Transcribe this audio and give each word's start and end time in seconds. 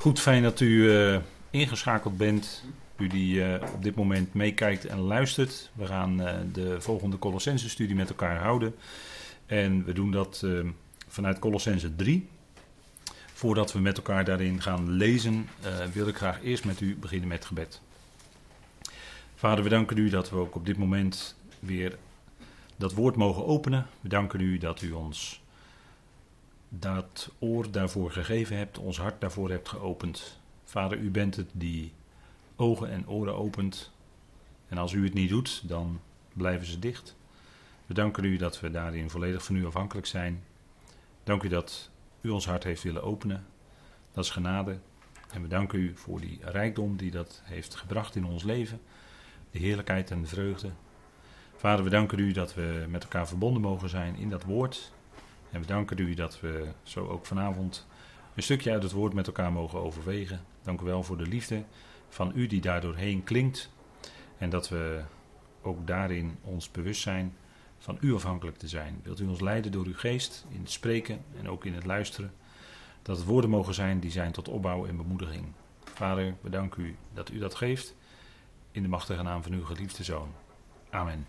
Goed, 0.00 0.20
fijn 0.20 0.42
dat 0.42 0.60
u 0.60 0.96
eh, 0.96 1.20
ingeschakeld 1.50 2.16
bent. 2.16 2.64
U 2.96 3.06
die 3.06 3.44
eh, 3.44 3.72
op 3.74 3.82
dit 3.82 3.94
moment 3.94 4.34
meekijkt 4.34 4.86
en 4.86 4.98
luistert. 4.98 5.70
We 5.74 5.86
gaan 5.86 6.20
eh, 6.20 6.36
de 6.52 6.80
volgende 6.80 7.18
Colossense-studie 7.18 7.96
met 7.96 8.08
elkaar 8.08 8.38
houden. 8.38 8.74
En 9.46 9.84
we 9.84 9.92
doen 9.92 10.10
dat 10.10 10.46
vanuit 11.08 11.38
Colossense 11.38 11.96
3. 11.96 12.28
Voordat 13.32 13.72
we 13.72 13.78
met 13.78 13.96
elkaar 13.96 14.24
daarin 14.24 14.62
gaan 14.62 14.90
lezen, 14.90 15.48
wil 15.92 16.08
ik 16.08 16.16
graag 16.16 16.42
eerst 16.42 16.64
met 16.64 16.80
u 16.80 16.96
beginnen 16.96 17.28
met 17.28 17.44
gebed. 17.44 17.80
Vader, 19.34 19.64
we 19.64 19.70
danken 19.70 19.96
u 19.96 20.08
dat 20.08 20.30
we 20.30 20.36
ook 20.36 20.54
op 20.54 20.66
dit 20.66 20.76
moment 20.78 21.36
weer 21.58 21.98
dat 22.76 22.92
woord 22.92 23.16
mogen 23.16 23.46
openen. 23.46 23.86
We 24.00 24.08
danken 24.08 24.40
u 24.40 24.58
dat 24.58 24.82
u 24.82 24.90
ons 24.90 25.40
dat 26.68 27.30
oor 27.38 27.70
daarvoor 27.70 28.10
gegeven 28.10 28.56
hebt, 28.56 28.78
ons 28.78 28.98
hart 28.98 29.20
daarvoor 29.20 29.50
hebt 29.50 29.68
geopend. 29.68 30.40
Vader, 30.64 30.98
u 30.98 31.10
bent 31.10 31.36
het 31.36 31.50
die 31.52 31.92
ogen 32.56 32.90
en 32.90 33.08
oren 33.08 33.34
opent. 33.34 33.92
En 34.68 34.78
als 34.78 34.92
u 34.92 35.04
het 35.04 35.14
niet 35.14 35.28
doet, 35.28 35.68
dan 35.68 36.00
blijven 36.32 36.66
ze 36.66 36.78
dicht. 36.78 37.16
We 37.86 37.94
danken 37.94 38.24
u 38.24 38.36
dat 38.36 38.60
we 38.60 38.70
daarin 38.70 39.10
volledig 39.10 39.44
van 39.44 39.56
u 39.56 39.66
afhankelijk 39.66 40.06
zijn. 40.06 40.44
Dank 41.24 41.42
u 41.42 41.48
dat 41.48 41.90
u 42.20 42.28
ons 42.28 42.46
hart 42.46 42.64
heeft 42.64 42.82
willen 42.82 43.02
openen. 43.02 43.46
Dat 44.12 44.24
is 44.24 44.30
genade. 44.30 44.78
En 45.32 45.42
we 45.42 45.48
danken 45.48 45.78
u 45.78 45.96
voor 45.96 46.20
die 46.20 46.38
rijkdom 46.42 46.96
die 46.96 47.10
dat 47.10 47.42
heeft 47.44 47.74
gebracht 47.74 48.16
in 48.16 48.24
ons 48.24 48.42
leven. 48.42 48.80
De 49.50 49.58
heerlijkheid 49.58 50.10
en 50.10 50.20
de 50.20 50.28
vreugde. 50.28 50.70
Vader, 51.56 51.84
we 51.84 51.90
danken 51.90 52.18
u 52.18 52.32
dat 52.32 52.54
we 52.54 52.86
met 52.88 53.02
elkaar 53.02 53.28
verbonden 53.28 53.62
mogen 53.62 53.88
zijn 53.88 54.16
in 54.16 54.30
dat 54.30 54.44
woord. 54.44 54.92
En 55.50 55.60
we 55.60 55.66
danken 55.66 55.98
u 55.98 56.14
dat 56.14 56.40
we 56.40 56.68
zo 56.82 57.06
ook 57.06 57.26
vanavond 57.26 57.86
een 58.34 58.42
stukje 58.42 58.72
uit 58.72 58.82
het 58.82 58.92
woord 58.92 59.12
met 59.12 59.26
elkaar 59.26 59.52
mogen 59.52 59.78
overwegen. 59.78 60.40
Dank 60.62 60.80
u 60.80 60.84
wel 60.84 61.02
voor 61.02 61.16
de 61.16 61.26
liefde 61.26 61.64
van 62.08 62.32
u 62.34 62.46
die 62.46 62.60
daardoorheen 62.60 63.24
klinkt. 63.24 63.70
En 64.38 64.50
dat 64.50 64.68
we 64.68 65.02
ook 65.62 65.86
daarin 65.86 66.38
ons 66.42 66.70
bewust 66.70 67.00
zijn 67.00 67.36
van 67.78 67.98
u 68.00 68.14
afhankelijk 68.14 68.56
te 68.56 68.68
zijn. 68.68 69.00
Wilt 69.02 69.20
u 69.20 69.26
ons 69.26 69.40
leiden 69.40 69.72
door 69.72 69.86
uw 69.86 69.96
geest 69.96 70.46
in 70.48 70.60
het 70.60 70.70
spreken 70.70 71.24
en 71.38 71.48
ook 71.48 71.64
in 71.64 71.74
het 71.74 71.84
luisteren. 71.84 72.32
Dat 73.02 73.16
het 73.16 73.26
woorden 73.26 73.50
mogen 73.50 73.74
zijn 73.74 74.00
die 74.00 74.10
zijn 74.10 74.32
tot 74.32 74.48
opbouw 74.48 74.86
en 74.86 74.96
bemoediging. 74.96 75.46
Vader, 75.84 76.34
we 76.40 76.50
danken 76.50 76.82
u 76.82 76.96
dat 77.14 77.30
u 77.30 77.38
dat 77.38 77.54
geeft. 77.54 77.94
In 78.70 78.82
de 78.82 78.88
machtige 78.88 79.22
naam 79.22 79.42
van 79.42 79.52
uw 79.52 79.64
geliefde 79.64 80.04
zoon. 80.04 80.28
Amen. 80.90 81.26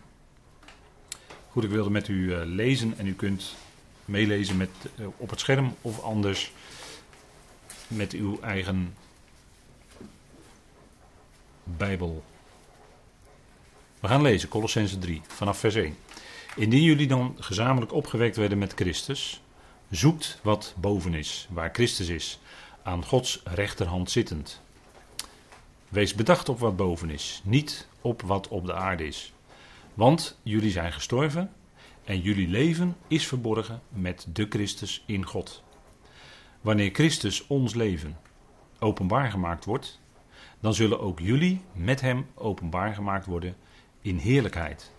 Goed, 1.48 1.64
ik 1.64 1.70
wilde 1.70 1.90
met 1.90 2.08
u 2.08 2.34
eh, 2.34 2.40
lezen 2.44 2.98
en 2.98 3.06
u 3.06 3.14
kunt 3.14 3.56
meelezen 4.10 4.56
met, 4.56 4.70
uh, 4.96 5.06
op 5.16 5.30
het 5.30 5.40
scherm 5.40 5.74
of 5.80 6.00
anders 6.00 6.52
met 7.88 8.12
uw 8.12 8.40
eigen 8.40 8.94
Bijbel. 11.64 12.24
We 14.00 14.08
gaan 14.08 14.22
lezen 14.22 14.48
Colossense 14.48 14.98
3 14.98 15.22
vanaf 15.26 15.58
vers 15.58 15.74
1. 15.74 15.96
Indien 16.56 16.82
jullie 16.82 17.06
dan 17.06 17.36
gezamenlijk 17.38 17.92
opgewekt 17.92 18.36
werden 18.36 18.58
met 18.58 18.72
Christus, 18.74 19.42
zoekt 19.90 20.38
wat 20.42 20.74
boven 20.76 21.14
is, 21.14 21.48
waar 21.50 21.70
Christus 21.72 22.08
is, 22.08 22.38
aan 22.82 23.04
Gods 23.04 23.40
rechterhand 23.44 24.10
zittend. 24.10 24.60
Wees 25.88 26.14
bedacht 26.14 26.48
op 26.48 26.58
wat 26.58 26.76
boven 26.76 27.10
is, 27.10 27.40
niet 27.44 27.86
op 28.00 28.22
wat 28.22 28.48
op 28.48 28.66
de 28.66 28.74
aarde 28.74 29.06
is. 29.06 29.32
Want 29.94 30.38
jullie 30.42 30.70
zijn 30.70 30.92
gestorven 30.92 31.52
en 32.10 32.20
jullie 32.20 32.48
leven 32.48 32.96
is 33.08 33.26
verborgen 33.26 33.82
met 33.88 34.26
de 34.32 34.46
Christus 34.48 35.02
in 35.06 35.26
God. 35.26 35.62
Wanneer 36.60 36.90
Christus 36.92 37.46
ons 37.46 37.74
leven 37.74 38.16
openbaar 38.78 39.30
gemaakt 39.30 39.64
wordt, 39.64 40.00
dan 40.60 40.74
zullen 40.74 41.00
ook 41.00 41.20
jullie 41.20 41.60
met 41.72 42.00
hem 42.00 42.26
openbaar 42.34 42.94
gemaakt 42.94 43.26
worden 43.26 43.56
in 44.00 44.16
heerlijkheid. 44.16 44.92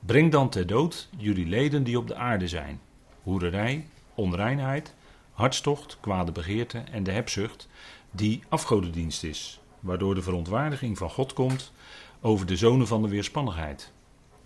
Breng 0.00 0.32
dan 0.32 0.48
ter 0.48 0.66
dood 0.66 1.08
jullie 1.16 1.46
leden 1.46 1.84
die 1.84 1.98
op 1.98 2.06
de 2.06 2.14
aarde 2.14 2.48
zijn: 2.48 2.80
hoererij, 3.22 3.86
onreinheid, 4.14 4.94
hartstocht, 5.32 5.98
kwade 6.00 6.32
begeerte 6.32 6.78
en 6.78 7.02
de 7.02 7.12
hebzucht, 7.12 7.68
die 8.10 8.42
afgodendienst 8.48 9.24
is, 9.24 9.60
waardoor 9.80 10.14
de 10.14 10.22
verontwaardiging 10.22 10.98
van 10.98 11.10
God 11.10 11.32
komt 11.32 11.72
over 12.20 12.46
de 12.46 12.56
zonen 12.56 12.86
van 12.86 13.02
de 13.02 13.08
weerspannigheid, 13.08 13.92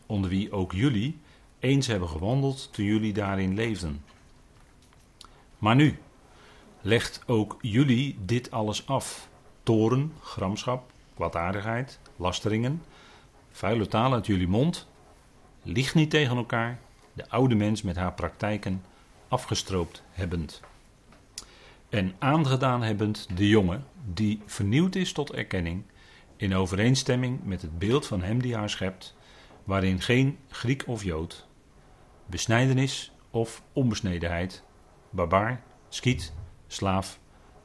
onder 0.06 0.30
wie 0.30 0.52
ook 0.52 0.72
jullie 0.72 1.20
eens 1.60 1.86
hebben 1.86 2.08
gewandeld 2.08 2.68
toen 2.72 2.84
jullie 2.84 3.12
daarin 3.12 3.54
leefden. 3.54 4.04
Maar 5.58 5.76
nu, 5.76 5.98
legt 6.80 7.22
ook 7.26 7.58
jullie 7.60 8.18
dit 8.24 8.50
alles 8.50 8.86
af: 8.86 9.28
toren, 9.62 10.12
gramschap, 10.22 10.92
kwaadaardigheid, 11.14 11.98
lasteringen, 12.16 12.82
vuile 13.50 13.86
taal 13.86 14.12
uit 14.12 14.26
jullie 14.26 14.48
mond. 14.48 14.88
Lieg 15.62 15.94
niet 15.94 16.10
tegen 16.10 16.36
elkaar, 16.36 16.78
de 17.12 17.28
oude 17.28 17.54
mens 17.54 17.82
met 17.82 17.96
haar 17.96 18.12
praktijken 18.12 18.82
afgestroopt 19.28 20.02
hebbend. 20.10 20.60
En 21.88 22.14
aangedaan 22.18 22.82
hebbend 22.82 23.28
de 23.34 23.48
jonge, 23.48 23.80
die 24.12 24.40
vernieuwd 24.46 24.94
is 24.94 25.12
tot 25.12 25.32
erkenning, 25.32 25.82
in 26.36 26.54
overeenstemming 26.54 27.44
met 27.44 27.62
het 27.62 27.78
beeld 27.78 28.06
van 28.06 28.22
hem 28.22 28.42
die 28.42 28.56
haar 28.56 28.70
schept, 28.70 29.14
waarin 29.64 30.00
geen 30.00 30.38
Griek 30.48 30.82
of 30.86 31.04
Jood, 31.04 31.46
besnijdenis 32.30 33.12
of 33.30 33.62
onbesnedenheid, 33.72 34.62
barbaar, 35.10 35.62
skiet, 35.88 36.32
slaaf, 36.66 37.18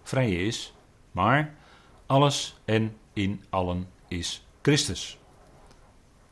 vrije 0.03 0.45
is, 0.45 0.73
maar 1.11 1.55
alles 2.05 2.55
en 2.65 2.97
in 3.13 3.43
allen 3.49 3.87
is 4.07 4.45
Christus. 4.61 5.17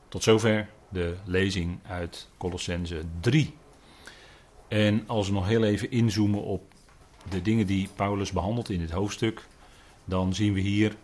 Tot 0.08 0.24
zover 0.24 0.70
de 0.90 1.16
lezing 1.26 1.80
uit 1.88 2.30
Colossense 2.38 3.04
3. 3.20 3.54
En 4.68 5.04
als 5.08 5.28
we 5.28 5.34
nog 5.34 5.48
heel 5.48 5.64
even 5.64 5.92
inzoomen 5.92 6.44
op 6.44 6.74
de 7.30 7.42
dingen 7.42 7.68
die 7.68 7.90
Paulus 7.96 8.32
behandelt 8.32 8.70
in 8.70 8.80
dit 8.80 8.92
hoofdstuk, 8.92 9.48
dan 10.06 10.34
zien 10.34 10.54
we 10.54 10.60
hier 10.60 10.96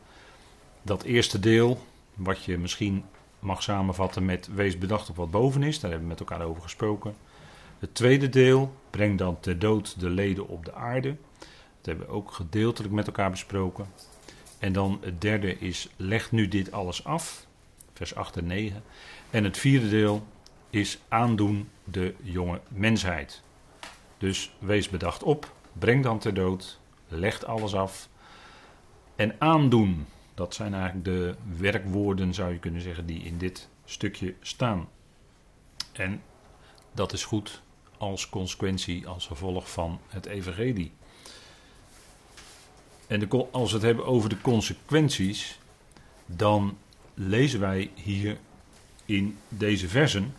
dat 0.82 1.04
eerste 1.04 1.40
deel, 1.40 1.86
wat 2.14 2.44
je 2.44 2.58
misschien 2.58 3.04
mag 3.40 3.64
samenvatten 3.64 4.26
met 4.26 4.50
wees 4.54 4.78
bedacht 4.78 5.10
op 5.10 5.16
wat 5.16 5.32
boven 5.32 5.64
is. 5.64 5.80
Daar 5.80 5.92
hebben 5.92 6.08
we 6.08 6.14
met 6.14 6.30
elkaar 6.30 6.48
over 6.48 6.62
gesproken. 6.62 7.16
Het 7.80 7.96
tweede 7.96 8.30
deel, 8.30 8.74
breng 8.90 9.18
dan 9.18 9.40
ter 9.40 9.60
dood 9.60 10.00
de 10.00 10.10
leden 10.10 10.48
op 10.48 10.66
de 10.66 10.74
aarde. 10.74 11.16
Dat 11.40 11.86
hebben 11.86 12.06
we 12.06 12.12
ook 12.12 12.32
gedeeltelijk 12.32 12.94
met 12.94 13.08
elkaar 13.08 13.32
besproken. 13.32 13.86
En 14.60 14.74
dan 14.74 15.00
het 15.02 15.22
derde 15.22 15.60
is, 15.60 15.90
leg 15.96 16.32
nu 16.32 16.48
dit 16.48 16.72
alles 16.72 17.04
af. 17.04 17.48
Vers 17.94 18.16
8 18.16 18.38
en 18.38 18.46
9. 18.46 18.84
En 19.30 19.44
het 19.44 19.58
vierde 19.58 19.90
deel 19.90 20.28
is 20.70 21.00
aandoen 21.08 21.70
de 21.84 22.16
jonge 22.22 22.62
mensheid. 22.68 23.42
Dus 24.18 24.54
wees 24.60 24.90
bedacht 24.90 25.24
op, 25.24 25.54
breng 25.74 26.04
dan 26.04 26.20
ter 26.20 26.34
dood, 26.34 26.80
leg 27.08 27.46
alles 27.46 27.76
af. 27.76 28.10
En 29.16 29.36
aandoen, 29.38 30.06
dat 30.40 30.54
zijn 30.54 30.74
eigenlijk 30.74 31.06
de 31.06 31.36
werkwoorden, 31.58 32.34
zou 32.34 32.52
je 32.52 32.60
kunnen 32.60 32.82
zeggen, 32.82 33.06
die 33.06 33.22
in 33.22 33.38
dit 33.38 33.70
stukje 33.86 34.36
staan. 34.42 34.88
En 35.92 36.22
dat 36.92 37.14
is 37.14 37.24
goed 37.24 37.62
als 37.98 38.30
consequentie, 38.30 39.08
als 39.08 39.28
gevolg 39.28 39.72
van 39.72 40.00
het 40.08 40.26
evangelie. 40.26 40.92
En 43.08 43.30
als 43.52 43.70
we 43.70 43.78
het 43.78 43.86
hebben 43.86 44.06
over 44.06 44.30
de 44.30 44.42
consequenties, 44.42 45.60
dan 46.26 46.78
lezen 47.14 47.60
wij 47.60 47.92
hier 47.96 48.38
in 49.06 49.38
deze 49.48 49.88
versen 49.88 50.34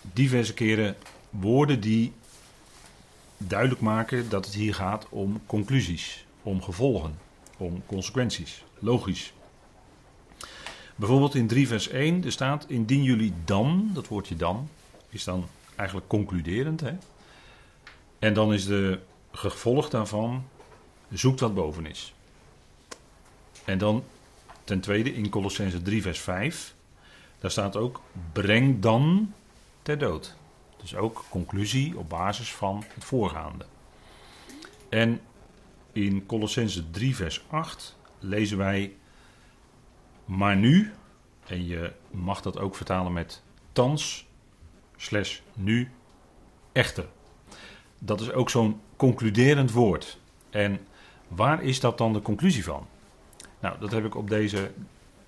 diverse 0.00 0.54
keren 0.54 0.96
woorden 1.30 1.80
die 1.80 2.12
duidelijk 3.36 3.80
maken 3.80 4.28
dat 4.28 4.44
het 4.44 4.54
hier 4.54 4.74
gaat 4.74 5.06
om 5.08 5.40
conclusies, 5.46 6.26
om 6.42 6.62
gevolgen 6.62 7.27
om 7.58 7.82
consequenties. 7.86 8.64
Logisch. 8.78 9.32
Bijvoorbeeld 10.96 11.34
in 11.34 11.46
3 11.46 11.68
vers 11.68 11.88
1, 11.88 12.24
er 12.24 12.32
staat: 12.32 12.64
Indien 12.68 13.02
jullie 13.02 13.32
dan, 13.44 13.90
dat 13.94 14.08
woordje 14.08 14.36
dan, 14.36 14.68
is 15.08 15.24
dan 15.24 15.48
eigenlijk 15.76 16.08
concluderend. 16.08 16.80
Hè? 16.80 16.92
En 18.18 18.34
dan 18.34 18.52
is 18.52 18.66
de 18.66 19.00
gevolg 19.32 19.88
daarvan: 19.88 20.44
zoekt 21.10 21.40
wat 21.40 21.54
boven 21.54 21.86
is. 21.86 22.14
En 23.64 23.78
dan 23.78 24.04
ten 24.64 24.80
tweede 24.80 25.14
in 25.14 25.28
Colossense 25.28 25.82
3 25.82 26.02
vers 26.02 26.18
5, 26.18 26.74
daar 27.38 27.50
staat 27.50 27.76
ook: 27.76 28.00
breng 28.32 28.80
dan 28.80 29.32
ter 29.82 29.98
dood. 29.98 30.36
Dus 30.80 30.96
ook 30.96 31.24
conclusie 31.30 31.98
op 31.98 32.08
basis 32.08 32.52
van 32.52 32.84
het 32.94 33.04
voorgaande. 33.04 33.64
En 34.88 35.20
in 35.92 36.26
Colossense 36.26 36.90
3, 36.90 37.16
vers 37.16 37.44
8 37.48 37.96
lezen 38.18 38.58
wij: 38.58 38.94
Maar 40.24 40.56
nu, 40.56 40.92
en 41.46 41.66
je 41.66 41.92
mag 42.10 42.40
dat 42.40 42.58
ook 42.58 42.76
vertalen 42.76 43.12
met 43.12 43.42
thans, 43.72 44.26
nu, 45.54 45.90
echter. 46.72 47.06
Dat 47.98 48.20
is 48.20 48.32
ook 48.32 48.50
zo'n 48.50 48.80
concluderend 48.96 49.72
woord. 49.72 50.18
En 50.50 50.80
Waar 51.28 51.62
is 51.62 51.80
dat 51.80 51.98
dan 51.98 52.12
de 52.12 52.22
conclusie 52.22 52.64
van? 52.64 52.86
Nou, 53.60 53.80
dat 53.80 53.90
heb 53.90 54.04
ik 54.04 54.14
op 54.14 54.28
deze 54.28 54.70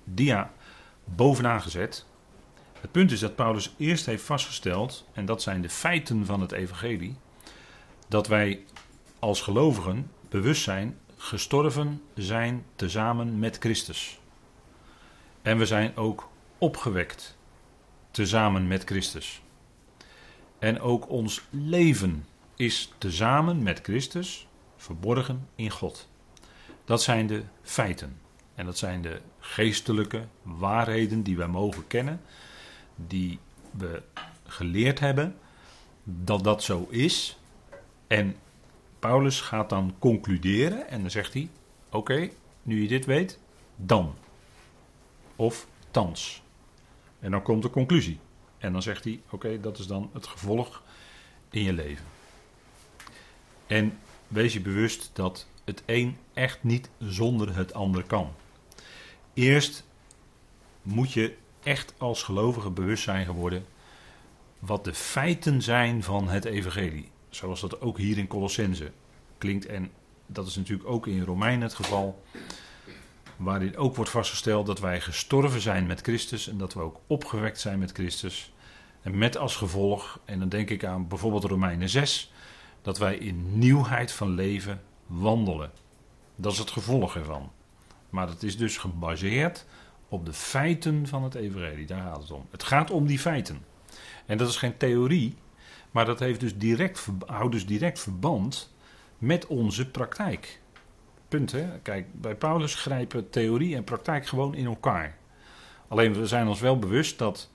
dia 0.03 0.51
bovenaan 1.03 1.61
gezet. 1.61 2.05
Het 2.79 2.91
punt 2.91 3.11
is 3.11 3.19
dat 3.19 3.35
Paulus 3.35 3.73
eerst 3.77 4.05
heeft 4.05 4.23
vastgesteld, 4.23 5.07
en 5.13 5.25
dat 5.25 5.41
zijn 5.41 5.61
de 5.61 5.69
feiten 5.69 6.25
van 6.25 6.41
het 6.41 6.51
evangelie, 6.51 7.15
dat 8.07 8.27
wij 8.27 8.63
als 9.19 9.41
gelovigen 9.41 10.11
bewust 10.31 10.63
zijn 10.63 10.97
gestorven 11.17 12.01
zijn 12.15 12.65
tezamen 12.75 13.39
met 13.39 13.57
Christus. 13.57 14.19
En 15.41 15.57
we 15.57 15.65
zijn 15.65 15.95
ook 15.97 16.29
opgewekt 16.57 17.37
tezamen 18.11 18.67
met 18.67 18.83
Christus. 18.83 19.41
En 20.59 20.79
ook 20.79 21.09
ons 21.09 21.41
leven 21.49 22.25
is 22.55 22.93
tezamen 22.97 23.63
met 23.63 23.79
Christus 23.83 24.47
verborgen 24.75 25.47
in 25.55 25.69
God. 25.69 26.09
Dat 26.85 27.01
zijn 27.01 27.27
de 27.27 27.43
feiten. 27.61 28.19
En 28.55 28.65
dat 28.65 28.77
zijn 28.77 29.01
de 29.01 29.21
geestelijke 29.39 30.27
waarheden 30.41 31.23
die 31.23 31.37
wij 31.37 31.47
mogen 31.47 31.87
kennen, 31.87 32.21
die 32.95 33.39
we 33.71 34.01
geleerd 34.45 34.99
hebben 34.99 35.35
dat 36.03 36.43
dat 36.43 36.63
zo 36.63 36.87
is. 36.89 37.37
En 38.07 38.35
Paulus 39.01 39.41
gaat 39.41 39.69
dan 39.69 39.95
concluderen 39.99 40.89
en 40.89 41.01
dan 41.01 41.11
zegt 41.11 41.33
hij: 41.33 41.49
Oké, 41.89 42.29
nu 42.63 42.81
je 42.81 42.87
dit 42.87 43.05
weet, 43.05 43.39
dan. 43.75 44.15
Of 45.35 45.67
thans. 45.91 46.41
En 47.19 47.31
dan 47.31 47.41
komt 47.41 47.61
de 47.61 47.69
conclusie. 47.69 48.19
En 48.57 48.71
dan 48.71 48.81
zegt 48.81 49.03
hij: 49.03 49.21
Oké, 49.29 49.59
dat 49.59 49.77
is 49.77 49.87
dan 49.87 50.09
het 50.13 50.27
gevolg 50.27 50.83
in 51.49 51.63
je 51.63 51.73
leven. 51.73 52.05
En 53.67 53.99
wees 54.27 54.53
je 54.53 54.61
bewust 54.61 55.09
dat 55.13 55.47
het 55.63 55.83
een 55.85 56.17
echt 56.33 56.63
niet 56.63 56.89
zonder 56.99 57.55
het 57.55 57.73
ander 57.73 58.03
kan. 58.03 58.33
Eerst 59.33 59.85
moet 60.81 61.11
je 61.11 61.35
echt 61.63 61.93
als 61.97 62.23
gelovige 62.23 62.69
bewust 62.69 63.03
zijn 63.03 63.25
geworden 63.25 63.65
wat 64.59 64.83
de 64.83 64.93
feiten 64.93 65.61
zijn 65.61 66.03
van 66.03 66.29
het 66.29 66.45
evangelie. 66.45 67.09
Zoals 67.31 67.61
dat 67.61 67.81
ook 67.81 67.97
hier 67.97 68.17
in 68.17 68.27
Colossense 68.27 68.91
klinkt. 69.37 69.65
En 69.65 69.91
dat 70.25 70.47
is 70.47 70.55
natuurlijk 70.55 70.89
ook 70.89 71.07
in 71.07 71.23
Romeinen 71.23 71.61
het 71.61 71.73
geval. 71.73 72.23
Waarin 73.35 73.77
ook 73.77 73.95
wordt 73.95 74.11
vastgesteld 74.11 74.65
dat 74.65 74.79
wij 74.79 75.01
gestorven 75.01 75.61
zijn 75.61 75.87
met 75.87 76.01
Christus. 76.01 76.47
En 76.47 76.57
dat 76.57 76.73
we 76.73 76.81
ook 76.81 76.99
opgewekt 77.07 77.59
zijn 77.59 77.79
met 77.79 77.91
Christus. 77.91 78.53
En 79.01 79.17
met 79.17 79.37
als 79.37 79.55
gevolg, 79.55 80.19
en 80.25 80.39
dan 80.39 80.49
denk 80.49 80.69
ik 80.69 80.83
aan 80.83 81.07
bijvoorbeeld 81.07 81.43
Romeinen 81.43 81.89
6. 81.89 82.31
Dat 82.81 82.97
wij 82.97 83.15
in 83.15 83.59
nieuwheid 83.59 84.11
van 84.11 84.33
leven 84.33 84.81
wandelen. 85.05 85.71
Dat 86.35 86.51
is 86.51 86.57
het 86.57 86.71
gevolg 86.71 87.15
ervan. 87.15 87.51
Maar 88.09 88.27
het 88.27 88.43
is 88.43 88.57
dus 88.57 88.77
gebaseerd 88.77 89.65
op 90.07 90.25
de 90.25 90.33
feiten 90.33 91.07
van 91.07 91.23
het 91.23 91.35
evangelie. 91.35 91.85
Daar 91.85 92.01
gaat 92.01 92.21
het 92.21 92.31
om. 92.31 92.45
Het 92.51 92.63
gaat 92.63 92.91
om 92.91 93.07
die 93.07 93.19
feiten. 93.19 93.65
En 94.25 94.37
dat 94.37 94.49
is 94.49 94.57
geen 94.57 94.77
theorie, 94.77 95.35
maar 95.91 96.05
dat 96.05 96.19
heeft 96.19 96.39
dus 96.39 96.57
direct, 96.57 97.07
houdt 97.25 97.51
dus 97.51 97.65
direct 97.65 97.99
verband 97.99 98.73
met 99.17 99.47
onze 99.47 99.89
praktijk. 99.89 100.59
Punt, 101.27 101.51
hè? 101.51 101.79
Kijk, 101.79 102.21
bij 102.21 102.35
Paulus 102.35 102.75
grijpen 102.75 103.29
theorie 103.29 103.75
en 103.75 103.83
praktijk 103.83 104.27
gewoon 104.27 104.55
in 104.55 104.65
elkaar. 104.65 105.17
Alleen 105.87 106.13
we 106.13 106.27
zijn 106.27 106.47
ons 106.47 106.59
wel 106.59 106.79
bewust 106.79 107.17
dat 107.17 107.49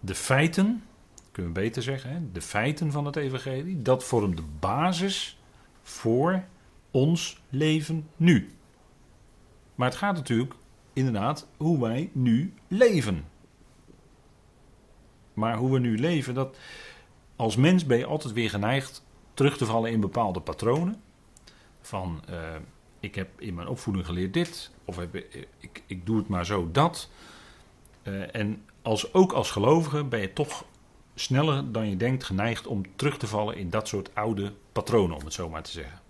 de 0.00 0.14
feiten, 0.14 0.84
kunnen 1.32 1.52
we 1.52 1.60
beter 1.60 1.82
zeggen, 1.82 2.10
hè? 2.10 2.18
de 2.32 2.40
feiten 2.40 2.92
van 2.92 3.04
het 3.04 3.16
evangelie, 3.16 3.82
dat 3.82 4.04
vormt 4.04 4.36
de 4.36 4.44
basis 4.58 5.38
voor 5.82 6.44
ons 6.90 7.40
leven 7.48 8.08
nu. 8.16 8.50
Maar 9.74 9.88
het 9.88 9.98
gaat 9.98 10.14
natuurlijk 10.14 10.54
inderdaad 10.92 11.46
hoe 11.56 11.80
wij 11.80 12.10
nu 12.12 12.54
leven. 12.68 13.24
Maar 15.34 15.56
hoe 15.56 15.72
we 15.72 15.78
nu 15.78 15.98
leven, 15.98 16.34
dat 16.34 16.56
als 17.38 17.56
mens 17.56 17.86
ben 17.86 17.98
je 17.98 18.06
altijd 18.06 18.34
weer 18.34 18.50
geneigd 18.50 19.04
terug 19.34 19.56
te 19.56 19.66
vallen 19.66 19.90
in 19.90 20.00
bepaalde 20.00 20.40
patronen. 20.40 21.00
Van 21.80 22.22
uh, 22.30 22.36
ik 23.00 23.14
heb 23.14 23.40
in 23.40 23.54
mijn 23.54 23.68
opvoeding 23.68 24.06
geleerd 24.06 24.34
dit, 24.34 24.70
of 24.84 24.96
heb, 24.96 25.14
ik, 25.58 25.82
ik 25.86 26.06
doe 26.06 26.16
het 26.16 26.28
maar 26.28 26.46
zo 26.46 26.68
dat. 26.72 27.08
Uh, 28.02 28.34
en 28.34 28.64
als, 28.82 29.14
ook 29.14 29.32
als 29.32 29.50
gelovige 29.50 30.04
ben 30.04 30.20
je 30.20 30.32
toch 30.32 30.64
sneller 31.14 31.72
dan 31.72 31.88
je 31.88 31.96
denkt 31.96 32.24
geneigd 32.24 32.66
om 32.66 32.82
terug 32.96 33.18
te 33.18 33.26
vallen 33.26 33.56
in 33.56 33.70
dat 33.70 33.88
soort 33.88 34.14
oude 34.14 34.52
patronen, 34.72 35.16
om 35.16 35.24
het 35.24 35.32
zo 35.32 35.48
maar 35.48 35.62
te 35.62 35.70
zeggen. 35.70 36.00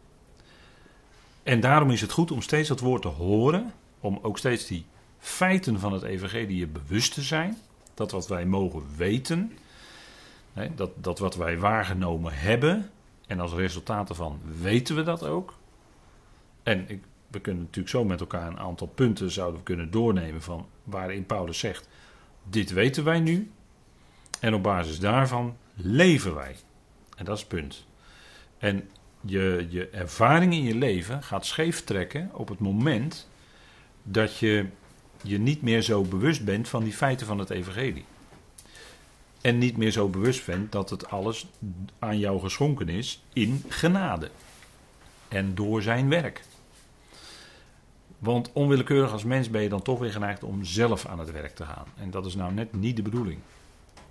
En 1.42 1.60
daarom 1.60 1.90
is 1.90 2.00
het 2.00 2.12
goed 2.12 2.30
om 2.30 2.42
steeds 2.42 2.68
dat 2.68 2.80
woord 2.80 3.02
te 3.02 3.08
horen, 3.08 3.72
om 4.00 4.18
ook 4.22 4.38
steeds 4.38 4.66
die 4.66 4.84
feiten 5.18 5.80
van 5.80 5.92
het 5.92 6.02
evangelie 6.02 6.66
bewust 6.66 7.14
te 7.14 7.22
zijn. 7.22 7.58
Dat 7.94 8.10
wat 8.10 8.28
wij 8.28 8.46
mogen 8.46 8.82
weten, 8.96 9.52
dat, 10.74 10.90
dat 10.94 11.18
wat 11.18 11.36
wij 11.36 11.58
waargenomen 11.58 12.32
hebben, 12.34 12.90
en 13.26 13.40
als 13.40 13.52
resultaat 13.52 14.06
daarvan 14.06 14.40
weten 14.60 14.96
we 14.96 15.02
dat 15.02 15.24
ook. 15.24 15.54
En 16.62 16.84
ik, 16.88 17.04
we 17.26 17.40
kunnen 17.40 17.62
natuurlijk 17.62 17.94
zo 17.94 18.04
met 18.04 18.20
elkaar 18.20 18.46
een 18.46 18.58
aantal 18.58 18.86
punten 18.86 19.30
zouden 19.30 19.58
we 19.58 19.64
kunnen 19.64 19.90
doornemen 19.90 20.42
van 20.42 20.66
waarin 20.84 21.26
Paulus 21.26 21.58
zegt, 21.58 21.88
dit 22.42 22.70
weten 22.70 23.04
wij 23.04 23.20
nu. 23.20 23.50
En 24.40 24.54
op 24.54 24.62
basis 24.62 24.98
daarvan 25.00 25.56
leven 25.74 26.34
wij. 26.34 26.56
En 27.16 27.24
dat 27.24 27.34
is 27.34 27.40
het 27.40 27.50
punt. 27.50 27.86
En 28.58 28.88
je, 29.20 29.66
je 29.68 29.88
ervaring 29.88 30.52
in 30.52 30.62
je 30.62 30.74
leven 30.74 31.22
gaat 31.22 31.46
scheef 31.46 31.84
trekken 31.84 32.30
op 32.32 32.48
het 32.48 32.58
moment 32.58 33.28
dat 34.02 34.38
je 34.38 34.66
je 35.22 35.38
niet 35.38 35.62
meer 35.62 35.82
zo 35.82 36.02
bewust 36.02 36.44
bent 36.44 36.68
van 36.68 36.84
die 36.84 36.92
feiten 36.92 37.26
van 37.26 37.38
het 37.38 37.50
evangelie. 37.50 38.04
En 39.40 39.58
niet 39.58 39.76
meer 39.76 39.90
zo 39.90 40.08
bewust 40.08 40.46
bent 40.46 40.72
dat 40.72 40.90
het 40.90 41.10
alles 41.10 41.46
aan 41.98 42.18
jou 42.18 42.40
geschonken 42.40 42.88
is 42.88 43.22
in 43.32 43.64
genade. 43.68 44.30
En 45.28 45.54
door 45.54 45.82
zijn 45.82 46.08
werk. 46.08 46.44
Want 48.18 48.52
onwillekeurig 48.52 49.12
als 49.12 49.24
mens 49.24 49.50
ben 49.50 49.62
je 49.62 49.68
dan 49.68 49.82
toch 49.82 49.98
weer 49.98 50.12
geneigd 50.12 50.42
om 50.42 50.64
zelf 50.64 51.06
aan 51.06 51.18
het 51.18 51.30
werk 51.30 51.54
te 51.54 51.64
gaan. 51.64 51.86
En 51.96 52.10
dat 52.10 52.26
is 52.26 52.34
nou 52.34 52.52
net 52.52 52.72
niet 52.72 52.96
de 52.96 53.02
bedoeling. 53.02 53.38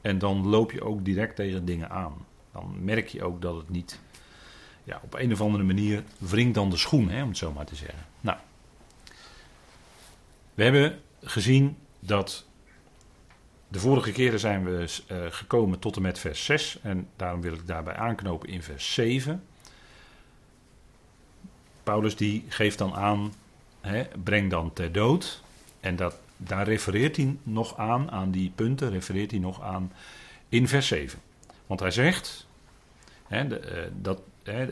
En 0.01 0.19
dan 0.19 0.47
loop 0.47 0.71
je 0.71 0.83
ook 0.83 1.05
direct 1.05 1.35
tegen 1.35 1.65
dingen 1.65 1.89
aan. 1.89 2.13
Dan 2.51 2.75
merk 2.83 3.07
je 3.07 3.23
ook 3.23 3.41
dat 3.41 3.55
het 3.55 3.69
niet 3.69 3.99
ja, 4.83 5.01
op 5.03 5.13
een 5.13 5.31
of 5.31 5.41
andere 5.41 5.63
manier 5.63 6.03
wringt 6.17 6.53
dan 6.53 6.69
de 6.69 6.77
schoen, 6.77 7.09
hè, 7.09 7.21
om 7.21 7.27
het 7.27 7.37
zo 7.37 7.51
maar 7.51 7.65
te 7.65 7.75
zeggen. 7.75 8.05
Nou, 8.21 8.37
we 10.53 10.63
hebben 10.63 10.99
gezien 11.21 11.77
dat 11.99 12.46
de 13.67 13.79
vorige 13.79 14.11
keren 14.11 14.39
zijn 14.39 14.63
we 14.63 15.01
uh, 15.11 15.17
gekomen 15.29 15.79
tot 15.79 15.95
en 15.95 16.01
met 16.01 16.19
vers 16.19 16.45
6 16.45 16.79
en 16.81 17.07
daarom 17.15 17.41
wil 17.41 17.53
ik 17.53 17.67
daarbij 17.67 17.95
aanknopen 17.95 18.49
in 18.49 18.63
vers 18.63 18.93
7. 18.93 19.43
Paulus 21.83 22.15
die 22.15 22.45
geeft 22.47 22.77
dan 22.77 22.93
aan, 22.93 23.33
breng 24.23 24.49
dan 24.49 24.73
ter 24.73 24.91
dood. 24.91 25.41
En 25.79 25.95
dat, 25.95 26.19
daar 26.37 26.65
refereert 26.65 27.15
hij 27.15 27.37
nog 27.43 27.77
aan, 27.77 28.11
aan 28.11 28.31
die 28.31 28.51
punten 28.55 28.89
refereert 28.89 29.31
hij 29.31 29.39
nog 29.39 29.61
aan 29.61 29.91
in 30.49 30.67
vers 30.67 30.87
7. 30.87 31.19
Want 31.67 31.79
hij 31.79 31.91
zegt 31.91 32.47
hè, 33.27 33.47
de, 33.47 33.61
uh, 33.61 34.01
dat 34.01 34.21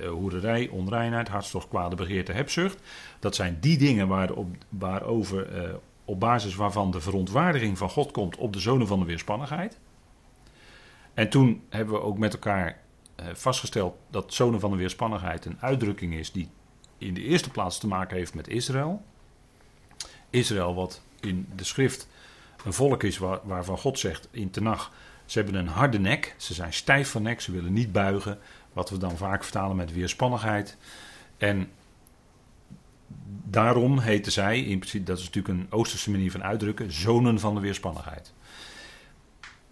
hoerderij, 0.10 0.68
onreinheid, 0.68 1.28
hartstocht, 1.28 1.68
kwade 1.68 1.96
begeerte, 1.96 2.32
hebzucht. 2.32 2.80
Dat 3.20 3.36
zijn 3.36 3.58
die 3.60 3.78
dingen 3.78 4.08
waarop, 4.08 4.48
waarover, 4.70 5.64
uh, 5.64 5.74
op 6.06 6.20
basis 6.20 6.56
waarvan 6.56 6.92
de 6.92 7.02
verontwaardiging 7.02 7.78
van 7.78 7.90
God 7.90 8.12
komt 8.12 8.38
op 8.38 8.54
de 8.54 8.60
zonen 8.60 8.88
van 8.88 9.00
de 9.00 9.06
weerspannigheid. 9.06 9.80
En 11.14 11.30
toen 11.30 11.64
hebben 11.70 11.94
we 11.94 12.02
ook 12.02 12.18
met 12.18 12.34
elkaar 12.34 12.80
uh, 13.20 13.26
vastgesteld 13.34 13.98
dat 14.10 14.34
zonen 14.34 14.60
van 14.60 14.72
de 14.72 14.78
weerspannigheid 14.78 15.46
een 15.46 15.58
uitdrukking 15.60 16.14
is 16.14 16.32
die 16.32 16.50
in 16.98 17.14
de 17.14 17.22
eerste 17.22 17.50
plaats 17.50 17.78
te 17.78 17.88
maken 17.88 18.18
heeft 18.18 18.34
met 18.34 18.48
Israël. 18.48 19.04
Israël, 20.30 20.76
wat 20.76 21.02
in 21.20 21.48
de 21.56 21.64
schrift 21.64 22.08
een 22.66 22.74
volk 22.74 23.04
is 23.04 23.18
waar, 23.18 23.40
waarvan 23.44 23.78
God 23.78 24.00
zegt 24.00 24.28
in 24.32 24.50
Tenach, 24.50 24.92
ze 25.26 25.40
hebben 25.40 25.60
een 25.60 25.68
harde 25.68 26.00
nek, 26.00 26.36
ze 26.38 26.54
zijn 26.54 26.74
stijf 26.74 27.10
van 27.10 27.22
nek, 27.22 27.42
ze 27.42 27.52
willen 27.52 27.74
niet 27.74 27.92
buigen, 27.92 28.40
wat 28.74 28.90
we 28.90 28.98
dan 28.98 29.18
vaak 29.18 29.44
vertalen 29.44 29.76
met 29.76 29.94
weerspannigheid. 29.94 30.78
En 31.38 31.72
daarom 33.44 34.00
heten 34.00 34.32
zij, 34.32 34.60
in 34.60 34.80
principe, 34.80 35.04
dat 35.04 35.18
is 35.18 35.26
natuurlijk 35.26 35.60
een 35.60 35.72
Oosterse 35.72 36.12
manier 36.12 36.32
van 36.32 36.44
uitdrukken, 36.44 36.92
zonen 36.92 37.40
van 37.40 37.56
de 37.56 37.62
weerspannigheid. 37.62 38.34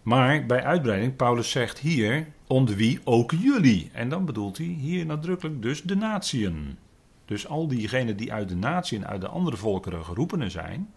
Maar 0.01 0.45
bij 0.45 0.63
uitbreiding, 0.63 1.15
Paulus 1.15 1.51
zegt 1.51 1.79
hier, 1.79 2.27
onder 2.47 2.75
wie 2.75 2.99
ook 3.03 3.31
jullie. 3.31 3.89
En 3.93 4.09
dan 4.09 4.25
bedoelt 4.25 4.57
hij 4.57 4.65
hier 4.65 5.05
nadrukkelijk 5.05 5.61
dus 5.61 5.81
de 5.81 5.95
natieën. 5.95 6.77
Dus 7.25 7.47
al 7.47 7.67
diegenen 7.67 8.17
die 8.17 8.33
uit 8.33 8.49
de 8.49 8.55
natie 8.55 8.97
en 8.97 9.07
uit 9.07 9.21
de 9.21 9.27
andere 9.27 9.57
volkeren 9.57 10.05
geroepenen 10.05 10.51
zijn, 10.51 10.93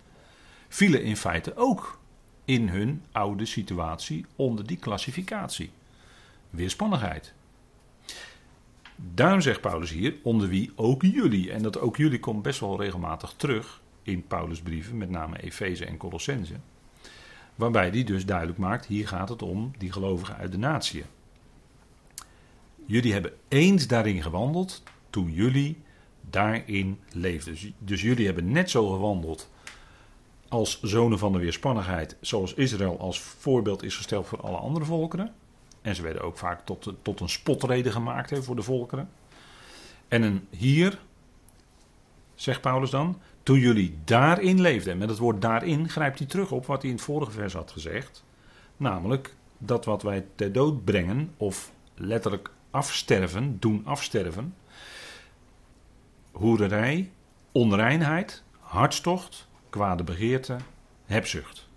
vielen 0.69 1.03
in 1.03 1.17
feite 1.17 1.57
ook 1.57 2.01
in 2.45 2.69
hun 2.69 3.03
oude 3.13 3.45
situatie 3.45 4.27
onder 4.37 4.67
die 4.67 4.77
klassificatie. 4.77 5.71
Weerspannigheid. 6.51 7.35
Daarom 8.97 9.41
zegt 9.41 9.61
Paulus 9.61 9.91
hier, 9.91 10.15
onder 10.23 10.49
wie 10.49 10.73
ook 10.75 11.03
jullie. 11.03 11.53
En 11.53 11.63
dat 11.63 11.79
ook 11.79 11.97
jullie 11.97 12.21
komt 12.21 12.43
best 12.43 12.61
wel 12.61 12.81
regelmatig 12.81 13.35
terug 13.37 13.81
in 14.03 14.27
Paulus' 14.27 14.61
brieven, 14.61 14.97
met 14.97 15.11
name 15.11 15.43
Efeze 15.43 15.85
en 15.85 15.97
Colossense. 15.97 16.55
Waarbij 17.55 17.89
hij 17.89 18.05
dus 18.05 18.27
duidelijk 18.27 18.59
maakt, 18.59 18.87
hier 18.87 19.09
gaat 19.09 19.29
het 19.29 19.43
om 19.43 19.73
die 19.79 19.93
gelovigen 19.93 20.37
uit 20.37 20.53
de 20.53 20.59
natie. 20.59 21.05
Jullie 22.87 23.13
hebben 23.13 23.33
eens 23.49 23.87
daarin 23.87 24.23
gewandeld 24.23 24.83
toen 25.11 25.33
jullie 25.33 25.83
daarin 26.31 26.99
leefden. 27.13 27.53
Dus, 27.53 27.73
dus 27.79 28.03
jullie 28.03 28.27
hebben 28.27 28.53
net 28.53 28.71
zo 28.71 28.89
gewandeld 28.89 29.51
als 30.49 30.83
zonen 30.83 31.19
van 31.19 31.33
de 31.33 31.39
weerspannigheid, 31.39 32.17
zoals 32.21 32.55
Israël 32.55 32.99
als 32.99 33.21
voorbeeld 33.21 33.83
is 33.83 33.97
gesteld 33.97 34.27
voor 34.27 34.41
alle 34.41 34.57
andere 34.57 34.85
volkeren. 34.85 35.35
En 35.87 35.95
ze 35.95 36.03
werden 36.03 36.23
ook 36.23 36.39
vaak 36.39 36.65
tot, 36.65 36.93
tot 37.03 37.21
een 37.21 37.29
spotreden 37.29 37.93
gemaakt 37.93 38.31
hè, 38.31 38.43
voor 38.43 38.57
de 38.57 38.63
volkeren. 38.63 39.11
En 40.09 40.23
een, 40.23 40.47
hier, 40.51 40.99
zegt 42.35 42.61
Paulus 42.61 42.91
dan, 42.91 43.21
toen 43.43 43.59
jullie 43.59 43.99
daarin 44.05 44.61
leefden. 44.61 44.93
En 44.93 44.99
met 44.99 45.09
het 45.09 45.19
woord 45.19 45.43
daarin 45.43 45.89
grijpt 45.89 46.19
hij 46.19 46.27
terug 46.27 46.53
op 46.53 46.67
wat 46.67 46.81
hij 46.81 46.91
in 46.91 46.97
het 46.97 47.05
vorige 47.05 47.31
vers 47.31 47.53
had 47.53 47.71
gezegd. 47.71 48.25
Namelijk 48.77 49.35
dat 49.59 49.85
wat 49.85 50.03
wij 50.03 50.27
ter 50.35 50.53
dood 50.53 50.85
brengen, 50.85 51.35
of 51.37 51.73
letterlijk 51.95 52.51
afsterven, 52.71 53.57
doen 53.61 53.83
afsterven. 53.85 54.55
Hoererij, 56.33 57.11
onreinheid, 57.53 58.43
hartstocht, 58.61 59.49
kwade 59.71 60.05
begeerte, 60.05 60.57
hebzucht. 61.05 61.69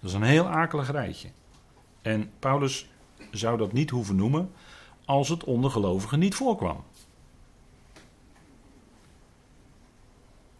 Dat 0.00 0.10
is 0.10 0.16
een 0.16 0.22
heel 0.22 0.48
akelig 0.48 0.90
rijtje. 0.90 1.28
En 2.02 2.30
Paulus 2.38 2.90
zou 3.32 3.58
dat 3.58 3.72
niet 3.72 3.90
hoeven 3.90 4.16
noemen 4.16 4.50
als 5.04 5.28
het 5.28 5.44
onder 5.44 5.70
gelovigen 5.70 6.18
niet 6.18 6.34
voorkwam. 6.34 6.84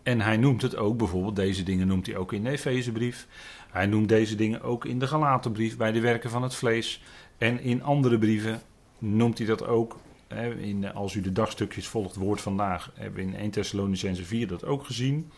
En 0.02 0.20
hij 0.20 0.36
noemt 0.36 0.62
het 0.62 0.76
ook, 0.76 0.96
bijvoorbeeld 0.96 1.36
deze 1.36 1.62
dingen 1.62 1.86
noemt 1.86 2.06
hij 2.06 2.16
ook 2.16 2.32
in 2.32 2.44
de 2.44 2.50
Efezebrief. 2.50 3.26
Hij 3.70 3.86
noemt 3.86 4.08
deze 4.08 4.34
dingen 4.34 4.62
ook 4.62 4.84
in 4.84 4.98
de 4.98 5.06
Galatenbrief 5.06 5.76
bij 5.76 5.92
de 5.92 6.00
werken 6.00 6.30
van 6.30 6.42
het 6.42 6.54
vlees. 6.54 7.02
En 7.38 7.60
in 7.60 7.82
andere 7.82 8.18
brieven 8.18 8.62
noemt 8.98 9.38
hij 9.38 9.46
dat 9.46 9.66
ook. 9.66 9.96
Hè, 10.28 10.54
in, 10.54 10.92
als 10.92 11.14
u 11.14 11.20
de 11.20 11.32
dagstukjes 11.32 11.88
volgt, 11.88 12.16
woord 12.16 12.40
vandaag, 12.40 12.92
hebben 12.94 13.24
we 13.24 13.30
in 13.30 13.36
1 13.36 13.50
Thessalonicense 13.50 14.24
4 14.24 14.46
dat 14.46 14.64
ook 14.64 14.84
gezien. 14.84 15.30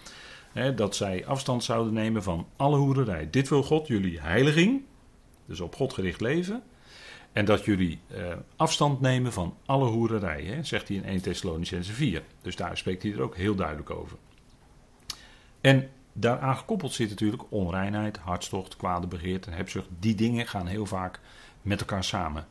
Hè, 0.52 0.74
dat 0.74 0.96
zij 0.96 1.26
afstand 1.26 1.64
zouden 1.64 1.92
nemen 1.92 2.22
van 2.22 2.46
alle 2.56 2.76
hoererij. 2.76 3.30
Dit 3.30 3.48
wil 3.48 3.62
God, 3.62 3.86
jullie 3.86 4.20
heiliging, 4.20 4.82
dus 5.46 5.60
op 5.60 5.74
God 5.74 5.92
gericht 5.92 6.20
leven. 6.20 6.62
En 7.34 7.44
dat 7.44 7.64
jullie 7.64 8.00
eh, 8.06 8.32
afstand 8.56 9.00
nemen 9.00 9.32
van 9.32 9.56
alle 9.66 9.86
hoererij, 9.86 10.42
hè, 10.42 10.62
zegt 10.62 10.88
hij 10.88 10.96
in 10.96 11.04
1 11.04 11.20
Thessalonicense 11.22 11.92
4. 11.92 12.22
Dus 12.42 12.56
daar 12.56 12.76
spreekt 12.76 13.02
hij 13.02 13.12
er 13.12 13.22
ook 13.22 13.36
heel 13.36 13.54
duidelijk 13.54 13.90
over. 13.90 14.16
En 15.60 15.90
daaraan 16.12 16.56
gekoppeld 16.56 16.92
zit 16.92 17.08
natuurlijk 17.08 17.42
onreinheid, 17.48 18.16
hartstocht, 18.18 18.76
kwade 18.76 19.06
begeerte, 19.06 19.50
hebzucht. 19.50 19.88
Die 19.98 20.14
dingen 20.14 20.46
gaan 20.46 20.66
heel 20.66 20.86
vaak 20.86 21.20
met 21.62 21.80
elkaar 21.80 22.04
samen. 22.04 22.46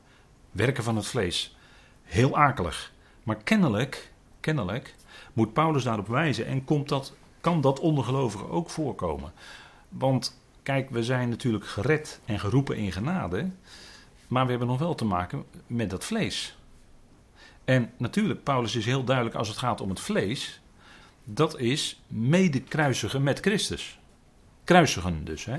Werken 0.52 0.84
van 0.84 0.96
het 0.96 1.06
vlees. 1.06 1.56
Heel 2.04 2.38
akelig. 2.38 2.92
Maar 3.24 3.38
kennelijk, 3.44 4.12
kennelijk 4.40 4.96
moet 5.34 5.54
Paulus 5.54 5.84
daarop 5.84 6.08
wijzen 6.08 6.46
en 6.46 6.64
komt 6.64 6.90
dat, 6.90 7.14
kan 7.42 7.62
dat 7.62 7.80
ondergelovigen 7.80 8.50
ook 8.50 8.70
voorkomen. 8.70 9.32
Want 9.90 10.40
kijk, 10.64 10.90
we 10.90 11.04
zijn 11.04 11.30
natuurlijk 11.30 11.68
gered 11.68 12.20
en 12.26 12.40
geroepen 12.40 12.78
in 12.78 12.92
genade. 12.92 13.50
Maar 14.34 14.44
we 14.44 14.50
hebben 14.50 14.68
nog 14.68 14.80
wel 14.80 14.96
te 14.96 15.06
maken 15.06 15.46
met 15.68 15.90
dat 15.90 16.06
vlees. 16.06 16.58
En 17.66 17.92
natuurlijk, 17.98 18.44
Paulus 18.44 18.76
is 18.76 18.86
heel 18.86 19.04
duidelijk 19.04 19.36
als 19.36 19.48
het 19.48 19.58
gaat 19.58 19.82
om 19.82 19.90
het 19.90 20.00
vlees 20.00 20.62
dat 21.24 21.60
is 21.60 22.02
mede 22.08 22.62
kruisigen 22.62 23.24
met 23.24 23.40
Christus. 23.40 24.00
Kruisigen 24.64 25.26
dus. 25.26 25.46
Hè? 25.46 25.58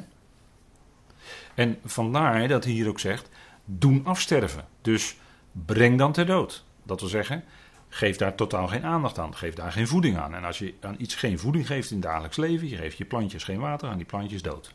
En 1.55 1.79
vandaar 1.85 2.49
dat 2.49 2.65
hij 2.65 2.73
hier 2.73 2.89
ook 2.89 3.01
zegt, 3.01 3.29
doen 3.65 4.07
afsterven. 4.07 4.69
Dus 4.81 5.17
breng 5.53 5.99
dan 5.99 6.13
ter 6.13 6.27
dood. 6.27 6.65
Dat 6.83 7.01
wil 7.01 7.09
zeggen, 7.09 7.45
geef 7.89 8.17
daar 8.17 8.35
totaal 8.35 8.69
geen 8.69 8.85
aandacht 8.85 9.19
aan. 9.19 9.37
Geef 9.37 9.55
daar 9.55 9.73
geen 9.73 9.89
voeding 9.89 10.17
aan. 10.19 10.35
En 10.35 10.45
als 10.45 10.59
je 10.59 10.75
aan 10.81 10.97
iets 10.99 11.15
geen 11.15 11.39
voeding 11.39 11.67
geeft 11.67 11.91
in 11.91 11.97
het 11.97 12.07
dagelijks 12.07 12.37
leven, 12.37 12.69
je 12.69 12.77
geeft 12.77 12.99
je 12.99 13.05
plantjes 13.05 13.45
geen 13.45 13.61
water, 13.61 13.89
aan 13.89 13.97
die 13.97 14.07
plantjes 14.07 14.43
dood. 14.43 14.75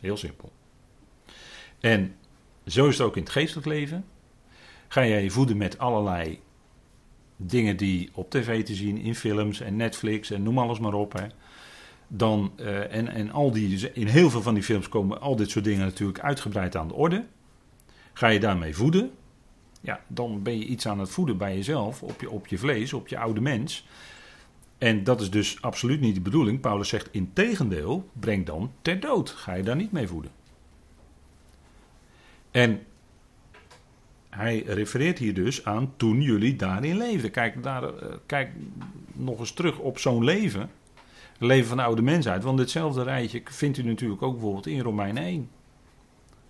Heel 0.00 0.16
simpel. 0.16 0.52
En 1.80 2.14
zo 2.70 2.88
is 2.88 2.98
het 2.98 3.06
ook 3.06 3.16
in 3.16 3.22
het 3.22 3.32
geestelijk 3.32 3.66
leven. 3.66 4.04
Ga 4.88 5.06
jij 5.06 5.22
je 5.22 5.30
voeden 5.30 5.56
met 5.56 5.78
allerlei 5.78 6.40
dingen 7.36 7.76
die 7.76 8.10
op 8.12 8.30
tv 8.30 8.64
te 8.64 8.74
zien, 8.74 8.98
in 8.98 9.14
films 9.14 9.60
en 9.60 9.76
Netflix 9.76 10.30
en 10.30 10.42
noem 10.42 10.58
alles 10.58 10.78
maar 10.78 10.94
op. 10.94 11.12
Hè. 11.12 11.26
Dan, 12.08 12.52
uh, 12.56 12.94
en, 12.94 13.08
en 13.08 13.30
al 13.30 13.50
die, 13.50 13.92
in 13.92 14.06
heel 14.06 14.30
veel 14.30 14.42
van 14.42 14.54
die 14.54 14.62
films 14.62 14.88
komen 14.88 15.20
al 15.20 15.36
dit 15.36 15.50
soort 15.50 15.64
dingen 15.64 15.84
natuurlijk 15.84 16.20
uitgebreid 16.20 16.76
aan 16.76 16.88
de 16.88 16.94
orde. 16.94 17.24
Ga 18.12 18.28
je 18.28 18.40
daarmee 18.40 18.74
voeden, 18.74 19.10
ja, 19.80 20.00
dan 20.06 20.42
ben 20.42 20.58
je 20.58 20.64
iets 20.64 20.86
aan 20.86 20.98
het 20.98 21.10
voeden 21.10 21.36
bij 21.36 21.56
jezelf, 21.56 22.02
op 22.02 22.20
je, 22.20 22.30
op 22.30 22.46
je 22.46 22.58
vlees, 22.58 22.92
op 22.92 23.08
je 23.08 23.18
oude 23.18 23.40
mens. 23.40 23.86
En 24.78 25.04
dat 25.04 25.20
is 25.20 25.30
dus 25.30 25.62
absoluut 25.62 26.00
niet 26.00 26.14
de 26.14 26.20
bedoeling. 26.20 26.60
Paulus 26.60 26.88
zegt 26.88 27.08
in 27.10 27.30
tegendeel, 27.32 28.08
breng 28.12 28.46
dan 28.46 28.72
ter 28.82 29.00
dood. 29.00 29.30
Ga 29.30 29.54
je 29.54 29.62
daar 29.62 29.76
niet 29.76 29.92
mee 29.92 30.08
voeden. 30.08 30.30
En 32.50 32.82
hij 34.30 34.62
refereert 34.66 35.18
hier 35.18 35.34
dus 35.34 35.64
aan 35.64 35.92
toen 35.96 36.22
jullie 36.22 36.56
daarin 36.56 36.96
leefden. 36.96 37.30
Kijk, 37.30 37.62
daar, 37.62 37.82
eh, 37.82 38.14
kijk 38.26 38.50
nog 39.12 39.38
eens 39.38 39.52
terug 39.52 39.78
op 39.78 39.98
zo'n 39.98 40.24
leven. 40.24 40.70
Leven 41.38 41.68
van 41.68 41.76
de 41.76 41.82
oude 41.82 42.02
mensheid. 42.02 42.42
Want 42.42 42.58
ditzelfde 42.58 43.02
rijtje 43.02 43.42
vindt 43.44 43.78
u 43.78 43.82
natuurlijk 43.82 44.22
ook 44.22 44.32
bijvoorbeeld 44.32 44.66
in 44.66 44.80
Romeinen 44.80 45.22
1. 45.22 45.50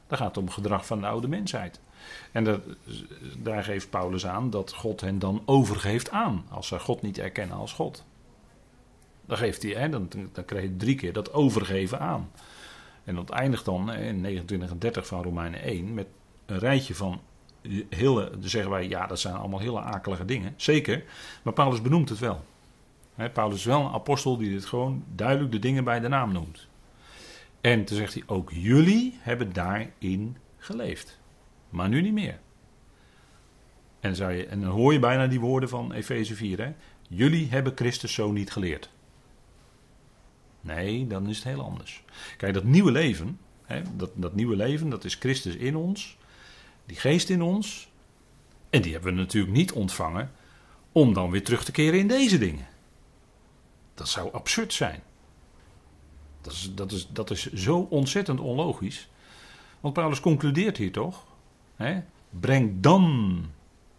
Daar 0.06 0.18
gaat 0.18 0.34
het 0.34 0.44
om 0.44 0.50
gedrag 0.50 0.86
van 0.86 1.00
de 1.00 1.06
oude 1.06 1.28
mensheid. 1.28 1.80
En 2.32 2.44
dat, 2.44 2.60
daar 3.38 3.64
geeft 3.64 3.90
Paulus 3.90 4.26
aan 4.26 4.50
dat 4.50 4.72
God 4.72 5.00
hen 5.00 5.18
dan 5.18 5.42
overgeeft 5.44 6.10
aan. 6.10 6.44
Als 6.48 6.66
ze 6.66 6.78
God 6.78 7.02
niet 7.02 7.18
erkennen 7.18 7.56
als 7.56 7.72
God. 7.72 8.04
Dan 9.26 9.36
geeft 9.36 9.62
hij, 9.62 9.72
hè, 9.72 9.88
dan, 9.88 10.08
dan 10.32 10.44
krijg 10.44 10.62
je 10.62 10.76
drie 10.76 10.94
keer 10.94 11.12
dat 11.12 11.32
overgeven 11.32 12.00
aan. 12.00 12.30
En 13.10 13.16
dat 13.16 13.30
eindigt 13.30 13.64
dan 13.64 13.92
in 13.92 14.20
29 14.20 14.70
en 14.70 14.78
30 14.78 15.06
van 15.06 15.22
Romeinen 15.22 15.62
1 15.62 15.94
met 15.94 16.06
een 16.46 16.58
rijtje 16.58 16.94
van 16.94 17.20
hele, 17.88 18.30
dan 18.30 18.48
zeggen 18.48 18.70
wij, 18.70 18.88
ja, 18.88 19.06
dat 19.06 19.20
zijn 19.20 19.34
allemaal 19.34 19.60
hele 19.60 19.80
akelige 19.80 20.24
dingen. 20.24 20.54
Zeker, 20.56 21.04
maar 21.42 21.52
Paulus 21.52 21.82
benoemt 21.82 22.08
het 22.08 22.18
wel. 22.18 22.44
Paulus 23.32 23.58
is 23.58 23.64
wel 23.64 23.80
een 23.80 23.92
apostel 23.92 24.36
die 24.36 24.50
dit 24.50 24.64
gewoon 24.64 25.04
duidelijk 25.14 25.52
de 25.52 25.58
dingen 25.58 25.84
bij 25.84 26.00
de 26.00 26.08
naam 26.08 26.32
noemt. 26.32 26.68
En 27.60 27.84
toen 27.84 27.96
zegt 27.96 28.14
hij, 28.14 28.22
ook 28.26 28.50
jullie 28.52 29.18
hebben 29.20 29.52
daarin 29.52 30.36
geleefd. 30.58 31.18
Maar 31.70 31.88
nu 31.88 32.00
niet 32.00 32.12
meer. 32.12 32.38
En, 34.00 34.48
en 34.50 34.60
dan 34.60 34.70
hoor 34.70 34.92
je 34.92 34.98
bijna 34.98 35.26
die 35.26 35.40
woorden 35.40 35.68
van 35.68 35.92
Efeze 35.92 36.34
4. 36.34 36.58
Hè? 36.60 36.72
Jullie 37.08 37.48
hebben 37.50 37.72
Christus 37.74 38.12
zo 38.12 38.32
niet 38.32 38.52
geleerd. 38.52 38.90
Nee, 40.60 41.06
dan 41.06 41.28
is 41.28 41.36
het 41.36 41.44
heel 41.44 41.62
anders. 41.62 42.02
Kijk, 42.36 42.54
dat 42.54 42.64
nieuwe 42.64 42.90
leven, 42.90 43.38
hè, 43.64 43.82
dat, 43.96 44.10
dat 44.14 44.34
nieuwe 44.34 44.56
leven, 44.56 44.88
dat 44.88 45.04
is 45.04 45.14
Christus 45.14 45.54
in 45.54 45.76
ons 45.76 46.18
die 46.90 46.98
geest 46.98 47.30
in 47.30 47.42
ons. 47.42 47.88
En 48.70 48.82
die 48.82 48.92
hebben 48.92 49.14
we 49.14 49.18
natuurlijk 49.20 49.52
niet 49.52 49.72
ontvangen 49.72 50.32
om 50.92 51.12
dan 51.12 51.30
weer 51.30 51.44
terug 51.44 51.64
te 51.64 51.72
keren 51.72 51.98
in 51.98 52.08
deze 52.08 52.38
dingen. 52.38 52.66
Dat 53.94 54.08
zou 54.08 54.32
absurd 54.32 54.72
zijn. 54.72 55.02
Dat 56.40 56.52
is, 56.52 56.74
dat 56.74 56.92
is, 56.92 57.08
dat 57.08 57.30
is 57.30 57.52
zo 57.52 57.78
ontzettend 57.90 58.40
onlogisch. 58.40 59.08
Want 59.80 59.94
Paulus 59.94 60.20
concludeert 60.20 60.76
hier 60.76 60.92
toch: 60.92 61.24
hè, 61.76 62.00
breng 62.30 62.80
dan 62.80 63.44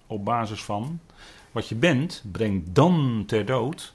op 0.07 0.25
basis 0.25 0.63
van 0.63 0.99
wat 1.51 1.67
je 1.67 1.75
bent, 1.75 2.23
breng 2.31 2.63
dan 2.71 3.23
ter 3.27 3.45
dood. 3.45 3.93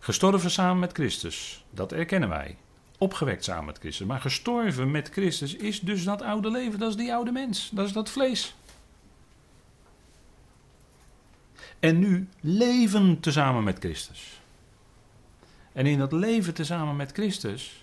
Gestorven 0.00 0.50
samen 0.50 0.78
met 0.78 0.92
Christus, 0.92 1.64
dat 1.70 1.92
erkennen 1.92 2.28
wij 2.28 2.56
opgewekt 2.98 3.44
samen 3.44 3.64
met 3.64 3.78
Christus. 3.78 4.06
Maar 4.06 4.20
gestorven 4.20 4.90
met 4.90 5.08
Christus 5.08 5.54
is 5.54 5.80
dus 5.80 6.04
dat 6.04 6.22
oude 6.22 6.50
leven, 6.50 6.78
dat 6.78 6.90
is 6.90 6.96
die 6.96 7.14
oude 7.14 7.32
mens, 7.32 7.70
dat 7.72 7.86
is 7.86 7.92
dat 7.92 8.10
vlees. 8.10 8.54
En 11.78 11.98
nu 11.98 12.28
leven 12.40 13.20
tezamen 13.20 13.64
met 13.64 13.78
Christus. 13.78 14.40
En 15.72 15.86
in 15.86 15.98
dat 15.98 16.12
leven 16.12 16.54
tezamen 16.54 16.96
met 16.96 17.12
Christus, 17.12 17.79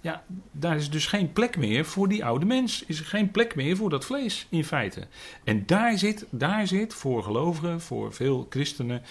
ja, 0.00 0.24
daar 0.50 0.76
is 0.76 0.90
dus 0.90 1.06
geen 1.06 1.32
plek 1.32 1.56
meer 1.56 1.84
voor 1.84 2.08
die 2.08 2.24
oude 2.24 2.46
mens. 2.46 2.84
Is 2.86 2.98
er 2.98 3.06
geen 3.06 3.30
plek 3.30 3.54
meer 3.54 3.76
voor 3.76 3.90
dat 3.90 4.04
vlees 4.04 4.46
in 4.48 4.64
feite. 4.64 5.06
En 5.44 5.66
daar 5.66 5.98
zit, 5.98 6.26
daar 6.30 6.66
zit 6.66 6.94
voor 6.94 7.22
gelovigen, 7.22 7.80
voor 7.80 8.12
veel 8.12 8.46
christenen 8.50 9.02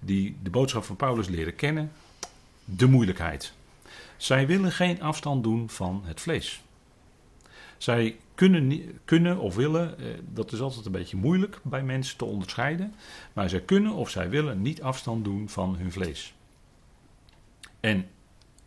die 0.00 0.36
de 0.42 0.50
boodschap 0.50 0.84
van 0.84 0.96
Paulus 0.96 1.28
leren 1.28 1.54
kennen, 1.54 1.92
de 2.64 2.86
moeilijkheid. 2.86 3.52
Zij 4.16 4.46
willen 4.46 4.72
geen 4.72 5.02
afstand 5.02 5.42
doen 5.42 5.70
van 5.70 6.02
het 6.04 6.20
vlees. 6.20 6.62
Zij 7.78 8.16
kunnen, 8.34 8.82
kunnen 9.04 9.38
of 9.38 9.54
willen, 9.54 9.98
eh, 9.98 10.06
dat 10.28 10.52
is 10.52 10.60
altijd 10.60 10.86
een 10.86 10.92
beetje 10.92 11.16
moeilijk 11.16 11.58
bij 11.62 11.82
mensen 11.82 12.16
te 12.16 12.24
onderscheiden, 12.24 12.94
maar 13.32 13.48
zij 13.48 13.60
kunnen 13.60 13.92
of 13.92 14.10
zij 14.10 14.30
willen 14.30 14.62
niet 14.62 14.82
afstand 14.82 15.24
doen 15.24 15.48
van 15.48 15.76
hun 15.76 15.92
vlees. 15.92 16.34
En 17.80 18.08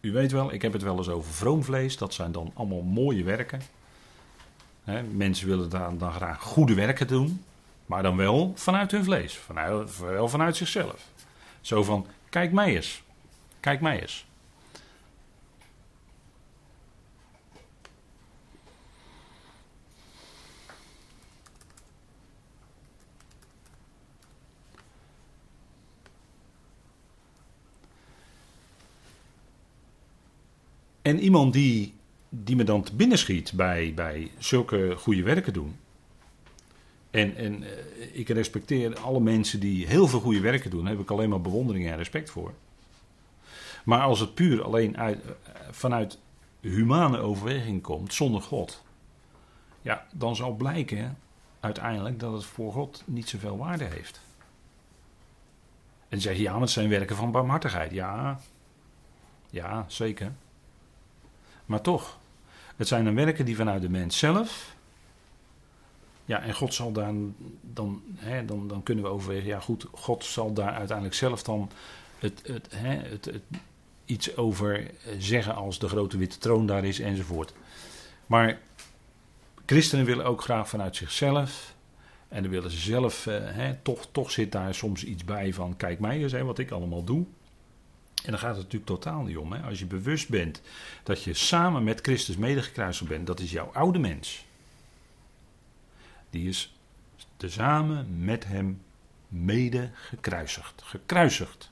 u 0.05 0.11
weet 0.11 0.31
wel, 0.31 0.53
ik 0.53 0.61
heb 0.61 0.73
het 0.73 0.81
wel 0.81 0.97
eens 0.97 1.09
over 1.09 1.33
vroom 1.33 1.63
vlees, 1.63 1.97
dat 1.97 2.13
zijn 2.13 2.31
dan 2.31 2.51
allemaal 2.53 2.81
mooie 2.81 3.23
werken. 3.23 3.61
mensen 5.11 5.47
willen 5.47 5.69
dan, 5.69 5.97
dan 5.97 6.11
graag 6.13 6.41
goede 6.41 6.73
werken 6.73 7.07
doen, 7.07 7.43
maar 7.85 8.03
dan 8.03 8.17
wel 8.17 8.51
vanuit 8.55 8.91
hun 8.91 9.03
vlees, 9.03 9.37
vanuit, 9.37 9.99
wel 9.99 10.29
vanuit 10.29 10.55
zichzelf. 10.55 11.09
Zo 11.61 11.83
van, 11.83 12.07
kijk 12.29 12.51
mij 12.51 12.75
eens, 12.75 13.03
kijk 13.59 13.81
mij 13.81 14.01
eens. 14.01 14.25
En 31.05 31.19
iemand 31.19 31.53
die, 31.53 31.93
die 32.29 32.55
me 32.55 32.63
dan 32.63 32.83
te 32.83 32.95
binnen 32.95 33.17
schiet 33.17 33.53
bij, 33.53 33.93
bij 33.95 34.31
zulke 34.37 34.95
goede 34.97 35.23
werken 35.23 35.53
doen. 35.53 35.75
En, 37.11 37.35
en 37.35 37.63
eh, 37.63 38.19
ik 38.19 38.29
respecteer 38.29 38.99
alle 38.99 39.19
mensen 39.19 39.59
die 39.59 39.87
heel 39.87 40.07
veel 40.07 40.19
goede 40.19 40.39
werken 40.39 40.69
doen. 40.69 40.81
Daar 40.81 40.91
heb 40.91 41.01
ik 41.01 41.11
alleen 41.11 41.29
maar 41.29 41.41
bewondering 41.41 41.87
en 41.87 41.97
respect 41.97 42.29
voor. 42.29 42.53
Maar 43.83 44.01
als 44.01 44.19
het 44.19 44.33
puur 44.33 44.63
alleen 44.63 44.97
uit, 44.97 45.23
eh, 45.23 45.31
vanuit 45.71 46.19
humane 46.59 47.17
overweging 47.17 47.81
komt, 47.81 48.13
zonder 48.13 48.41
God. 48.41 48.83
Ja, 49.81 50.05
dan 50.13 50.35
zal 50.35 50.55
blijken 50.55 51.17
uiteindelijk 51.59 52.19
dat 52.19 52.33
het 52.33 52.45
voor 52.45 52.71
God 52.71 53.03
niet 53.05 53.29
zoveel 53.29 53.57
waarde 53.57 53.85
heeft. 53.85 54.21
En 56.09 56.21
zeg 56.21 56.35
je, 56.35 56.41
ja, 56.41 56.59
het 56.59 56.69
zijn 56.69 56.89
werken 56.89 57.15
van 57.15 57.31
barmhartigheid. 57.31 57.91
Ja, 57.91 58.39
ja, 59.49 59.85
zeker. 59.87 60.33
Maar 61.65 61.81
toch, 61.81 62.17
het 62.75 62.87
zijn 62.87 63.05
dan 63.05 63.15
werken 63.15 63.45
die 63.45 63.55
vanuit 63.55 63.81
de 63.81 63.89
mens 63.89 64.17
zelf. 64.17 64.75
Ja, 66.25 66.41
en 66.41 66.53
God 66.53 66.73
zal 66.73 66.91
daar 66.91 67.13
dan, 67.61 68.01
hè, 68.15 68.45
dan, 68.45 68.67
dan 68.67 68.83
kunnen 68.83 69.03
we 69.03 69.09
overwegen, 69.09 69.47
ja 69.47 69.59
goed, 69.59 69.85
God 69.91 70.23
zal 70.23 70.53
daar 70.53 70.73
uiteindelijk 70.73 71.15
zelf 71.17 71.43
dan 71.43 71.69
het, 72.19 72.41
het, 72.47 72.67
hè, 72.75 72.95
het, 72.95 73.25
het, 73.25 73.41
iets 74.05 74.37
over 74.37 74.91
zeggen 75.17 75.55
als 75.55 75.79
de 75.79 75.87
grote 75.87 76.17
witte 76.17 76.37
troon 76.37 76.65
daar 76.65 76.85
is 76.85 76.99
enzovoort. 76.99 77.53
Maar 78.25 78.59
christenen 79.65 80.05
willen 80.05 80.25
ook 80.25 80.41
graag 80.41 80.69
vanuit 80.69 80.95
zichzelf. 80.95 81.73
En 82.27 82.41
dan 82.41 82.51
willen 82.51 82.71
ze 82.71 82.77
zelf, 82.77 83.27
eh, 83.27 83.69
toch, 83.83 84.07
toch 84.11 84.31
zit 84.31 84.51
daar 84.51 84.75
soms 84.75 85.03
iets 85.03 85.23
bij 85.23 85.53
van, 85.53 85.77
kijk 85.77 85.99
mij 85.99 86.23
eens, 86.23 86.33
wat 86.33 86.59
ik 86.59 86.71
allemaal 86.71 87.03
doe. 87.03 87.25
En 88.25 88.31
dan 88.31 88.39
gaat 88.39 88.55
het 88.55 88.63
natuurlijk 88.63 88.85
totaal 88.85 89.21
niet 89.21 89.37
om. 89.37 89.53
Hè? 89.53 89.61
Als 89.61 89.79
je 89.79 89.85
bewust 89.85 90.29
bent 90.29 90.61
dat 91.03 91.23
je 91.23 91.33
samen 91.33 91.83
met 91.83 92.01
Christus 92.01 92.37
medegekruisigd 92.37 93.09
bent, 93.09 93.27
dat 93.27 93.39
is 93.39 93.51
jouw 93.51 93.69
oude 93.73 93.99
mens. 93.99 94.45
Die 96.29 96.49
is 96.49 96.73
tezamen 97.37 98.25
met 98.25 98.45
hem 98.45 98.81
mede 99.27 99.89
gekruisigd. 99.93 100.81
Gekruisigd. 100.81 101.71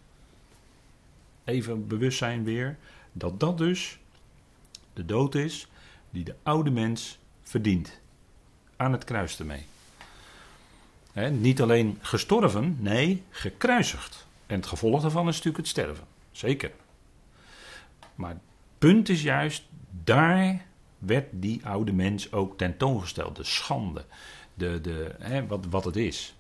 Even 1.44 1.88
bewust 1.88 2.18
zijn 2.18 2.44
weer 2.44 2.78
dat 3.12 3.40
dat 3.40 3.58
dus 3.58 4.00
de 4.94 5.06
dood 5.06 5.36
is 5.36 5.68
die 6.10 6.24
de 6.24 6.36
oude 6.44 6.72
mens 6.72 7.20
verdient. 7.42 8.00
Aan 8.76 8.92
het 8.92 9.04
kruis 9.04 9.40
ermee. 9.40 9.66
niet 11.32 11.62
alleen 11.62 11.98
gestorven, 12.02 12.78
nee, 12.80 13.24
gekruisigd. 13.30 14.26
En 14.46 14.56
het 14.56 14.68
gevolg 14.68 15.02
daarvan 15.02 15.28
is 15.28 15.36
natuurlijk 15.36 15.58
het 15.58 15.68
sterven. 15.68 16.13
Zeker. 16.34 16.72
Maar 18.16 18.30
het 18.30 18.40
punt 18.78 19.10
is 19.10 19.22
juist, 19.22 19.64
daar 20.04 20.66
werd 20.98 21.26
die 21.32 21.66
oude 21.66 21.94
mens 21.94 22.32
ook 22.32 22.58
tentoongesteld. 22.58 23.36
De 23.36 23.44
schande, 23.44 24.06
de, 24.54 24.82
de, 24.82 25.16
hè, 25.20 25.48
wat, 25.48 25.66
wat 25.70 25.86
het 25.86 25.96
is. 25.96 26.36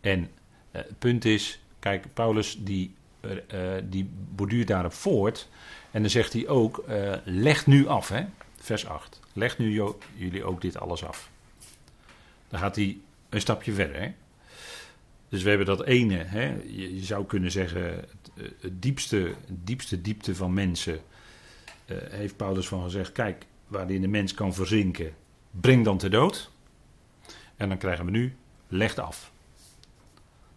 En 0.00 0.30
eh, 0.70 0.82
het 0.82 0.98
punt 0.98 1.24
is, 1.24 1.60
kijk, 1.78 2.14
Paulus 2.14 2.56
die, 2.60 2.94
uh, 3.20 3.30
die 3.84 4.10
borduurt 4.34 4.66
daarop 4.66 4.92
voort. 4.92 5.48
En 5.90 6.00
dan 6.00 6.10
zegt 6.10 6.32
hij 6.32 6.48
ook, 6.48 6.84
uh, 6.88 7.14
leg 7.24 7.66
nu 7.66 7.86
af, 7.86 8.08
hè, 8.08 8.24
vers 8.60 8.86
8. 8.86 9.20
Leg 9.32 9.58
nu 9.58 9.94
jullie 10.14 10.44
ook 10.44 10.60
dit 10.60 10.78
alles 10.78 11.04
af. 11.04 11.30
Dan 12.48 12.60
gaat 12.60 12.76
hij 12.76 12.98
een 13.28 13.40
stapje 13.40 13.72
verder. 13.72 14.00
Hè. 14.00 14.12
Dus 15.28 15.42
we 15.42 15.48
hebben 15.48 15.66
dat 15.66 15.84
ene, 15.84 16.16
hè, 16.16 16.54
je, 16.66 17.04
zou 17.04 17.24
kunnen 17.24 17.50
zeggen, 17.50 17.94
het, 17.94 18.30
eh, 18.36 18.70
diepste, 18.72 19.34
diepste 19.48 20.00
diepte 20.00 20.34
van 20.34 20.54
mensen, 20.54 21.00
uh, 21.86 21.96
heeft 22.10 22.36
Paulus 22.36 22.68
van 22.68 22.82
gezegd, 22.82 23.12
kijk, 23.12 23.46
waarin 23.66 24.00
de 24.00 24.08
mens 24.08 24.34
kan 24.34 24.54
verzinken, 24.54 25.14
breng 25.50 25.84
dan 25.84 25.98
te 25.98 26.08
dood. 26.08 26.50
En 27.56 27.68
dan 27.68 27.78
krijgen 27.78 28.04
we 28.04 28.10
nu, 28.10 28.36
legt 28.68 28.98
af. 28.98 29.32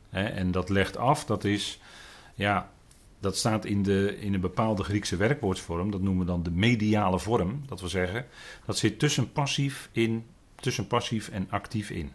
Hè, 0.10 0.24
en 0.24 0.52
dat 0.52 0.70
legt 0.70 0.98
af, 0.98 1.26
dat 1.26 1.44
is, 1.44 1.80
ja, 2.36 2.72
dat 3.20 3.38
staat 3.38 3.66
in, 3.66 3.84
de, 3.84 4.18
in 4.20 4.34
een 4.34 4.42
bepaalde 4.42 4.84
Griekse 4.84 5.16
werkwoordsvorm, 5.16 5.92
dat 5.92 6.02
noemen 6.02 6.26
we 6.26 6.32
dan 6.32 6.44
de 6.44 6.52
mediale 6.52 7.20
vorm, 7.20 7.64
dat 7.68 7.80
wil 7.80 7.90
zeggen, 7.90 8.26
dat 8.66 8.78
zit 8.78 9.00
tussen 9.00 9.32
passief, 9.32 9.90
in, 9.92 10.26
tussen 10.56 10.88
passief 10.88 11.30
en 11.30 11.48
actief 11.50 11.90
in 11.90 12.12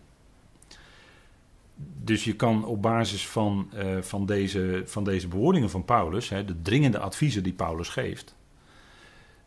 dus 1.77 2.25
je 2.25 2.37
kan 2.37 2.65
op 2.65 2.83
basis 2.83 3.29
van, 3.29 3.71
uh, 3.75 4.01
van, 4.01 4.27
deze, 4.27 4.83
van 4.87 5.05
deze 5.05 5.29
bewoordingen 5.29 5.71
van 5.71 5.85
Paulus, 5.85 6.29
hè, 6.29 6.45
de 6.45 6.63
dringende 6.63 6.99
adviezen 6.99 7.43
die 7.43 7.53
Paulus 7.53 7.89
geeft, 7.89 8.35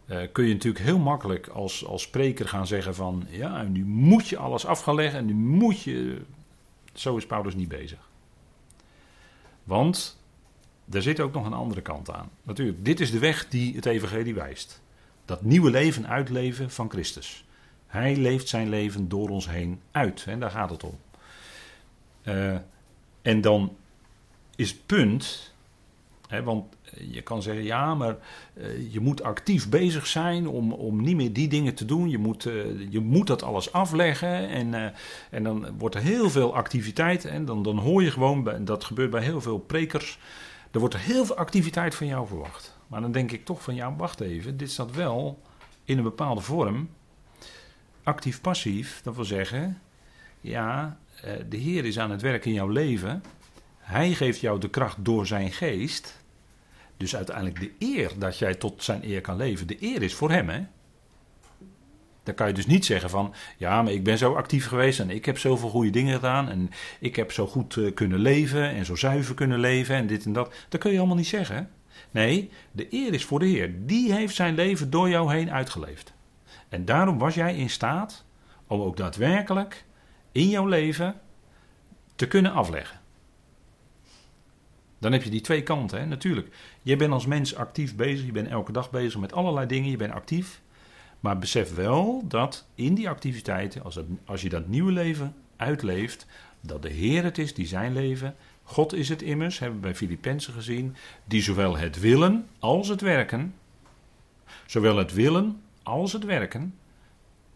uh, 0.06 0.22
kun 0.32 0.46
je 0.46 0.54
natuurlijk 0.54 0.86
heel 0.86 1.00
makkelijk 1.00 1.48
als, 1.48 1.86
als 1.86 2.02
spreker 2.02 2.48
gaan 2.48 2.68
zeggen 2.68 2.96
van, 2.96 3.26
ja, 3.30 3.64
nu 3.64 3.86
moet 3.86 4.28
je 4.28 4.38
alles 4.38 4.66
af 4.66 4.82
gaan 4.82 4.96
leggen 4.96 5.20
en 5.20 5.26
nu 5.26 5.34
moet 5.34 5.82
je... 5.82 6.22
Zo 6.94 7.18
is 7.18 7.26
Paulus 7.26 7.56
niet 7.56 7.68
bezig. 7.68 8.10
Want 9.64 10.22
er 10.92 11.02
zit 11.02 11.20
ook 11.20 11.34
nog 11.34 11.46
een 11.46 11.54
andere 11.54 11.82
kant 11.82 12.12
aan. 12.12 12.30
Natuurlijk, 12.44 12.86
dit 12.86 13.00
is 13.00 13.12
de 13.12 13.20
weg 13.20 13.48
die 13.48 13.76
het 13.76 13.86
evangelie 13.86 14.34
wijst. 14.34 14.82
Dat 15.26 15.42
nieuwe 15.42 15.70
leven 15.70 16.08
uitleven 16.08 16.72
van 16.72 16.90
Christus. 16.90 17.46
Hij 17.88 18.16
leeft 18.16 18.48
zijn 18.48 18.70
leven 18.70 19.10
door 19.10 19.30
ons 19.30 19.50
heen 19.50 19.82
uit. 19.92 20.26
En 20.28 20.40
daar 20.40 20.52
gaat 20.52 20.70
het 20.70 20.84
om. 20.84 20.98
Uh, 22.28 22.56
en 23.22 23.42
dan 23.42 23.76
is 24.56 24.70
het 24.70 24.86
punt, 24.86 25.54
want 26.44 26.76
je 27.12 27.22
kan 27.22 27.42
zeggen, 27.42 27.64
ja, 27.64 27.96
maar 27.96 28.16
uh, 28.54 28.94
je 28.94 29.00
moet 29.00 29.24
actief 29.24 29.70
bezig 29.70 30.08
zijn 30.08 30.48
om, 30.48 30.72
om 30.72 31.02
niet 31.02 31.16
meer 31.16 31.34
die 31.34 31.48
dingen 31.48 31.74
te 31.74 31.86
doen. 31.86 32.10
Je 32.10 32.18
moet, 32.18 32.44
je 32.90 33.00
moet 33.00 33.28
dat 33.28 33.44
alles 33.44 33.72
afleggen 33.72 34.50
en, 34.50 34.94
en 35.30 35.44
dan 35.44 35.78
wordt 35.78 35.96
er 35.96 36.02
heel 36.02 36.30
veel 36.30 36.56
activiteit. 36.56 37.26
En 37.26 37.46
dan, 37.46 37.64
dan 37.64 37.78
hoor 37.78 38.04
je 38.04 38.12
gewoon, 38.12 38.66
dat 38.66 38.84
gebeurt 38.84 39.10
bij 39.10 39.24
heel 39.24 39.42
veel 39.42 39.60
prekers, 39.60 40.20
er 40.72 40.80
wordt 40.80 40.98
heel 40.98 41.26
veel 41.26 41.38
activiteit 41.38 41.96
van 41.96 42.08
jou 42.08 42.28
verwacht. 42.28 42.78
Maar 42.88 43.02
dan 43.02 43.12
denk 43.12 43.32
ik 43.32 43.46
toch 43.46 43.64
van, 43.64 43.76
ja, 43.76 43.96
wacht 43.96 44.20
even, 44.20 44.58
dit 44.58 44.72
staat 44.72 44.92
wel 44.92 45.42
in 45.84 45.98
een 45.98 46.04
bepaalde 46.04 46.42
vorm. 46.42 46.90
Actief-passief, 48.04 49.02
dat 49.04 49.16
wil 49.16 49.26
zeggen, 49.26 49.82
ja, 50.42 50.98
eh, 51.06 51.07
de 51.50 51.58
Heer 51.58 51.86
is 51.86 52.00
aan 52.00 52.12
het 52.12 52.22
werk 52.22 52.46
in 52.46 52.54
jouw 52.54 52.68
leven. 52.68 53.24
Hij 53.78 54.14
geeft 54.14 54.40
jou 54.40 54.60
de 54.60 54.70
kracht 54.70 54.98
door 55.06 55.28
zijn 55.28 55.52
geest. 55.52 56.26
Dus 56.98 57.16
uiteindelijk 57.16 57.60
de 57.60 57.72
eer 57.80 58.12
dat 58.18 58.38
jij 58.38 58.56
tot 58.56 58.84
zijn 58.84 59.04
eer 59.04 59.22
kan 59.22 59.38
leven. 59.38 59.68
De 59.68 59.78
eer 59.80 60.02
is 60.02 60.14
voor 60.14 60.32
hem, 60.32 60.50
hè? 60.50 60.62
Dan 62.24 62.36
kan 62.36 62.48
je 62.48 62.54
dus 62.54 62.66
niet 62.66 62.86
zeggen 62.86 63.10
van, 63.10 63.34
ja, 63.58 63.82
maar 63.82 63.94
ik 63.94 64.04
ben 64.04 64.18
zo 64.18 64.34
actief 64.34 64.68
geweest 64.68 65.00
en 65.00 65.10
ik 65.10 65.26
heb 65.26 65.38
zoveel 65.38 65.70
goede 65.70 65.90
dingen 65.90 66.16
gedaan 66.16 66.50
en 66.50 66.70
ik 67.00 67.16
heb 67.16 67.32
zo 67.32 67.48
goed 67.48 67.76
uh, 67.76 67.94
kunnen 67.94 68.20
leven 68.20 68.70
en 68.70 68.86
zo 68.86 68.96
zuiver 68.96 69.36
kunnen 69.36 69.60
leven 69.60 69.96
en 69.96 70.08
dit 70.08 70.26
en 70.26 70.34
dat. 70.34 70.54
Dat 70.70 70.80
kun 70.80 70.92
je 70.92 70.98
allemaal 70.98 71.16
niet 71.16 71.28
zeggen. 71.28 71.70
Nee, 72.12 72.50
de 72.72 72.88
eer 72.90 73.14
is 73.14 73.26
voor 73.26 73.40
de 73.40 73.46
Heer. 73.46 73.74
Die 73.86 74.14
heeft 74.14 74.36
zijn 74.36 74.56
leven 74.56 74.90
door 74.90 75.10
jou 75.10 75.34
heen 75.34 75.52
uitgeleefd. 75.52 76.14
En 76.70 76.86
daarom 76.86 77.18
was 77.18 77.36
jij 77.36 77.56
in 77.56 77.70
staat 77.70 78.26
om 78.68 78.82
ook 78.82 78.98
daadwerkelijk 78.98 79.86
in 80.32 80.50
jouw 80.50 80.66
leven 80.66 81.20
te 82.16 82.28
kunnen 82.28 82.52
afleggen. 82.52 83.00
Dan 85.00 85.12
heb 85.12 85.24
je 85.24 85.30
die 85.30 85.42
twee 85.42 85.64
kanten, 85.64 86.00
hè? 86.00 86.06
natuurlijk. 86.06 86.56
Je 86.82 86.96
bent 86.96 87.12
als 87.12 87.26
mens 87.26 87.56
actief 87.56 87.96
bezig, 87.96 88.26
je 88.26 88.32
bent 88.32 88.48
elke 88.48 88.72
dag 88.72 88.90
bezig 88.90 89.20
met 89.20 89.34
allerlei 89.34 89.68
dingen, 89.68 89.90
je 89.90 89.98
bent 89.98 90.14
actief. 90.14 90.62
Maar 91.20 91.38
besef 91.38 91.76
wel 91.76 92.24
dat 92.28 92.68
in 92.76 92.94
die 92.94 93.10
activiteiten, 93.10 93.84
als, 93.84 94.00
als 94.26 94.42
je 94.42 94.50
dat 94.50 94.68
nieuwe 94.68 94.92
leven 94.92 95.36
uitleeft, 95.56 96.26
dat 96.62 96.82
de 96.82 96.90
Heer 96.90 97.24
het 97.24 97.38
is 97.38 97.54
die 97.54 97.68
zijn 97.68 97.94
leven, 97.94 98.36
God 98.64 98.94
is 98.94 99.10
het 99.10 99.22
immers, 99.22 99.60
hebben 99.60 99.78
we 99.80 99.86
bij 99.86 99.96
Filippenzen 99.96 100.54
gezien, 100.54 100.96
die 101.26 101.42
zowel 101.42 101.78
het 101.78 102.00
willen 102.00 102.48
als 102.60 102.88
het 102.88 103.02
werken, 103.02 103.54
zowel 104.66 104.98
het 104.98 105.14
willen 105.14 105.62
als 105.84 106.14
het 106.14 106.24
werken, 106.24 106.74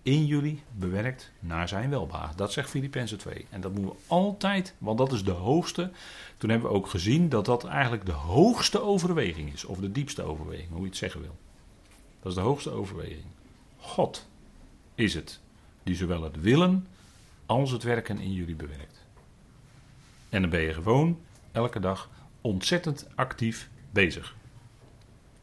in 0.04 0.26
jullie 0.26 0.64
bewerkt 0.72 1.32
naar 1.40 1.68
zijn 1.68 1.90
welbehagen. 1.90 2.38
Dat 2.38 2.52
zegt 2.52 2.70
Filippenzen 2.70 3.18
2. 3.18 3.46
En 3.50 3.62
dat 3.62 3.72
moeten 3.72 3.92
we 3.92 4.00
altijd, 4.08 4.76
want 4.78 4.98
dat 4.98 5.12
is 5.12 5.24
de 5.24 5.32
hoogste. 5.32 5.92
Toen 6.38 6.50
hebben 6.50 6.70
we 6.70 6.76
ook 6.76 6.88
gezien 6.88 7.30
dat 7.30 7.46
dat 7.46 7.66
eigenlijk 7.66 8.06
de 8.06 8.12
hoogste 8.12 8.82
overweging 8.82 9.54
is. 9.54 9.66
Of 9.66 9.78
de 9.78 9.92
diepste 9.92 10.24
overweging, 10.24 10.70
hoe 10.70 10.82
je 10.82 10.88
het 10.88 10.98
zeggen 10.98 11.22
wil. 11.22 11.38
Dat 12.22 12.32
is 12.32 12.38
de 12.38 12.44
hoogste 12.44 12.70
overweging. 12.70 13.26
God 13.78 14.28
is 14.96 15.14
het 15.14 15.40
die 15.84 15.96
zowel 15.96 16.24
het 16.24 16.42
willen 16.42 16.88
als 17.46 17.72
het 17.72 17.84
werken 17.84 18.20
in 18.20 18.34
jullie 18.34 18.56
bewerkt. 18.56 19.06
En 20.30 20.42
dan 20.42 20.50
ben 20.50 20.62
je 20.62 20.74
gewoon 20.74 21.20
elke 21.52 21.80
dag 21.80 22.10
ontzettend 22.42 23.08
actief 23.16 23.70
bezig. 23.92 24.36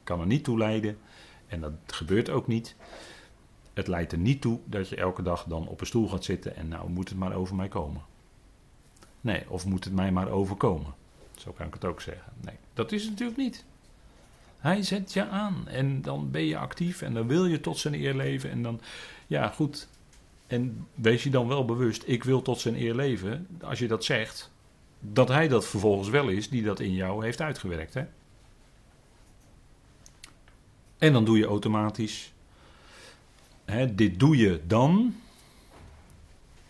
Kan 0.04 0.20
er 0.20 0.26
niet 0.26 0.44
toe 0.44 0.58
leiden, 0.58 0.98
en 1.46 1.60
dat 1.60 1.72
gebeurt 1.86 2.30
ook 2.30 2.46
niet. 2.46 2.76
Het 3.78 3.86
leidt 3.86 4.12
er 4.12 4.18
niet 4.18 4.40
toe 4.40 4.58
dat 4.64 4.88
je 4.88 4.96
elke 4.96 5.22
dag 5.22 5.44
dan 5.44 5.68
op 5.68 5.80
een 5.80 5.86
stoel 5.86 6.08
gaat 6.08 6.24
zitten 6.24 6.56
en 6.56 6.68
nou 6.68 6.90
moet 6.90 7.08
het 7.08 7.18
maar 7.18 7.34
over 7.34 7.54
mij 7.54 7.68
komen. 7.68 8.02
Nee, 9.20 9.50
of 9.50 9.66
moet 9.66 9.84
het 9.84 9.92
mij 9.92 10.12
maar 10.12 10.28
overkomen. 10.28 10.94
Zo 11.36 11.52
kan 11.52 11.66
ik 11.66 11.74
het 11.74 11.84
ook 11.84 12.00
zeggen. 12.00 12.32
Nee, 12.40 12.54
dat 12.74 12.92
is 12.92 13.02
het 13.02 13.10
natuurlijk 13.10 13.38
niet. 13.38 13.64
Hij 14.58 14.82
zet 14.82 15.12
je 15.12 15.26
aan 15.26 15.68
en 15.68 16.02
dan 16.02 16.30
ben 16.30 16.44
je 16.44 16.58
actief 16.58 17.02
en 17.02 17.14
dan 17.14 17.26
wil 17.26 17.46
je 17.46 17.60
tot 17.60 17.78
zijn 17.78 17.94
eer 17.94 18.14
leven 18.14 18.50
en 18.50 18.62
dan, 18.62 18.80
ja 19.26 19.48
goed. 19.48 19.88
En 20.46 20.86
wees 20.94 21.22
je 21.22 21.30
dan 21.30 21.48
wel 21.48 21.64
bewust, 21.64 22.02
ik 22.06 22.24
wil 22.24 22.42
tot 22.42 22.60
zijn 22.60 22.80
eer 22.80 22.94
leven, 22.94 23.46
als 23.60 23.78
je 23.78 23.88
dat 23.88 24.04
zegt, 24.04 24.50
dat 25.00 25.28
hij 25.28 25.48
dat 25.48 25.66
vervolgens 25.66 26.08
wel 26.08 26.28
is 26.28 26.48
die 26.48 26.62
dat 26.62 26.80
in 26.80 26.94
jou 26.94 27.24
heeft 27.24 27.40
uitgewerkt. 27.40 27.94
Hè? 27.94 28.04
En 30.98 31.12
dan 31.12 31.24
doe 31.24 31.38
je 31.38 31.46
automatisch, 31.46 32.32
hè, 33.70 33.94
dit 33.94 34.20
doe 34.20 34.36
je 34.36 34.60
dan, 34.66 35.14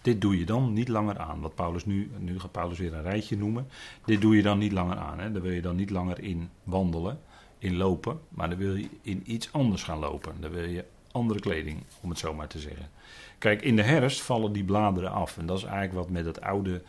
dit 0.03 0.21
doe 0.21 0.39
je 0.39 0.45
dan 0.45 0.73
niet 0.73 0.89
langer 0.89 1.19
aan. 1.19 1.41
Wat 1.41 1.55
Paulus 1.55 1.85
nu, 1.85 2.11
nu 2.19 2.41
gaat 2.41 2.53
Paulus 2.53 2.79
weer 2.79 2.95
een 2.95 3.03
rijtje 3.03 3.37
noemen, 3.37 3.67
dit 4.05 4.21
doe 4.21 4.37
je 4.37 4.43
dan 4.43 4.59
niet 4.59 4.73
langer 4.73 4.97
aan. 4.97 5.19
Hè. 5.19 5.33
Daar 5.33 5.43
wil 5.43 5.53
je 5.53 5.63
dan 5.63 5.77
niet 5.77 5.91
langer 5.91 6.21
in 6.21 6.51
wandelen, 6.63 7.21
in 7.59 7.77
lopen, 7.77 8.21
maar 8.29 8.49
dan 8.49 8.59
wil 8.59 8.75
je 8.75 8.89
in 9.03 9.23
iets 9.27 9.53
anders 9.53 9.83
gaan 9.83 9.99
lopen. 9.99 10.35
Dan 10.41 10.51
wil 10.51 10.65
je 10.65 10.85
andere 11.13 11.41
kleding, 11.41 11.83
om 12.01 12.11
het 12.11 12.19
zo 12.19 12.35
maar 12.35 12.49
te 12.49 12.59
zeggen. 12.59 12.91
Kijk, 13.39 13.63
in 13.63 13.77
de 13.77 13.83
herfst 13.83 14.21
vallen 14.21 14.53
die 14.53 14.65
bladeren 14.65 15.13
af. 15.13 15.39
En 15.39 15.47
dat 15.47 15.59
is 15.59 15.65
eigenlijk 15.65 15.95
wat 15.95 16.11
met 16.11 16.25
het 16.25 16.41
oude, 16.41 16.83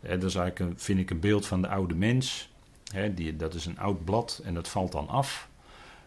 hè, 0.00 0.18
dat 0.18 0.28
is 0.28 0.34
eigenlijk 0.34 0.80
vind 0.80 0.98
ik 0.98 1.10
een 1.10 1.20
beeld 1.20 1.46
van 1.46 1.62
de 1.62 1.68
oude 1.68 1.94
mens. 1.94 2.50
Hè, 2.92 3.14
die, 3.14 3.36
dat 3.36 3.54
is 3.54 3.66
een 3.66 3.78
oud 3.78 4.04
blad 4.04 4.40
en 4.44 4.54
dat 4.54 4.68
valt 4.68 4.92
dan 4.92 5.08
af. 5.08 5.48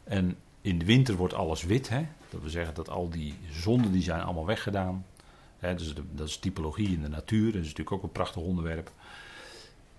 En 0.03 0.37
in 0.61 0.79
de 0.79 0.85
winter 0.85 1.15
wordt 1.15 1.33
alles 1.33 1.63
wit. 1.63 1.89
Hè? 1.89 2.05
Dat 2.31 2.41
wil 2.41 2.49
zeggen 2.49 2.73
dat 2.73 2.89
al 2.89 3.09
die 3.09 3.33
zonden 3.49 3.91
die 3.91 4.01
zijn 4.01 4.21
allemaal 4.21 4.45
weggedaan. 4.45 5.05
Hè, 5.59 5.75
dus 5.75 5.93
dat 6.11 6.27
is 6.27 6.37
typologie 6.37 6.93
in 6.93 7.01
de 7.01 7.07
natuur. 7.07 7.45
Dat 7.45 7.61
is 7.61 7.67
natuurlijk 7.67 7.91
ook 7.91 8.03
een 8.03 8.11
prachtig 8.11 8.41
onderwerp. 8.41 8.91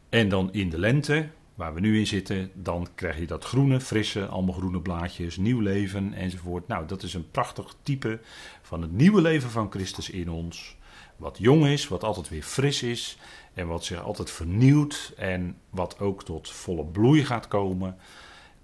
En 0.09 0.29
dan 0.29 0.53
in 0.53 0.71
de 0.71 0.79
lente, 0.79 1.29
waar 1.55 1.75
we 1.75 1.81
nu 1.81 1.99
in 1.99 2.07
zitten, 2.07 2.51
dan 2.55 2.88
krijg 2.95 3.18
je 3.18 3.27
dat 3.27 3.45
groene, 3.45 3.81
frisse, 3.81 4.27
allemaal 4.27 4.55
groene 4.55 4.81
blaadjes, 4.81 5.37
nieuw 5.37 5.61
leven 5.61 6.14
enzovoort. 6.14 6.68
Nou, 6.68 6.87
dat 6.87 7.03
is 7.03 7.14
een 7.14 7.31
prachtig 7.31 7.75
type 7.83 8.21
van 8.62 8.83
het 8.83 8.92
nieuwe 8.92 9.21
leven 9.21 9.51
van 9.51 9.71
Christus 9.71 10.11
in 10.11 10.31
ons. 10.31 10.77
Wat 11.16 11.38
jong 11.38 11.66
is, 11.66 11.88
wat 11.88 12.05
altijd 12.05 12.29
weer 12.29 12.42
fris 12.42 12.83
is 12.83 13.18
en 13.55 13.66
wat 13.66 13.85
zich 13.85 14.03
altijd 14.03 14.31
vernieuwt 14.31 15.12
en 15.16 15.57
wat 15.71 15.99
ook 15.99 16.25
tot 16.25 16.51
volle 16.51 16.85
bloei 16.85 17.25
gaat 17.25 17.49
komen 17.49 17.97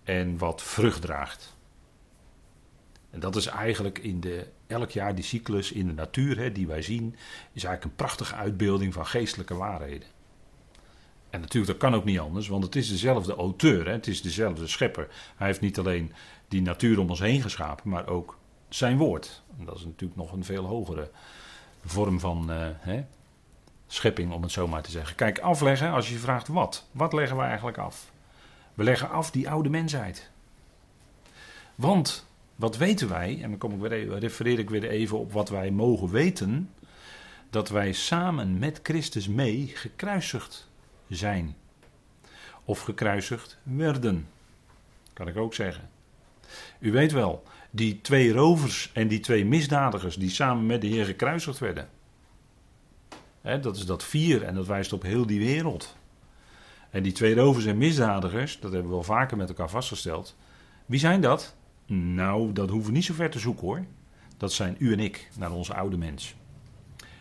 en 0.04 0.38
wat 0.38 0.62
vrucht 0.62 1.00
draagt. 1.00 1.56
En 3.10 3.20
dat 3.20 3.36
is 3.36 3.46
eigenlijk 3.46 3.98
in 3.98 4.20
de, 4.20 4.46
elk 4.66 4.90
jaar 4.90 5.14
die 5.14 5.24
cyclus 5.24 5.72
in 5.72 5.86
de 5.86 5.92
natuur 5.92 6.38
hè, 6.38 6.52
die 6.52 6.66
wij 6.66 6.82
zien, 6.82 7.16
is 7.52 7.64
eigenlijk 7.64 7.84
een 7.84 8.04
prachtige 8.04 8.34
uitbeelding 8.34 8.92
van 8.92 9.06
geestelijke 9.06 9.54
waarheden. 9.54 10.08
En 11.30 11.40
natuurlijk, 11.40 11.72
dat 11.72 11.90
kan 11.90 11.98
ook 11.98 12.04
niet 12.04 12.18
anders, 12.18 12.48
want 12.48 12.64
het 12.64 12.76
is 12.76 12.88
dezelfde 12.88 13.34
auteur, 13.34 13.86
hè, 13.86 13.92
het 13.92 14.06
is 14.06 14.22
dezelfde 14.22 14.66
schepper. 14.66 15.08
Hij 15.36 15.46
heeft 15.46 15.60
niet 15.60 15.78
alleen 15.78 16.12
die 16.48 16.62
natuur 16.62 16.98
om 16.98 17.10
ons 17.10 17.20
heen 17.20 17.42
geschapen, 17.42 17.90
maar 17.90 18.06
ook 18.06 18.38
zijn 18.68 18.96
woord. 18.96 19.42
En 19.58 19.64
dat 19.64 19.76
is 19.76 19.84
natuurlijk 19.84 20.20
nog 20.20 20.32
een 20.32 20.44
veel 20.44 20.64
hogere 20.64 21.10
vorm 21.84 22.20
van 22.20 22.50
uh, 22.50 22.66
hè, 22.78 23.04
schepping, 23.86 24.32
om 24.32 24.42
het 24.42 24.52
zo 24.52 24.68
maar 24.68 24.82
te 24.82 24.90
zeggen. 24.90 25.16
Kijk, 25.16 25.38
afleggen, 25.38 25.90
als 25.90 26.06
je 26.06 26.12
je 26.12 26.20
vraagt 26.20 26.48
wat, 26.48 26.86
wat 26.90 27.12
leggen 27.12 27.36
we 27.36 27.42
eigenlijk 27.42 27.78
af? 27.78 28.10
We 28.74 28.84
leggen 28.84 29.10
af 29.10 29.30
die 29.30 29.50
oude 29.50 29.68
mensheid. 29.68 30.30
Want 31.74 32.27
wat 32.58 32.76
weten 32.76 33.08
wij? 33.08 33.42
En 33.42 33.50
dan 33.50 33.58
kom 33.58 33.72
ik 33.72 33.90
weer, 33.90 34.18
refereer 34.18 34.58
ik 34.58 34.70
weer 34.70 34.88
even 34.88 35.18
op 35.18 35.32
wat 35.32 35.48
wij 35.48 35.70
mogen 35.70 36.10
weten. 36.10 36.70
Dat 37.50 37.68
wij 37.68 37.92
samen 37.92 38.58
met 38.58 38.80
Christus 38.82 39.28
mee 39.28 39.70
gekruisigd 39.74 40.68
zijn. 41.08 41.56
Of 42.64 42.80
gekruisigd 42.80 43.58
werden. 43.62 44.28
Kan 45.12 45.28
ik 45.28 45.36
ook 45.36 45.54
zeggen. 45.54 45.90
U 46.78 46.92
weet 46.92 47.12
wel, 47.12 47.42
die 47.70 48.00
twee 48.00 48.32
rovers 48.32 48.90
en 48.92 49.08
die 49.08 49.20
twee 49.20 49.44
misdadigers 49.44 50.16
die 50.16 50.30
samen 50.30 50.66
met 50.66 50.80
de 50.80 50.86
Heer 50.86 51.04
gekruisigd 51.04 51.58
werden. 51.58 51.88
dat 53.42 53.76
is 53.76 53.86
dat 53.86 54.04
vier 54.04 54.42
en 54.42 54.54
dat 54.54 54.66
wijst 54.66 54.92
op 54.92 55.02
heel 55.02 55.26
die 55.26 55.38
wereld. 55.38 55.96
En 56.90 57.02
die 57.02 57.12
twee 57.12 57.34
rovers 57.34 57.64
en 57.64 57.78
misdadigers, 57.78 58.60
dat 58.60 58.72
hebben 58.72 58.88
we 58.88 58.94
wel 58.94 59.04
vaker 59.04 59.36
met 59.36 59.48
elkaar 59.48 59.70
vastgesteld. 59.70 60.36
Wie 60.86 61.00
zijn 61.00 61.20
dat? 61.20 61.56
Nou, 61.90 62.52
dat 62.52 62.70
hoeven 62.70 62.90
we 62.90 62.96
niet 62.96 63.04
zo 63.04 63.14
ver 63.14 63.30
te 63.30 63.38
zoeken 63.38 63.66
hoor. 63.66 63.84
Dat 64.36 64.52
zijn 64.52 64.76
u 64.78 64.92
en 64.92 65.00
ik, 65.00 65.28
naar 65.36 65.52
onze 65.52 65.74
oude 65.74 65.96
mens. 65.96 66.34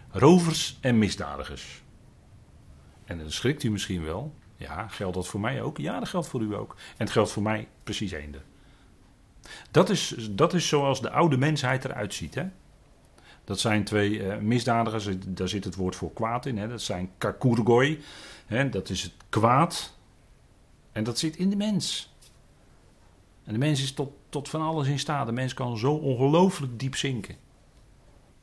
Rovers 0.10 0.78
en 0.82 0.98
misdadigers. 0.98 1.84
En 3.06 3.18
dan 3.18 3.32
schrikt 3.32 3.64
u 3.64 3.70
misschien 3.70 4.04
wel. 4.04 4.34
Ja, 4.56 4.88
geldt 4.88 5.16
dat 5.16 5.28
voor 5.28 5.40
mij 5.40 5.62
ook? 5.62 5.78
Ja, 5.78 6.00
dat 6.00 6.10
geldt 6.10 6.28
voor 6.28 6.42
u 6.42 6.56
ook. 6.56 6.76
En 6.76 7.04
het 7.06 7.10
geldt 7.10 7.32
voor 7.32 7.44
mij 7.44 7.68
precies 7.84 8.12
eender. 8.12 8.42
Dat 9.72 9.90
is, 9.90 10.16
dat 10.32 10.54
is 10.54 10.68
zoals 10.68 11.02
de 11.02 11.10
oude 11.10 11.38
mensheid 11.38 11.86
eruit 11.86 12.14
ziet. 12.14 12.36
Hè? 12.36 12.46
Dat 13.44 13.60
zijn 13.60 13.84
twee 13.84 14.20
uh, 14.20 14.38
misdadigers, 14.38 15.08
daar 15.28 15.48
zit 15.48 15.64
het 15.64 15.76
woord 15.76 15.96
voor 15.96 16.14
kwaad 16.14 16.46
in. 16.46 16.58
Hè? 16.58 16.68
Dat 16.68 16.82
zijn 16.82 17.12
kakurgoi, 17.18 18.02
hè? 18.46 18.70
dat 18.70 18.90
is 18.90 19.04
het 19.04 19.14
kwaad. 19.30 19.98
En 20.92 21.04
dat 21.04 21.20
zit 21.20 21.36
in 21.36 21.50
de 21.50 21.56
mens. 21.56 22.16
En 23.48 23.54
de 23.54 23.60
mens 23.60 23.82
is 23.82 23.92
tot, 23.92 24.12
tot 24.30 24.50
van 24.50 24.62
alles 24.62 24.88
in 24.88 25.00
staat. 25.00 25.26
De 25.26 25.32
mens 25.32 25.54
kan 25.54 25.78
zo 25.78 25.94
ongelooflijk 25.94 26.80
diep 26.80 26.96
zinken. 26.96 27.36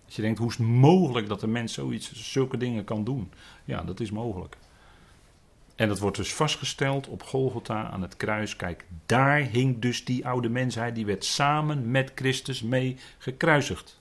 Als 0.05 0.17
je 0.17 0.23
denkt, 0.23 0.39
hoe 0.39 0.51
is 0.51 0.57
het 0.57 0.67
mogelijk 0.67 1.29
dat 1.29 1.41
de 1.41 1.47
mens 1.47 1.73
zoiets, 1.73 2.13
zulke 2.13 2.57
dingen 2.57 2.85
kan 2.85 3.05
doen? 3.05 3.33
Ja, 3.65 3.83
dat 3.83 4.01
is 4.01 4.11
mogelijk. 4.11 4.57
En 5.75 5.89
dat 5.89 5.99
wordt 5.99 6.17
dus 6.17 6.35
vastgesteld 6.35 7.09
op 7.09 7.23
Golgotha 7.23 7.91
aan 7.91 8.03
het 8.03 8.17
kruis. 8.17 8.57
Kijk, 8.57 8.85
daar 9.07 9.39
hing 9.39 9.79
dus 9.79 10.05
die 10.05 10.27
oude 10.27 10.49
mensheid, 10.49 10.95
die 10.95 11.07
werd 11.07 11.25
samen 11.25 11.91
met 11.91 12.13
Christus 12.15 12.63
mee 12.63 12.97
gekruisigd. 13.19 13.99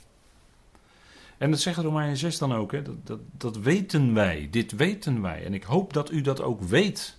En 1.37 1.51
dat 1.51 1.59
zegt 1.59 1.77
Romeinen 1.77 2.17
6 2.17 2.37
dan 2.37 2.53
ook, 2.53 2.71
hè? 2.71 2.81
Dat, 2.81 3.07
dat, 3.07 3.19
dat 3.31 3.57
weten 3.57 4.13
wij, 4.13 4.47
dit 4.51 4.71
weten 4.71 5.21
wij. 5.21 5.45
En 5.45 5.53
ik 5.53 5.63
hoop 5.63 5.93
dat 5.93 6.11
u 6.11 6.21
dat 6.21 6.41
ook 6.41 6.61
weet. 6.61 7.17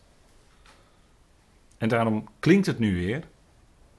En 1.78 1.88
daarom 1.88 2.28
klinkt 2.38 2.66
het 2.66 2.78
nu 2.78 2.94
weer, 2.94 3.24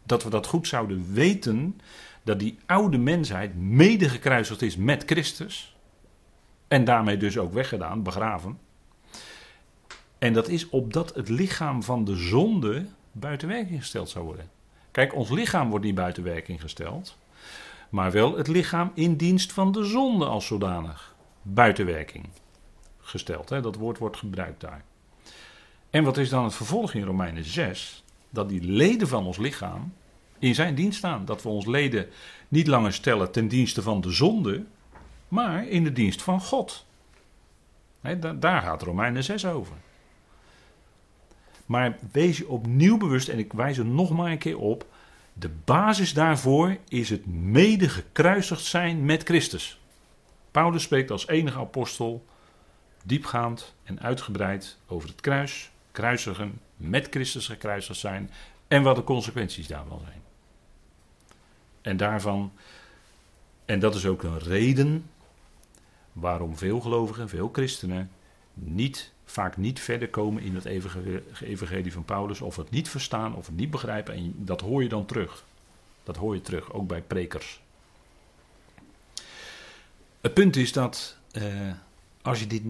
dat 0.06 0.24
we 0.24 0.30
dat 0.30 0.48
goed 0.48 0.68
zouden 0.68 1.14
weten, 1.14 1.80
dat 2.24 2.40
die 2.40 2.58
oude 2.66 2.98
mensheid 2.98 3.56
mede 3.56 4.10
gekruisigd 4.10 4.62
is 4.62 4.78
met 4.78 5.04
Christus. 5.06 5.76
En 6.68 6.84
daarmee 6.84 7.18
dus 7.18 7.38
ook 7.38 7.54
weggedaan, 7.54 8.04
begraven. 8.04 8.60
En 10.18 10.34
dat 10.34 10.48
is 10.48 10.70
opdat 10.70 11.16
het 11.16 11.30
lichaam 11.30 11.84
van 11.84 12.06
de 12.06 12.16
zonde 12.16 12.86
buiten 13.12 13.48
werking 13.48 13.80
gesteld 13.80 14.10
zou 14.10 14.26
worden. 14.26 14.50
Kijk, 14.92 15.16
ons 15.16 15.30
lichaam 15.30 15.70
wordt 15.70 15.86
niet 15.86 15.96
buiten 15.96 16.24
werking 16.24 16.62
gesteld, 16.62 17.18
maar 17.90 18.12
wel 18.12 18.38
het 18.38 18.48
lichaam 18.48 18.92
in 18.94 19.16
dienst 19.16 19.54
van 19.54 19.72
de 19.72 19.84
zonde 19.84 20.26
als 20.26 20.46
zodanig 20.46 21.16
buiten 21.42 21.86
werking 21.86 22.30
gesteld. 23.02 23.50
Hè? 23.50 23.62
Dat 23.62 23.76
woord 23.76 23.98
wordt 23.98 24.18
gebruikt 24.18 24.62
daar. 24.62 24.84
En 25.90 26.04
wat 26.04 26.18
is 26.18 26.30
dan 26.30 26.44
het 26.44 26.56
vervolg 26.56 26.94
in 26.94 27.04
Romeinen 27.04 27.44
6? 27.44 28.05
Dat 28.36 28.50
die 28.50 28.62
leden 28.62 29.08
van 29.08 29.26
ons 29.26 29.38
lichaam 29.38 29.94
in 30.40 30.56
zijn 30.56 30.76
dienst 30.76 30.98
staan. 30.98 31.26
Dat 31.26 31.44
we 31.44 31.50
ons 31.50 31.66
leden 31.66 32.08
niet 32.48 32.68
langer 32.68 32.94
stellen 32.94 33.32
ten 33.32 33.48
dienste 33.48 33.82
van 33.82 34.02
de 34.02 34.12
zonde, 34.12 34.64
maar 35.28 35.68
in 35.68 35.84
de 35.84 35.92
dienst 35.92 36.22
van 36.22 36.42
God. 36.42 36.86
daar 38.36 38.62
gaat 38.62 38.82
Romeinen 38.82 39.24
6 39.24 39.46
over. 39.46 39.76
Maar 41.66 41.98
wees 42.12 42.38
je 42.38 42.48
opnieuw 42.48 42.98
bewust, 42.98 43.28
en 43.28 43.40
ik 43.40 43.54
wijs 43.54 43.78
er 43.78 43.86
nog 43.86 44.10
maar 44.10 44.32
een 44.32 44.38
keer 44.38 44.58
op. 44.58 44.86
De 45.34 45.50
basis 45.66 46.14
daarvoor 46.14 46.78
is 46.88 47.10
het 47.10 47.26
mede 47.26 47.90
gekruisigd 47.90 48.64
zijn 48.64 49.06
met 49.06 49.24
Christus. 49.24 49.80
Paulus 50.52 50.84
spreekt 50.84 51.12
als 51.12 51.28
enige 51.28 51.60
apostel 51.60 52.26
diepgaand 53.04 53.74
en 53.84 54.00
uitgebreid 54.00 54.78
over 54.88 55.10
het 55.10 55.22
kruis, 55.22 55.72
kruisigen, 55.92 56.60
met 56.78 57.08
Christus 57.10 57.48
gekruisigd 57.48 58.00
zijn 58.00 58.32
en 58.68 58.84
wat 58.84 58.96
de 58.96 59.04
consequenties 59.04 59.68
daarvan 59.68 60.00
zijn. 60.06 60.22
En 61.82 61.98
daarvan 61.98 62.52
En 63.66 63.80
dat 63.80 63.96
is 63.96 64.06
ook 64.06 64.24
een 64.24 64.40
reden 64.40 65.10
waarom 66.14 66.58
veel 66.58 66.80
gelovigen, 66.80 67.30
veel 67.30 67.50
christenen 67.54 68.12
niet, 68.54 69.12
vaak 69.26 69.58
niet 69.58 69.80
verder 69.80 70.10
komen 70.10 70.44
in 70.44 70.56
het 70.56 70.66
evangelie 71.42 71.94
van 71.94 72.06
Paulus, 72.06 72.42
of 72.42 72.56
het 72.56 72.70
niet 72.70 72.90
verstaan, 72.90 73.36
of 73.36 73.46
het 73.46 73.56
niet 73.56 73.72
begrijpen. 73.72 74.14
En 74.14 74.34
dat 74.38 74.62
hoor 74.62 74.84
je 74.84 74.90
dan 74.90 75.06
terug. 75.06 75.44
Dat 76.04 76.16
hoor 76.16 76.36
je 76.36 76.42
terug, 76.42 76.74
ook 76.74 76.88
bij 76.88 77.02
prekers. 77.02 77.62
Het 80.22 80.34
punt 80.34 80.56
is 80.56 80.72
dat 80.72 81.18
eh, 81.32 81.72
als, 82.22 82.40
je 82.40 82.48
dit, 82.48 82.62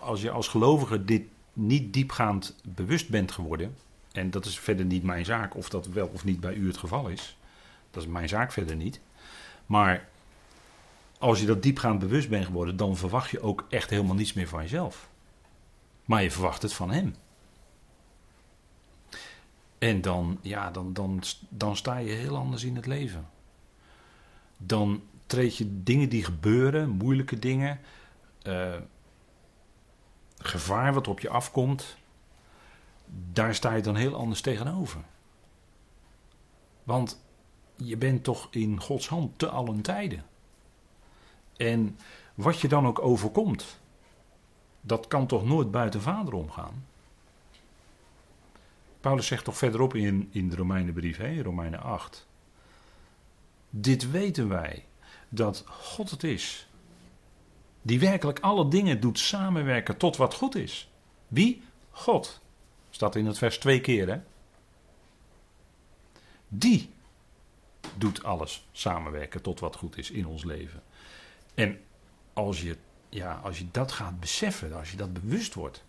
als 0.00 0.22
je 0.22 0.30
als 0.30 0.48
gelovige 0.48 1.04
dit 1.04 1.22
niet 1.58 1.92
diepgaand 1.92 2.56
bewust 2.64 3.08
bent 3.08 3.32
geworden, 3.32 3.76
en 4.12 4.30
dat 4.30 4.44
is 4.44 4.58
verder 4.58 4.84
niet 4.84 5.02
mijn 5.02 5.24
zaak 5.24 5.56
of 5.56 5.68
dat 5.68 5.86
wel 5.86 6.10
of 6.12 6.24
niet 6.24 6.40
bij 6.40 6.54
u 6.54 6.66
het 6.66 6.76
geval 6.76 7.08
is, 7.08 7.36
dat 7.90 8.02
is 8.02 8.08
mijn 8.08 8.28
zaak 8.28 8.52
verder 8.52 8.76
niet. 8.76 9.00
Maar 9.66 10.08
als 11.18 11.40
je 11.40 11.46
dat 11.46 11.62
diepgaand 11.62 11.98
bewust 11.98 12.28
bent 12.28 12.44
geworden, 12.46 12.76
dan 12.76 12.96
verwacht 12.96 13.30
je 13.30 13.40
ook 13.40 13.66
echt 13.68 13.90
helemaal 13.90 14.14
niets 14.14 14.32
meer 14.32 14.48
van 14.48 14.62
jezelf. 14.62 15.08
Maar 16.04 16.22
je 16.22 16.30
verwacht 16.30 16.62
het 16.62 16.72
van 16.72 16.90
hem. 16.90 17.14
En 19.78 20.00
dan, 20.00 20.38
ja, 20.40 20.70
dan, 20.70 20.92
dan, 20.92 21.22
dan 21.48 21.76
sta 21.76 21.96
je 21.96 22.10
heel 22.10 22.36
anders 22.36 22.64
in 22.64 22.76
het 22.76 22.86
leven. 22.86 23.28
Dan 24.56 25.02
treed 25.26 25.56
je 25.56 25.82
dingen 25.82 26.08
die 26.08 26.24
gebeuren, 26.24 26.88
moeilijke 26.88 27.38
dingen, 27.38 27.80
uh, 28.42 28.74
gevaar 30.38 30.94
wat 30.94 31.08
op 31.08 31.20
je 31.20 31.28
afkomt, 31.28 31.96
daar 33.32 33.54
sta 33.54 33.74
je 33.74 33.82
dan 33.82 33.96
heel 33.96 34.14
anders 34.14 34.40
tegenover. 34.40 35.00
Want 36.82 37.20
je 37.76 37.96
bent 37.96 38.24
toch 38.24 38.48
in 38.50 38.80
Gods 38.80 39.08
hand 39.08 39.38
te 39.38 39.48
allen 39.48 39.80
tijden. 39.80 40.24
En 41.56 41.98
wat 42.34 42.60
je 42.60 42.68
dan 42.68 42.86
ook 42.86 43.02
overkomt, 43.02 43.80
dat 44.80 45.06
kan 45.06 45.26
toch 45.26 45.44
nooit 45.44 45.70
buiten 45.70 46.02
vader 46.02 46.34
omgaan? 46.34 46.86
Paulus 49.00 49.26
zegt 49.26 49.44
toch 49.44 49.56
verderop 49.56 49.94
in, 49.94 50.28
in 50.32 50.48
de 50.48 50.56
Romeinenbrief, 50.56 51.16
hè, 51.16 51.42
Romeinen 51.42 51.82
8. 51.82 52.26
Dit 53.70 54.10
weten 54.10 54.48
wij, 54.48 54.84
dat 55.28 55.64
God 55.66 56.10
het 56.10 56.24
is. 56.24 56.67
Die 57.88 58.00
werkelijk 58.00 58.40
alle 58.40 58.68
dingen 58.68 59.00
doet 59.00 59.18
samenwerken 59.18 59.96
tot 59.96 60.16
wat 60.16 60.34
goed 60.34 60.54
is. 60.54 60.90
Wie? 61.28 61.62
God. 61.90 62.40
Staat 62.90 63.16
in 63.16 63.26
het 63.26 63.38
vers 63.38 63.58
twee 63.58 63.80
keer, 63.80 64.08
hè? 64.08 64.20
Die 66.48 66.90
doet 67.94 68.22
alles 68.22 68.66
samenwerken 68.72 69.42
tot 69.42 69.60
wat 69.60 69.76
goed 69.76 69.98
is 69.98 70.10
in 70.10 70.26
ons 70.26 70.44
leven. 70.44 70.82
En 71.54 71.80
als 72.32 72.62
je, 72.62 72.76
ja, 73.08 73.34
als 73.34 73.58
je 73.58 73.66
dat 73.70 73.92
gaat 73.92 74.20
beseffen, 74.20 74.72
als 74.72 74.90
je 74.90 74.96
dat 74.96 75.12
bewust 75.12 75.54
wordt, 75.54 75.84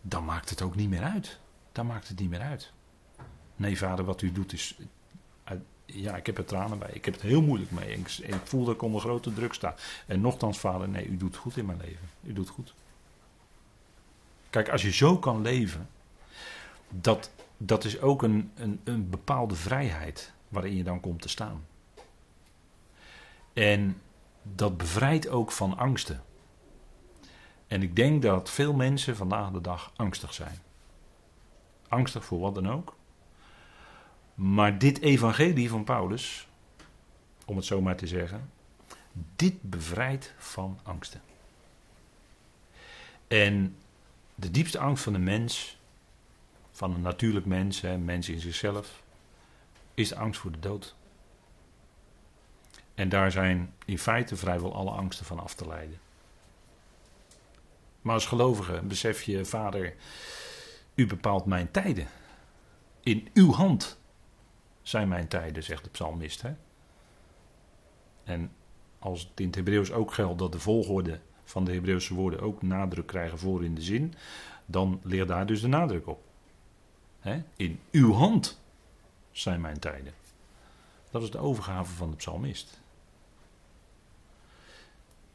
dan 0.00 0.24
maakt 0.24 0.50
het 0.50 0.62
ook 0.62 0.74
niet 0.74 0.88
meer 0.88 1.02
uit. 1.02 1.38
Dan 1.72 1.86
maakt 1.86 2.08
het 2.08 2.18
niet 2.18 2.30
meer 2.30 2.42
uit. 2.42 2.72
Nee, 3.56 3.78
vader, 3.78 4.04
wat 4.04 4.22
u 4.22 4.32
doet 4.32 4.52
is. 4.52 4.76
Ja, 5.86 6.16
ik 6.16 6.26
heb 6.26 6.38
er 6.38 6.44
tranen 6.44 6.78
bij. 6.78 6.90
Ik 6.92 7.04
heb 7.04 7.14
het 7.14 7.22
heel 7.22 7.42
moeilijk 7.42 7.70
mee. 7.70 7.92
Ik, 7.92 8.08
ik 8.08 8.40
voel 8.44 8.64
dat 8.64 8.74
ik 8.74 8.82
onder 8.82 9.00
grote 9.00 9.32
druk 9.32 9.52
sta. 9.52 9.74
En 10.06 10.20
nochtans, 10.20 10.58
vader, 10.58 10.88
nee, 10.88 11.06
u 11.06 11.16
doet 11.16 11.36
goed 11.36 11.56
in 11.56 11.66
mijn 11.66 11.78
leven. 11.78 12.08
U 12.22 12.32
doet 12.32 12.48
goed. 12.48 12.74
Kijk, 14.50 14.68
als 14.68 14.82
je 14.82 14.92
zo 14.92 15.18
kan 15.18 15.42
leven, 15.42 15.88
dat, 16.88 17.30
dat 17.56 17.84
is 17.84 18.00
ook 18.00 18.22
een, 18.22 18.52
een, 18.54 18.80
een 18.84 19.10
bepaalde 19.10 19.54
vrijheid 19.54 20.32
waarin 20.48 20.76
je 20.76 20.84
dan 20.84 21.00
komt 21.00 21.22
te 21.22 21.28
staan. 21.28 21.66
En 23.52 24.00
dat 24.42 24.76
bevrijdt 24.76 25.28
ook 25.28 25.52
van 25.52 25.76
angsten. 25.76 26.22
En 27.66 27.82
ik 27.82 27.96
denk 27.96 28.22
dat 28.22 28.50
veel 28.50 28.72
mensen 28.72 29.16
vandaag 29.16 29.50
de 29.50 29.60
dag 29.60 29.92
angstig 29.96 30.34
zijn. 30.34 30.58
Angstig 31.88 32.24
voor 32.24 32.38
wat 32.38 32.54
dan 32.54 32.70
ook. 32.70 32.96
Maar 34.34 34.78
dit 34.78 35.00
evangelie 35.00 35.68
van 35.68 35.84
Paulus, 35.84 36.48
om 37.44 37.56
het 37.56 37.64
zo 37.64 37.80
maar 37.80 37.96
te 37.96 38.06
zeggen, 38.06 38.50
dit 39.36 39.62
bevrijdt 39.62 40.34
van 40.38 40.78
angsten. 40.82 41.20
En 43.28 43.76
de 44.34 44.50
diepste 44.50 44.78
angst 44.78 45.02
van 45.04 45.12
de 45.12 45.18
mens, 45.18 45.78
van 46.70 46.94
een 46.94 47.00
natuurlijk 47.00 47.46
mens, 47.46 47.82
een 47.82 48.04
mens 48.04 48.28
in 48.28 48.40
zichzelf, 48.40 49.02
is 49.94 50.08
de 50.08 50.16
angst 50.16 50.40
voor 50.40 50.52
de 50.52 50.58
dood. 50.58 50.94
En 52.94 53.08
daar 53.08 53.30
zijn 53.30 53.74
in 53.84 53.98
feite 53.98 54.36
vrijwel 54.36 54.74
alle 54.74 54.90
angsten 54.90 55.26
van 55.26 55.38
af 55.38 55.54
te 55.54 55.66
leiden. 55.66 55.98
Maar 58.02 58.14
als 58.14 58.26
gelovige 58.26 58.80
besef 58.82 59.22
je, 59.22 59.44
vader, 59.44 59.94
u 60.94 61.06
bepaalt 61.06 61.44
mijn 61.44 61.70
tijden. 61.70 62.08
In 63.02 63.28
uw 63.34 63.52
hand 63.52 63.98
zijn 64.84 65.08
mijn 65.08 65.28
tijden, 65.28 65.62
zegt 65.62 65.84
de 65.84 65.90
psalmist. 65.90 66.42
Hè? 66.42 66.54
En 68.24 68.52
als 68.98 69.20
het 69.20 69.40
in 69.40 69.46
het 69.46 69.54
Hebreeuws 69.54 69.92
ook 69.92 70.14
geldt 70.14 70.38
dat 70.38 70.52
de 70.52 70.58
volgorde 70.58 71.20
van 71.44 71.64
de 71.64 71.72
Hebreeuwse 71.72 72.14
woorden 72.14 72.40
ook 72.40 72.62
nadruk 72.62 73.06
krijgen 73.06 73.38
voor 73.38 73.64
in 73.64 73.74
de 73.74 73.82
zin, 73.82 74.14
dan 74.66 75.00
leert 75.02 75.28
daar 75.28 75.46
dus 75.46 75.60
de 75.60 75.68
nadruk 75.68 76.06
op. 76.06 76.22
Hè? 77.20 77.42
In 77.56 77.80
uw 77.90 78.12
hand 78.12 78.60
zijn 79.32 79.60
mijn 79.60 79.78
tijden. 79.78 80.12
Dat 81.10 81.22
is 81.22 81.30
de 81.30 81.38
overgave 81.38 81.94
van 81.94 82.10
de 82.10 82.16
psalmist. 82.16 82.80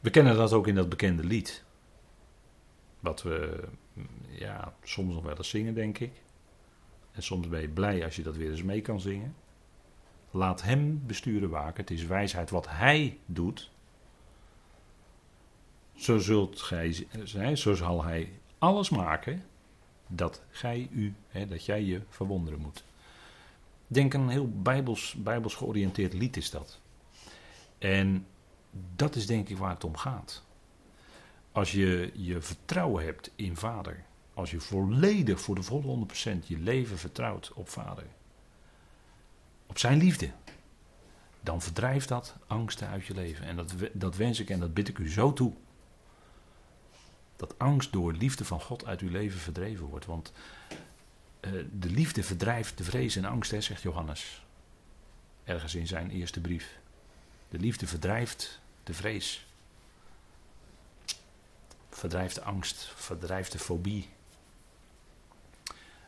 We 0.00 0.10
kennen 0.10 0.36
dat 0.36 0.52
ook 0.52 0.66
in 0.66 0.74
dat 0.74 0.88
bekende 0.88 1.24
lied. 1.24 1.64
Wat 3.00 3.22
we 3.22 3.64
ja, 4.28 4.74
soms 4.82 5.14
nog 5.14 5.24
wel 5.24 5.36
eens 5.36 5.48
zingen, 5.48 5.74
denk 5.74 5.98
ik. 5.98 6.12
En 7.20 7.26
soms 7.26 7.48
ben 7.48 7.60
je 7.60 7.68
blij 7.68 8.04
als 8.04 8.16
je 8.16 8.22
dat 8.22 8.36
weer 8.36 8.50
eens 8.50 8.62
mee 8.62 8.80
kan 8.80 9.00
zingen. 9.00 9.34
Laat 10.30 10.62
hem 10.62 11.02
besturen 11.06 11.50
waken. 11.50 11.80
Het 11.80 11.90
is 11.90 12.06
wijsheid 12.06 12.50
wat 12.50 12.68
hij 12.68 13.18
doet. 13.26 13.70
Zo, 15.94 16.18
zult 16.18 16.60
gij, 16.60 17.06
zo 17.54 17.74
zal 17.74 18.04
hij 18.04 18.32
alles 18.58 18.90
maken 18.90 19.44
dat 20.06 20.42
gij 20.50 20.88
u, 20.90 21.14
hè, 21.28 21.46
dat 21.46 21.64
jij 21.64 21.82
je 21.82 22.00
verwonderen 22.08 22.60
moet. 22.60 22.84
Denk 23.86 24.14
een 24.14 24.28
heel 24.28 24.48
bijbels, 24.62 25.14
bijbels 25.18 25.54
georiënteerd 25.54 26.12
lied 26.12 26.36
is 26.36 26.50
dat. 26.50 26.80
En 27.78 28.26
dat 28.96 29.14
is 29.14 29.26
denk 29.26 29.48
ik 29.48 29.58
waar 29.58 29.74
het 29.74 29.84
om 29.84 29.96
gaat. 29.96 30.44
Als 31.52 31.72
je 31.72 32.10
je 32.14 32.40
vertrouwen 32.40 33.04
hebt 33.04 33.30
in 33.36 33.56
vader. 33.56 34.04
Als 34.40 34.50
je 34.50 34.60
volledig 34.60 35.40
voor 35.40 35.54
de 35.54 35.62
volle 35.62 36.06
100% 36.06 36.46
je 36.46 36.58
leven 36.58 36.98
vertrouwt 36.98 37.52
op 37.52 37.68
vader. 37.68 38.06
Op 39.66 39.78
zijn 39.78 39.98
liefde. 39.98 40.30
Dan 41.40 41.62
verdrijft 41.62 42.08
dat 42.08 42.36
angsten 42.46 42.88
uit 42.88 43.06
je 43.06 43.14
leven. 43.14 43.46
En 43.46 43.56
dat, 43.56 43.74
dat 43.92 44.16
wens 44.16 44.40
ik 44.40 44.50
en 44.50 44.60
dat 44.60 44.74
bid 44.74 44.88
ik 44.88 44.98
u 44.98 45.10
zo 45.10 45.32
toe. 45.32 45.52
Dat 47.36 47.58
angst 47.58 47.92
door 47.92 48.12
liefde 48.12 48.44
van 48.44 48.60
God 48.60 48.86
uit 48.86 49.00
uw 49.00 49.10
leven 49.10 49.40
verdreven 49.40 49.86
wordt. 49.86 50.06
Want 50.06 50.32
uh, 51.40 51.64
de 51.72 51.90
liefde 51.90 52.22
verdrijft 52.22 52.78
de 52.78 52.84
vrees 52.84 53.16
en 53.16 53.24
angst, 53.24 53.50
hè, 53.50 53.60
zegt 53.60 53.82
Johannes. 53.82 54.44
Ergens 55.44 55.74
in 55.74 55.86
zijn 55.86 56.10
eerste 56.10 56.40
brief. 56.40 56.78
De 57.48 57.58
liefde 57.58 57.86
verdrijft 57.86 58.60
de 58.84 58.94
vrees. 58.94 59.46
Verdrijft 61.90 62.34
de 62.34 62.42
angst, 62.42 62.92
verdrijft 62.94 63.52
de 63.52 63.58
fobie. 63.58 64.08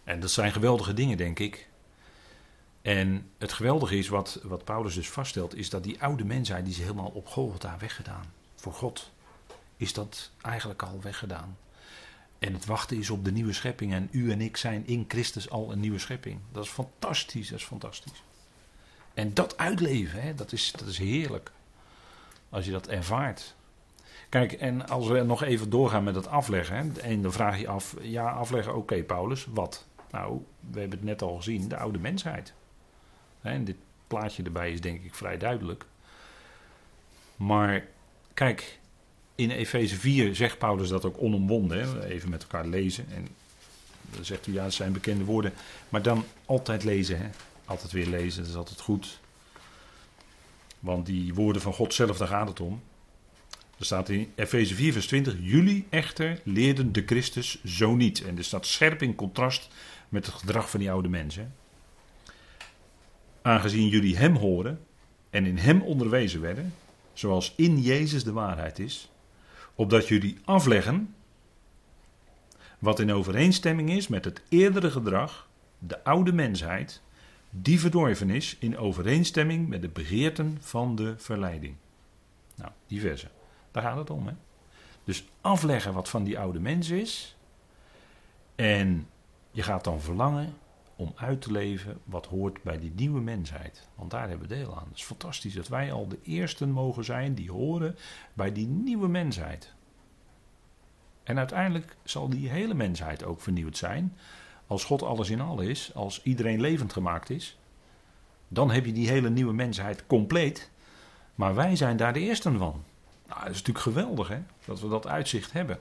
En 0.05 0.21
dat 0.21 0.31
zijn 0.31 0.53
geweldige 0.53 0.95
dingen, 0.95 1.17
denk 1.17 1.39
ik. 1.39 1.69
En 2.83 3.31
het 3.39 3.53
geweldige 3.53 3.99
is, 3.99 4.09
wat, 4.09 4.41
wat 4.43 4.65
Paulus 4.65 4.95
dus 4.95 5.11
vaststelt, 5.11 5.55
is 5.57 5.71
dat 5.71 5.85
die 5.85 6.03
oude 6.03 6.25
mensheid, 6.25 6.65
die 6.65 6.75
is 6.75 6.81
helemaal 6.81 7.11
op 7.15 7.27
Golgotha 7.27 7.77
weggedaan. 7.79 8.33
Voor 8.55 8.73
God 8.73 9.11
is 9.77 9.93
dat 9.93 10.31
eigenlijk 10.41 10.83
al 10.83 11.01
weggedaan. 11.03 11.57
En 12.39 12.53
het 12.53 12.65
wachten 12.65 12.99
is 12.99 13.11
op 13.11 13.25
de 13.25 13.33
nieuwe 13.33 13.53
schepping. 13.53 13.93
En 13.93 14.09
u 14.11 14.31
en 14.31 14.41
ik 14.41 14.57
zijn 14.57 14.87
in 14.87 15.05
Christus 15.09 15.51
al 15.51 15.73
een 15.73 15.81
nieuwe 15.81 15.99
schepping. 15.99 16.41
Dat 16.53 16.65
is 16.65 16.71
fantastisch, 16.71 17.49
dat 17.49 17.59
is 17.59 17.65
fantastisch. 17.65 18.23
En 19.15 19.35
dat 19.35 19.59
uitleven, 19.59 20.23
hè, 20.23 20.35
dat, 20.35 20.53
is, 20.53 20.73
dat 20.73 20.89
is 20.89 20.99
heerlijk. 20.99 21.51
Als 22.49 22.65
je 22.65 22.71
dat 22.71 22.89
ervaart. 22.89 23.55
Kijk, 24.29 24.53
en 24.53 24.89
als 24.89 25.09
we 25.09 25.23
nog 25.23 25.43
even 25.43 25.71
doorgaan 25.71 26.05
met 26.05 26.15
het 26.15 26.27
afleggen. 26.27 26.97
En 27.03 27.23
dan 27.23 27.33
vraag 27.33 27.59
je 27.59 27.69
af, 27.69 27.97
ja, 28.01 28.31
afleggen, 28.31 28.77
oké 28.77 29.03
Paulus, 29.03 29.47
wat? 29.51 29.87
Nou, 30.13 30.45
we 30.71 30.81
hebben 30.81 30.99
het 30.99 31.07
net 31.07 31.23
al 31.23 31.37
gezien, 31.37 31.69
de 31.69 31.77
oude 31.77 31.99
mensheid. 31.99 32.53
En 33.41 33.65
dit 33.65 33.77
plaatje 34.07 34.43
erbij 34.43 34.73
is 34.73 34.81
denk 34.81 35.05
ik 35.05 35.15
vrij 35.15 35.39
duidelijk. 35.39 35.85
Maar 37.37 37.87
kijk, 38.35 38.79
in 39.35 39.51
Efeze 39.51 39.97
4 39.97 40.35
zegt 40.35 40.59
Paulus 40.59 40.89
dat 40.89 41.05
ook 41.05 41.23
onomwonden. 41.23 42.03
Even 42.03 42.31
met 42.31 42.43
elkaar 42.43 42.67
lezen. 42.67 43.07
En 43.11 43.29
dan 44.11 44.25
zegt 44.25 44.47
u 44.47 44.53
ja, 44.53 44.65
het 44.65 44.75
zijn 44.75 44.93
bekende 44.93 45.25
woorden. 45.25 45.53
Maar 45.89 46.03
dan 46.03 46.25
altijd 46.47 46.85
lezen. 46.85 47.19
Hè? 47.19 47.29
Altijd 47.65 47.93
weer 47.93 48.07
lezen, 48.07 48.41
dat 48.41 48.51
is 48.51 48.57
altijd 48.57 48.81
goed. 48.81 49.21
Want 50.81 51.07
die 51.07 51.35
woorden 51.35 51.63
van 51.63 51.73
God 51.73 51.95
zelf, 51.95 52.17
daar 52.19 52.29
gaat 52.29 52.49
het 52.49 52.61
om. 52.61 52.83
Er 53.79 53.85
staat 53.85 54.09
in 54.09 54.33
Efeze 54.35 54.75
4, 54.75 54.93
vers 54.93 55.07
20: 55.07 55.35
Jullie 55.41 55.87
echter 55.89 56.41
leerden 56.45 56.93
de 56.93 57.03
Christus 57.07 57.65
zo 57.65 57.95
niet. 57.95 58.25
En 58.25 58.37
er 58.37 58.45
staat 58.45 58.67
scherp 58.67 59.03
in 59.03 59.15
contrast 59.15 59.69
met 60.13 60.27
het 60.27 60.35
gedrag 60.35 60.71
van 60.71 60.81
die 60.81 60.91
oude 60.91 61.09
mensen. 61.09 61.55
Aangezien 63.43 63.89
jullie 63.89 64.17
hem 64.17 64.37
horen 64.37 64.81
en 65.31 65.47
in 65.47 65.59
hem 65.59 65.83
onderwezen 65.83 66.41
werden, 66.41 66.75
zoals 67.13 67.53
in 67.57 67.81
Jezus 67.81 68.25
de 68.25 68.33
waarheid 68.33 68.79
is, 68.79 69.11
opdat 69.75 70.09
jullie 70.09 70.39
afleggen 70.45 71.15
wat 72.79 73.01
in 73.01 73.13
overeenstemming 73.13 73.91
is 73.91 74.09
met 74.09 74.25
het 74.25 74.43
eerdere 74.49 74.91
gedrag, 74.91 75.49
de 75.79 76.05
oude 76.05 76.33
mensheid, 76.33 77.01
die 77.51 77.81
verdorven 77.81 78.31
is 78.31 78.57
in 78.59 78.79
overeenstemming 78.79 79.69
met 79.69 79.83
de 79.83 79.89
begeerten 79.89 80.59
van 80.61 80.97
de 80.97 81.15
verleiding. 81.17 81.75
Nou, 82.55 82.71
die. 82.87 83.01
Daar 83.71 83.83
gaat 83.83 83.97
het 83.97 84.11
om. 84.11 84.27
Hè? 84.27 84.35
Dus 85.05 85.25
afleggen 85.41 85.93
wat 85.93 86.09
van 86.09 86.25
die 86.25 86.39
oude 86.39 86.61
mens 86.61 86.89
is. 86.89 87.37
En 88.55 89.07
je 89.53 89.63
gaat 89.63 89.85
dan 89.85 90.01
verlangen 90.01 90.55
om 90.97 91.13
uit 91.17 91.43
te 91.43 91.53
leven 91.53 92.01
wat 92.05 92.27
hoort 92.27 92.63
bij 92.63 92.79
die 92.79 92.93
nieuwe 92.97 93.21
mensheid. 93.21 93.89
Want 93.95 94.11
daar 94.11 94.29
hebben 94.29 94.49
we 94.49 94.55
deel 94.55 94.77
aan. 94.77 94.89
Het 94.89 94.97
is 94.97 95.03
fantastisch 95.03 95.55
dat 95.55 95.69
wij 95.69 95.93
al 95.93 96.09
de 96.09 96.19
eersten 96.23 96.71
mogen 96.71 97.05
zijn 97.05 97.35
die 97.35 97.51
horen 97.51 97.97
bij 98.33 98.53
die 98.53 98.67
nieuwe 98.67 99.09
mensheid. 99.09 99.75
En 101.23 101.39
uiteindelijk 101.39 101.97
zal 102.05 102.29
die 102.29 102.49
hele 102.49 102.75
mensheid 102.75 103.25
ook 103.25 103.41
vernieuwd 103.41 103.77
zijn. 103.77 104.17
Als 104.67 104.85
God 104.85 105.03
alles 105.03 105.31
in 105.31 105.41
al 105.41 105.61
is, 105.61 105.95
als 105.95 106.23
iedereen 106.23 106.61
levend 106.61 106.93
gemaakt 106.93 107.31
is, 107.31 107.59
dan 108.49 108.71
heb 108.71 108.85
je 108.87 108.93
die 108.93 109.09
hele 109.09 109.31
nieuwe 109.31 109.53
mensheid 109.53 110.07
compleet. 110.07 110.71
Maar 111.35 111.55
wij 111.55 111.77
zijn 111.77 111.97
daar 111.97 112.13
de 112.13 112.21
eersten 112.21 112.59
van. 112.59 112.85
Nou, 113.27 113.41
dat 113.41 113.51
is 113.51 113.63
natuurlijk 113.63 113.85
geweldig 113.85 114.29
hè, 114.29 114.43
dat 114.65 114.81
we 114.81 114.89
dat 114.89 115.07
uitzicht 115.07 115.53
hebben. 115.53 115.79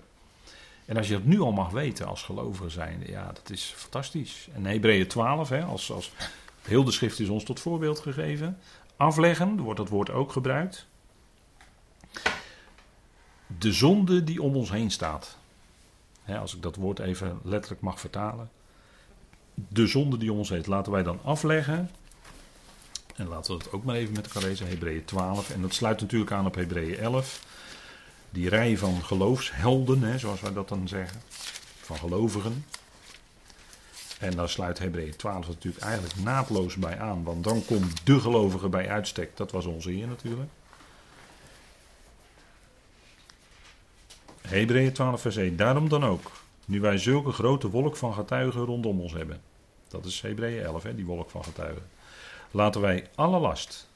En 0.85 0.97
als 0.97 1.07
je 1.07 1.13
dat 1.13 1.23
nu 1.23 1.39
al 1.39 1.51
mag 1.51 1.69
weten 1.69 2.07
als 2.07 2.23
gelovige 2.23 2.69
zijn, 2.69 3.03
ja, 3.05 3.25
dat 3.25 3.49
is 3.49 3.73
fantastisch. 3.75 4.47
En 4.53 4.65
Hebreeën 4.65 5.07
12, 5.07 5.49
hè, 5.49 5.63
als, 5.63 5.91
als 5.91 6.11
heel 6.61 6.83
de 6.83 6.91
schrift 6.91 7.19
is 7.19 7.29
ons 7.29 7.43
tot 7.43 7.59
voorbeeld 7.59 7.99
gegeven. 7.99 8.57
Afleggen, 8.95 9.59
wordt 9.59 9.79
dat 9.79 9.89
woord 9.89 10.09
ook 10.09 10.31
gebruikt. 10.31 10.87
De 13.59 13.71
zonde 13.71 14.23
die 14.23 14.41
om 14.41 14.55
ons 14.55 14.71
heen 14.71 14.91
staat. 14.91 15.37
Hè, 16.23 16.37
als 16.37 16.55
ik 16.55 16.61
dat 16.61 16.75
woord 16.75 16.99
even 16.99 17.39
letterlijk 17.43 17.81
mag 17.81 17.99
vertalen. 17.99 18.49
De 19.53 19.87
zonde 19.87 20.17
die 20.17 20.31
om 20.31 20.37
ons 20.37 20.49
heen, 20.49 20.63
laten 20.65 20.91
wij 20.91 21.03
dan 21.03 21.19
afleggen. 21.23 21.89
En 23.15 23.27
laten 23.27 23.57
we 23.57 23.63
het 23.63 23.71
ook 23.71 23.83
maar 23.83 23.95
even 23.95 24.13
met 24.13 24.25
elkaar 24.25 24.49
lezen, 24.49 24.67
Hebreeën 24.67 25.05
12. 25.05 25.49
En 25.49 25.61
dat 25.61 25.73
sluit 25.73 26.01
natuurlijk 26.01 26.31
aan 26.31 26.45
op 26.45 26.55
Hebreeën 26.55 26.97
11 26.97 27.45
die 28.31 28.49
rij 28.49 28.77
van 28.77 29.03
geloofshelden, 29.03 30.03
hè, 30.03 30.17
zoals 30.17 30.41
wij 30.41 30.53
dat 30.53 30.69
dan 30.69 30.87
zeggen, 30.87 31.21
van 31.81 31.97
gelovigen. 31.97 32.65
En 34.19 34.35
daar 34.35 34.49
sluit 34.49 34.79
Hebreeën 34.79 35.15
12 35.15 35.47
natuurlijk 35.47 35.83
eigenlijk 35.83 36.15
naadloos 36.15 36.75
bij 36.75 36.99
aan, 36.99 37.23
want 37.23 37.43
dan 37.43 37.65
komt 37.65 38.05
de 38.05 38.19
gelovige 38.19 38.69
bij 38.69 38.89
uitstek, 38.89 39.37
dat 39.37 39.51
was 39.51 39.65
onze 39.65 39.91
Heer 39.91 40.07
natuurlijk. 40.07 40.49
Hebreeën 44.41 44.93
12 44.93 45.21
vers 45.21 45.35
1, 45.35 45.55
daarom 45.55 45.89
dan 45.89 46.05
ook, 46.05 46.31
nu 46.65 46.79
wij 46.79 46.97
zulke 46.97 47.31
grote 47.31 47.69
wolk 47.69 47.95
van 47.95 48.13
getuigen 48.13 48.61
rondom 48.61 48.99
ons 49.01 49.13
hebben. 49.13 49.41
Dat 49.87 50.05
is 50.05 50.21
Hebreeën 50.21 50.63
11, 50.63 50.83
hè, 50.83 50.95
die 50.95 51.05
wolk 51.05 51.29
van 51.29 51.43
getuigen. 51.43 51.83
Laten 52.51 52.81
wij 52.81 53.09
alle 53.15 53.39
last 53.39 53.89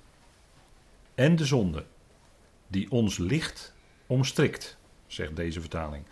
en 1.15 1.35
de 1.35 1.45
zonde 1.45 1.85
die 2.67 2.91
ons 2.91 3.17
licht 3.17 3.73
omstrikt, 4.07 4.77
zegt 5.07 5.35
deze 5.35 5.59
vertaling. 5.59 6.03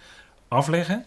Afleggen 0.48 1.06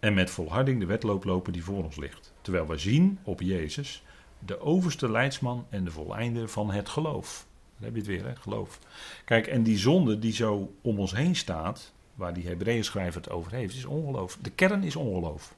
en 0.00 0.14
met 0.14 0.30
volharding 0.30 0.80
de 0.80 0.86
wedloop 0.86 1.24
lopen 1.24 1.52
die 1.52 1.64
voor 1.64 1.84
ons 1.84 1.96
ligt. 1.96 2.32
Terwijl 2.40 2.66
wij 2.66 2.78
zien 2.78 3.18
op 3.22 3.40
Jezus, 3.40 4.02
de 4.38 4.60
overste 4.60 5.10
leidsman 5.10 5.66
en 5.68 5.84
de 5.84 5.90
voleinder 5.90 6.48
van 6.48 6.70
het 6.70 6.88
geloof. 6.88 7.46
Dan 7.76 7.84
heb 7.84 7.92
je 7.92 7.98
het 7.98 8.20
weer, 8.20 8.26
hè? 8.26 8.36
geloof. 8.36 8.78
Kijk, 9.24 9.46
en 9.46 9.62
die 9.62 9.78
zonde 9.78 10.18
die 10.18 10.32
zo 10.32 10.74
om 10.80 10.98
ons 10.98 11.14
heen 11.14 11.36
staat, 11.36 11.92
waar 12.14 12.34
die 12.34 12.46
Hebreeën 12.46 12.84
schrijver 12.84 13.20
het 13.20 13.30
over 13.30 13.52
heeft, 13.52 13.74
is 13.74 13.84
ongeloof. 13.84 14.38
De 14.40 14.50
kern 14.50 14.82
is 14.84 14.96
ongeloof. 14.96 15.54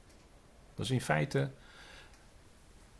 Dat 0.75 0.85
is 0.85 0.91
in 0.91 1.01
feite 1.01 1.49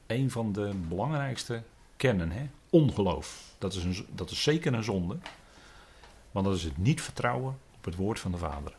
een 0.08 0.32
van 0.32 0.52
de 0.52 0.71
belangrijkste 0.88 1.63
kernen, 1.95 2.32
hè? 2.32 2.49
ongeloof. 2.69 3.56
Dat 3.58 3.73
is, 3.73 3.84
een, 3.84 4.06
dat 4.15 4.32
is 4.32 4.43
zeker 4.43 4.73
een 4.73 4.84
zonde. 4.84 5.17
Want 6.34 6.46
dat 6.46 6.56
is 6.56 6.63
het 6.63 6.78
niet 6.78 7.02
vertrouwen 7.02 7.58
op 7.76 7.86
het 7.86 7.96
woord 7.96 8.19
van 8.19 8.32
de 8.32 8.38
Vader. 8.38 8.76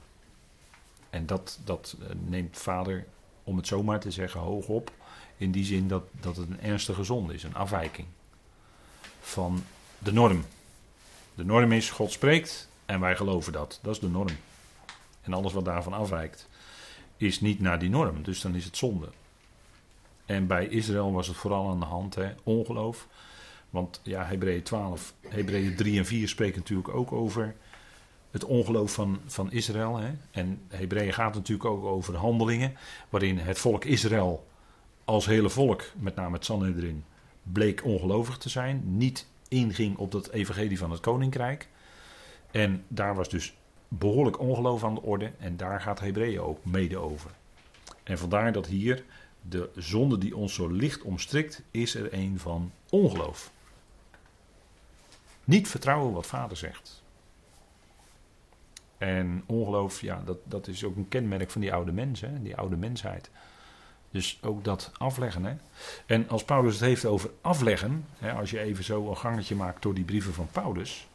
En 1.11 1.27
dat, 1.27 1.59
dat 1.65 1.97
eh, 2.01 2.09
neemt 2.27 2.59
Vader, 2.59 3.07
om 3.45 3.57
het 3.57 3.67
zomaar 3.67 4.01
te 4.01 4.11
zeggen, 4.11 4.41
hoog 4.41 4.67
op. 4.67 4.93
In 5.37 5.51
die 5.51 5.65
zin 5.65 5.89
dat, 5.89 6.05
dat 6.21 6.37
het 6.37 6.49
een 6.49 6.61
ernstige 6.61 7.05
zonde 7.05 7.35
is, 7.35 7.43
een 7.43 7.55
afwijking 7.55 8.07
van 9.21 9.65
de 9.99 10.13
norm. 10.13 10.45
De 11.35 11.45
norm 11.45 11.73
is, 11.73 11.91
God 11.91 12.13
spreekt 12.13 12.69
en 12.87 13.01
wij 13.01 13.17
geloven 13.17 13.53
dat. 13.53 13.79
Dat 13.83 13.95
is 13.95 14.01
de 14.01 14.09
norm. 14.09 14.37
En 15.21 15.33
alles 15.33 15.53
wat 15.53 15.65
daarvan 15.65 15.93
afwijkt, 15.93 16.49
is 17.17 17.41
niet 17.41 17.61
naar 17.61 17.79
die 17.79 17.91
norm. 17.91 18.23
Dus 18.23 18.41
dan 18.41 18.55
is 18.55 18.65
het 18.65 18.77
zonde. 18.77 19.09
En 20.27 20.47
bij 20.47 20.67
Israël 20.67 21.13
was 21.13 21.27
het 21.27 21.37
vooral 21.37 21.69
aan 21.69 21.81
de 21.81 21.87
hand, 21.87 22.15
hè, 22.15 22.33
ongeloof. 22.43 23.07
Want 23.75 24.01
ja, 24.03 24.25
Hebreeën 24.25 24.63
12, 24.63 25.15
Hebreeën 25.29 25.77
3 25.77 25.99
en 25.99 26.07
4 26.07 26.29
spreken 26.29 26.59
natuurlijk 26.59 26.89
ook 26.89 27.13
over 27.13 27.55
het 28.31 28.45
ongeloof 28.45 28.93
van, 28.93 29.21
van 29.27 29.53
Israël. 29.53 29.97
Hè? 29.97 30.11
En 30.31 30.61
Hebreeën 30.69 31.13
gaat 31.13 31.35
natuurlijk 31.35 31.69
ook 31.69 31.85
over 31.85 32.17
handelingen, 32.17 32.75
waarin 33.09 33.39
het 33.39 33.59
volk 33.59 33.85
Israël 33.85 34.47
als 35.05 35.27
hele 35.27 35.51
volk, 35.51 35.83
met 35.97 36.15
name 36.15 36.35
het 36.35 36.45
Sanhedrin, 36.45 37.05
bleek 37.43 37.85
ongelovig 37.85 38.39
te 38.39 38.49
zijn. 38.49 38.83
Niet 38.85 39.27
inging 39.49 39.97
op 39.97 40.13
dat 40.13 40.31
evangelie 40.31 40.79
van 40.79 40.91
het 40.91 41.01
koninkrijk. 41.01 41.69
En 42.51 42.85
daar 42.89 43.15
was 43.15 43.29
dus 43.29 43.55
behoorlijk 43.89 44.41
ongeloof 44.41 44.85
aan 44.85 44.95
de 44.95 45.03
orde. 45.03 45.33
En 45.39 45.57
daar 45.57 45.81
gaat 45.81 46.01
Hebreeën 46.01 46.41
ook 46.41 46.65
mede 46.65 46.97
over. 46.97 47.31
En 48.03 48.19
vandaar 48.19 48.53
dat 48.53 48.67
hier 48.67 49.05
de 49.41 49.71
zonde 49.77 50.19
die 50.19 50.37
ons 50.37 50.55
zo 50.55 50.69
licht 50.69 51.03
omstrikt, 51.03 51.63
is 51.71 51.95
er 51.95 52.13
een 52.13 52.39
van 52.39 52.73
ongeloof. 52.91 53.53
Niet 55.45 55.69
vertrouwen 55.69 56.13
wat 56.13 56.27
vader 56.27 56.57
zegt. 56.57 57.03
En 58.99 59.43
ongeloof, 59.47 60.01
ja, 60.01 60.23
dat, 60.25 60.39
dat 60.45 60.69
is 60.69 60.85
ook 60.85 60.97
een 60.97 61.09
kenmerk 61.09 61.51
van 61.51 61.61
die 61.61 61.73
oude 61.73 61.93
mensen, 61.93 62.43
die 62.43 62.57
oude 62.57 62.77
mensheid. 62.77 63.31
Dus 64.11 64.39
ook 64.43 64.65
dat 64.65 64.91
afleggen. 64.97 65.45
Hè? 65.45 65.55
En 66.07 66.29
als 66.29 66.45
Paulus 66.45 66.73
het 66.73 66.83
heeft 66.83 67.05
over 67.05 67.31
afleggen, 67.41 68.07
hè, 68.19 68.33
als 68.33 68.51
je 68.51 68.61
even 68.61 68.85
zo 68.85 69.09
een 69.09 69.17
gangetje 69.17 69.55
maakt 69.55 69.83
door 69.83 69.95
die 69.95 70.05
brieven 70.05 70.35
van 70.35 70.49
Paulus, 70.53 71.09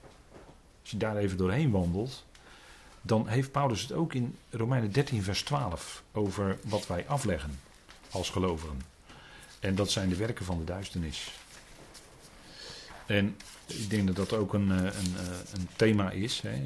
als 0.82 0.92
je 0.92 0.98
daar 0.98 1.18
even 1.18 1.38
doorheen 1.38 1.72
wandelt, 1.72 2.26
dan 3.02 3.28
heeft 3.28 3.52
Paulus 3.52 3.82
het 3.82 3.92
ook 3.92 4.14
in 4.14 4.38
Romeinen 4.50 4.92
13, 4.92 5.24
vers 5.24 5.44
12 5.44 6.04
over 6.12 6.60
wat 6.64 6.88
wij 6.88 7.08
afleggen 7.08 7.60
als 8.12 8.30
gelovigen. 8.30 8.82
En 9.60 9.76
dat 9.76 9.92
zijn 9.92 10.10
de 10.10 10.16
werken 10.16 10.46
van 10.46 10.58
de 10.58 10.64
duisternis. 10.64 11.32
En 13.06 13.38
ik 13.74 13.90
denk 13.90 14.08
dat 14.08 14.16
dat 14.16 14.34
ook 14.34 14.54
een, 14.54 14.72
eh, 14.72 14.78
een, 14.78 15.18
eh, 15.18 15.54
een 15.54 15.68
thema 15.76 16.12
is. 16.12 16.42
Hè. 16.42 16.64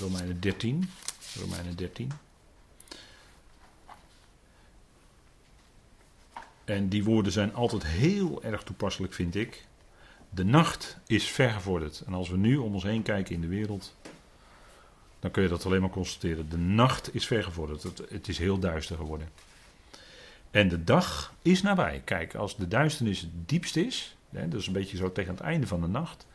Romeinen 0.00 0.40
13. 0.40 0.90
Romeinen 1.34 1.76
13. 1.76 2.10
En 6.64 6.88
die 6.88 7.04
woorden 7.04 7.32
zijn 7.32 7.54
altijd 7.54 7.86
heel 7.86 8.42
erg 8.42 8.62
toepasselijk, 8.62 9.12
vind 9.12 9.34
ik. 9.34 9.66
De 10.30 10.44
nacht 10.44 10.96
is 11.06 11.24
vergevorderd. 11.24 12.02
En 12.06 12.12
als 12.14 12.28
we 12.28 12.36
nu 12.36 12.56
om 12.56 12.74
ons 12.74 12.82
heen 12.82 13.02
kijken 13.02 13.34
in 13.34 13.40
de 13.40 13.46
wereld, 13.46 13.94
dan 15.20 15.30
kun 15.30 15.42
je 15.42 15.48
dat 15.48 15.66
alleen 15.66 15.80
maar 15.80 15.90
constateren. 15.90 16.48
De 16.48 16.58
nacht 16.58 17.14
is 17.14 17.26
vergevorderd. 17.26 17.82
Het, 17.82 18.02
het 18.08 18.28
is 18.28 18.38
heel 18.38 18.58
duister 18.58 18.96
geworden. 18.96 19.28
En 20.50 20.68
de 20.68 20.84
dag 20.84 21.34
is 21.42 21.62
nabij. 21.62 22.02
Kijk, 22.04 22.34
als 22.34 22.56
de 22.56 22.68
duisternis 22.68 23.20
het 23.20 23.48
diepst 23.48 23.76
is, 23.76 24.16
hè, 24.30 24.48
dus 24.48 24.66
een 24.66 24.72
beetje 24.72 24.96
zo 24.96 25.12
tegen 25.12 25.34
het 25.34 25.42
einde 25.42 25.66
van 25.66 25.80
de 25.80 25.86
nacht, 25.86 26.26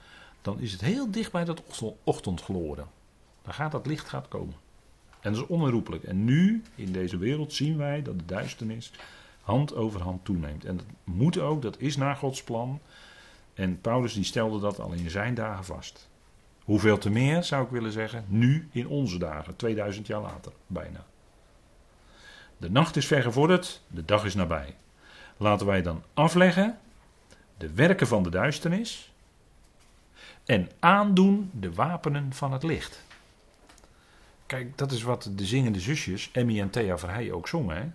dan 0.45 0.59
is 0.59 0.71
het 0.71 0.81
heel 0.81 1.11
dicht 1.11 1.31
bij 1.31 1.45
dat 1.45 1.61
ochtendgloren. 2.03 2.87
Dan 3.41 3.53
gaat 3.53 3.71
dat 3.71 3.85
licht 3.85 4.09
gaat 4.09 4.27
komen. 4.27 4.55
En 5.19 5.33
dat 5.33 5.41
is 5.41 5.47
onherroepelijk. 5.47 6.03
En 6.03 6.23
nu, 6.23 6.63
in 6.75 6.91
deze 6.91 7.17
wereld, 7.17 7.53
zien 7.53 7.77
wij 7.77 8.01
dat 8.01 8.19
de 8.19 8.25
duisternis 8.25 8.91
hand 9.41 9.75
over 9.75 10.01
hand 10.01 10.25
toeneemt. 10.25 10.65
En 10.65 10.77
dat 10.77 10.85
moet 11.03 11.39
ook, 11.39 11.61
dat 11.61 11.79
is 11.79 11.97
naar 11.97 12.15
Gods 12.15 12.43
plan. 12.43 12.79
En 13.53 13.81
Paulus 13.81 14.13
die 14.13 14.23
stelde 14.23 14.59
dat 14.59 14.79
al 14.79 14.91
in 14.91 15.09
zijn 15.09 15.33
dagen 15.33 15.65
vast. 15.65 16.09
Hoeveel 16.63 16.97
te 16.97 17.09
meer, 17.09 17.43
zou 17.43 17.63
ik 17.63 17.69
willen 17.69 17.91
zeggen, 17.91 18.25
nu 18.27 18.67
in 18.71 18.87
onze 18.87 19.17
dagen, 19.17 19.55
2000 19.55 20.07
jaar 20.07 20.21
later, 20.21 20.51
bijna. 20.67 21.05
De 22.57 22.71
nacht 22.71 22.95
is 22.95 23.07
vergevorderd, 23.07 23.81
de 23.87 24.05
dag 24.05 24.25
is 24.25 24.35
nabij. 24.35 24.75
Laten 25.37 25.65
wij 25.65 25.81
dan 25.81 26.03
afleggen 26.13 26.77
de 27.57 27.73
werken 27.73 28.07
van 28.07 28.23
de 28.23 28.29
duisternis 28.29 29.13
en 30.45 30.69
aandoen 30.79 31.49
de 31.53 31.73
wapenen 31.73 32.33
van 32.33 32.51
het 32.51 32.63
licht. 32.63 33.03
Kijk, 34.45 34.77
dat 34.77 34.91
is 34.91 35.03
wat 35.03 35.29
de 35.35 35.45
zingende 35.45 35.79
zusjes, 35.79 36.29
Emmy 36.31 36.59
en 36.59 36.69
Thea 36.69 36.97
Verheij, 36.97 37.31
ook 37.31 37.47
zongen. 37.47 37.77
Hè? 37.77 37.87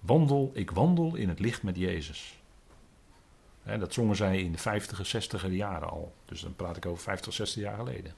Wandel, 0.00 0.50
ik 0.54 0.70
wandel 0.70 1.14
in 1.14 1.28
het 1.28 1.40
licht 1.40 1.62
met 1.62 1.76
Jezus. 1.76 2.38
dat 3.62 3.92
zongen 3.92 4.16
zij 4.16 4.40
in 4.40 4.52
de 4.52 4.58
50 4.58 5.06
60 5.06 5.48
jaren 5.50 5.90
al. 5.90 6.14
Dus 6.24 6.40
dan 6.40 6.56
praat 6.56 6.76
ik 6.76 6.86
over 6.86 7.02
50, 7.02 7.32
60 7.32 7.62
jaar 7.62 7.76
geleden. 7.76 8.14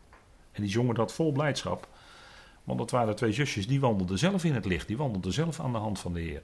En 0.52 0.62
die 0.62 0.70
zongen 0.70 0.94
dat 0.94 1.12
vol 1.12 1.32
blijdschap. 1.32 1.88
Want 2.64 2.78
dat 2.78 2.90
waren 2.90 3.16
twee 3.16 3.32
zusjes, 3.32 3.66
die 3.66 3.80
wandelden 3.80 4.18
zelf 4.18 4.44
in 4.44 4.54
het 4.54 4.64
licht. 4.64 4.86
Die 4.86 4.96
wandelden 4.96 5.32
zelf 5.32 5.60
aan 5.60 5.72
de 5.72 5.78
hand 5.78 5.98
van 5.98 6.12
de 6.12 6.20
Heer. 6.20 6.42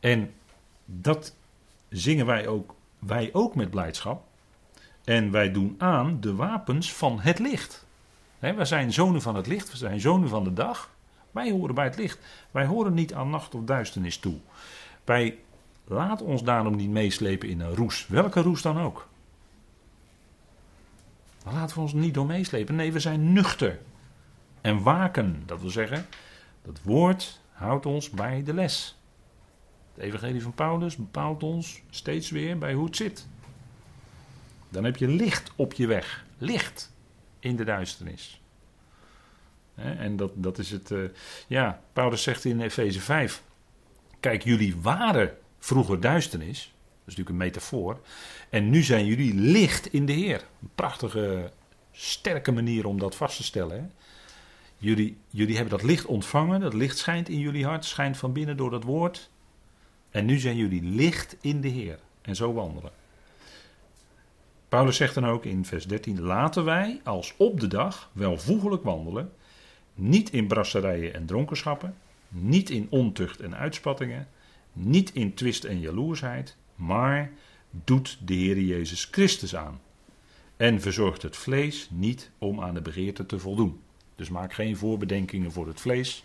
En 0.00 0.34
dat 0.84 1.34
zingen 1.88 2.26
wij 2.26 2.46
ook, 2.46 2.74
wij 2.98 3.30
ook 3.32 3.54
met 3.54 3.70
blijdschap. 3.70 4.26
En 5.04 5.30
wij 5.30 5.52
doen 5.52 5.74
aan 5.78 6.20
de 6.20 6.34
wapens 6.34 6.92
van 6.92 7.20
het 7.20 7.38
licht. 7.38 7.86
Wij 8.38 8.64
zijn 8.64 8.92
zonen 8.92 9.22
van 9.22 9.34
het 9.34 9.46
licht, 9.46 9.70
we 9.70 9.76
zijn 9.76 10.00
zonen 10.00 10.28
van 10.28 10.44
de 10.44 10.52
dag. 10.52 10.90
Wij 11.30 11.50
horen 11.50 11.74
bij 11.74 11.84
het 11.84 11.96
licht. 11.96 12.18
Wij 12.50 12.64
horen 12.64 12.94
niet 12.94 13.14
aan 13.14 13.30
nacht 13.30 13.54
of 13.54 13.64
duisternis 13.64 14.18
toe. 14.18 14.36
Wij 15.04 15.38
laten 15.84 16.26
ons 16.26 16.42
daarom 16.42 16.76
niet 16.76 16.90
meeslepen 16.90 17.48
in 17.48 17.60
een 17.60 17.74
roes. 17.74 18.06
Welke 18.06 18.40
roes 18.40 18.62
dan 18.62 18.80
ook. 18.80 19.08
Daar 21.44 21.54
laten 21.54 21.76
we 21.76 21.82
ons 21.82 21.92
niet 21.92 22.14
door 22.14 22.26
meeslepen. 22.26 22.74
Nee, 22.74 22.92
we 22.92 23.00
zijn 23.00 23.32
nuchter. 23.32 23.78
En 24.60 24.82
waken. 24.82 25.42
Dat 25.46 25.60
wil 25.60 25.70
zeggen, 25.70 26.06
dat 26.62 26.80
woord 26.82 27.40
houdt 27.52 27.86
ons 27.86 28.10
bij 28.10 28.42
de 28.42 28.54
les. 28.54 28.98
Het 29.94 30.04
evangelie 30.04 30.42
van 30.42 30.52
Paulus 30.52 30.96
bepaalt 30.96 31.42
ons 31.42 31.82
steeds 31.90 32.30
weer 32.30 32.58
bij 32.58 32.72
hoe 32.72 32.84
het 32.84 32.96
zit. 32.96 33.26
Dan 34.74 34.84
heb 34.84 34.96
je 34.96 35.08
licht 35.08 35.50
op 35.56 35.72
je 35.72 35.86
weg. 35.86 36.24
Licht 36.38 36.92
in 37.40 37.56
de 37.56 37.64
duisternis. 37.64 38.40
En 39.74 40.16
dat, 40.16 40.30
dat 40.34 40.58
is 40.58 40.70
het. 40.70 40.90
Uh, 40.90 41.08
ja, 41.46 41.80
Paulus 41.92 42.22
zegt 42.22 42.44
in 42.44 42.60
Efeze 42.60 43.00
5. 43.00 43.42
Kijk, 44.20 44.44
jullie 44.44 44.76
waren 44.80 45.36
vroeger 45.58 46.00
duisternis. 46.00 46.58
Dat 46.58 47.12
is 47.12 47.16
natuurlijk 47.16 47.28
een 47.28 47.36
metafoor. 47.36 48.00
En 48.50 48.70
nu 48.70 48.82
zijn 48.82 49.06
jullie 49.06 49.34
licht 49.34 49.92
in 49.92 50.06
de 50.06 50.12
Heer. 50.12 50.44
Een 50.62 50.70
prachtige, 50.74 51.52
sterke 51.92 52.52
manier 52.52 52.86
om 52.86 52.98
dat 52.98 53.16
vast 53.16 53.36
te 53.36 53.42
stellen. 53.42 53.92
Jullie, 54.76 55.16
jullie 55.28 55.56
hebben 55.56 55.78
dat 55.78 55.88
licht 55.88 56.06
ontvangen. 56.06 56.60
Dat 56.60 56.74
licht 56.74 56.98
schijnt 56.98 57.28
in 57.28 57.38
jullie 57.38 57.66
hart. 57.66 57.84
Schijnt 57.84 58.16
van 58.16 58.32
binnen 58.32 58.56
door 58.56 58.70
dat 58.70 58.84
woord. 58.84 59.30
En 60.10 60.24
nu 60.24 60.38
zijn 60.38 60.56
jullie 60.56 60.82
licht 60.82 61.36
in 61.40 61.60
de 61.60 61.68
Heer. 61.68 61.98
En 62.22 62.36
zo 62.36 62.52
wandelen. 62.52 62.92
Paulus 64.74 64.96
zegt 64.96 65.14
dan 65.14 65.26
ook 65.26 65.44
in 65.44 65.64
vers 65.64 65.86
13: 65.86 66.20
Laten 66.20 66.64
wij 66.64 67.00
als 67.04 67.34
op 67.36 67.60
de 67.60 67.66
dag 67.66 68.10
welvoegelijk 68.12 68.82
wandelen 68.82 69.32
niet 69.94 70.30
in 70.30 70.46
brasserijen 70.46 71.14
en 71.14 71.26
dronkenschappen, 71.26 71.94
niet 72.28 72.70
in 72.70 72.86
ontucht 72.90 73.40
en 73.40 73.56
uitspattingen, 73.56 74.28
niet 74.72 75.12
in 75.12 75.34
twist 75.34 75.64
en 75.64 75.80
jaloersheid, 75.80 76.56
maar 76.74 77.30
doet 77.70 78.18
de 78.24 78.34
Heer 78.34 78.60
Jezus 78.60 79.08
Christus 79.10 79.56
aan. 79.56 79.80
En 80.56 80.80
verzorgt 80.80 81.22
het 81.22 81.36
vlees 81.36 81.88
niet 81.90 82.30
om 82.38 82.60
aan 82.60 82.74
de 82.74 82.82
begeerte 82.82 83.26
te 83.26 83.38
voldoen. 83.38 83.80
Dus 84.14 84.28
maak 84.28 84.52
geen 84.52 84.76
voorbedenkingen 84.76 85.52
voor 85.52 85.66
het 85.66 85.80
vlees, 85.80 86.24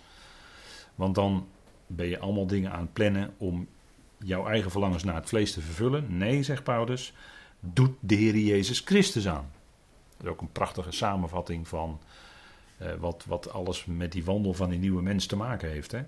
want 0.96 1.16
dan 1.16 1.48
ben 1.88 2.08
je 2.08 2.20
allemaal 2.20 2.48
dingen 2.48 2.72
aan 2.72 2.82
het 2.82 2.94
plannen 2.94 3.34
om 3.38 3.68
jouw 4.18 4.48
eigen 4.48 4.72
verlangens 4.72 5.04
naar 5.04 5.16
het 5.16 5.30
vlees 5.30 5.54
te 5.54 5.62
vervullen. 5.62 6.18
Nee, 6.18 6.44
zegt 6.44 6.64
Paulus, 6.64 7.14
doet 7.60 7.96
de 8.00 8.16
Heer 8.16 8.38
Jezus 8.38 8.80
Christus 8.80 9.28
aan. 9.28 9.52
Dat 10.18 10.26
is 10.26 10.32
ook 10.32 10.42
een 10.42 10.52
prachtige 10.52 10.92
samenvatting 10.92 11.68
van 11.68 12.00
eh, 12.78 12.94
wat, 13.00 13.26
wat 13.28 13.52
alles 13.52 13.86
met 13.86 14.12
die 14.12 14.26
wandel 14.26 14.54
van 14.54 14.70
die 14.70 14.80
nieuwe 14.80 15.02
mens 15.02 15.26
te 15.26 15.36
maken 15.36 15.70
heeft. 15.70 15.92
Hè? 15.92 16.04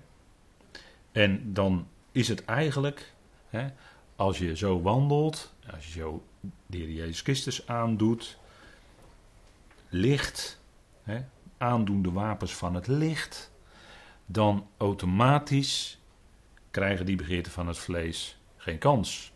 En 1.12 1.52
dan 1.52 1.86
is 2.12 2.28
het 2.28 2.44
eigenlijk, 2.44 3.12
hè, 3.48 3.68
als 4.16 4.38
je 4.38 4.56
zo 4.56 4.82
wandelt, 4.82 5.52
als 5.74 5.86
je 5.86 5.92
zo 5.92 6.24
de 6.66 6.76
Heer 6.76 6.90
Jezus 6.90 7.20
Christus 7.20 7.66
aandoet, 7.66 8.38
licht, 9.88 10.60
hè, 11.02 11.20
aandoen 11.58 12.02
de 12.02 12.10
wapens 12.10 12.54
van 12.54 12.74
het 12.74 12.86
licht, 12.86 13.50
dan 14.26 14.66
automatisch 14.76 15.98
krijgen 16.70 17.06
die 17.06 17.16
begeerten 17.16 17.52
van 17.52 17.66
het 17.66 17.78
vlees 17.78 18.38
geen 18.56 18.78
kans. 18.78 19.31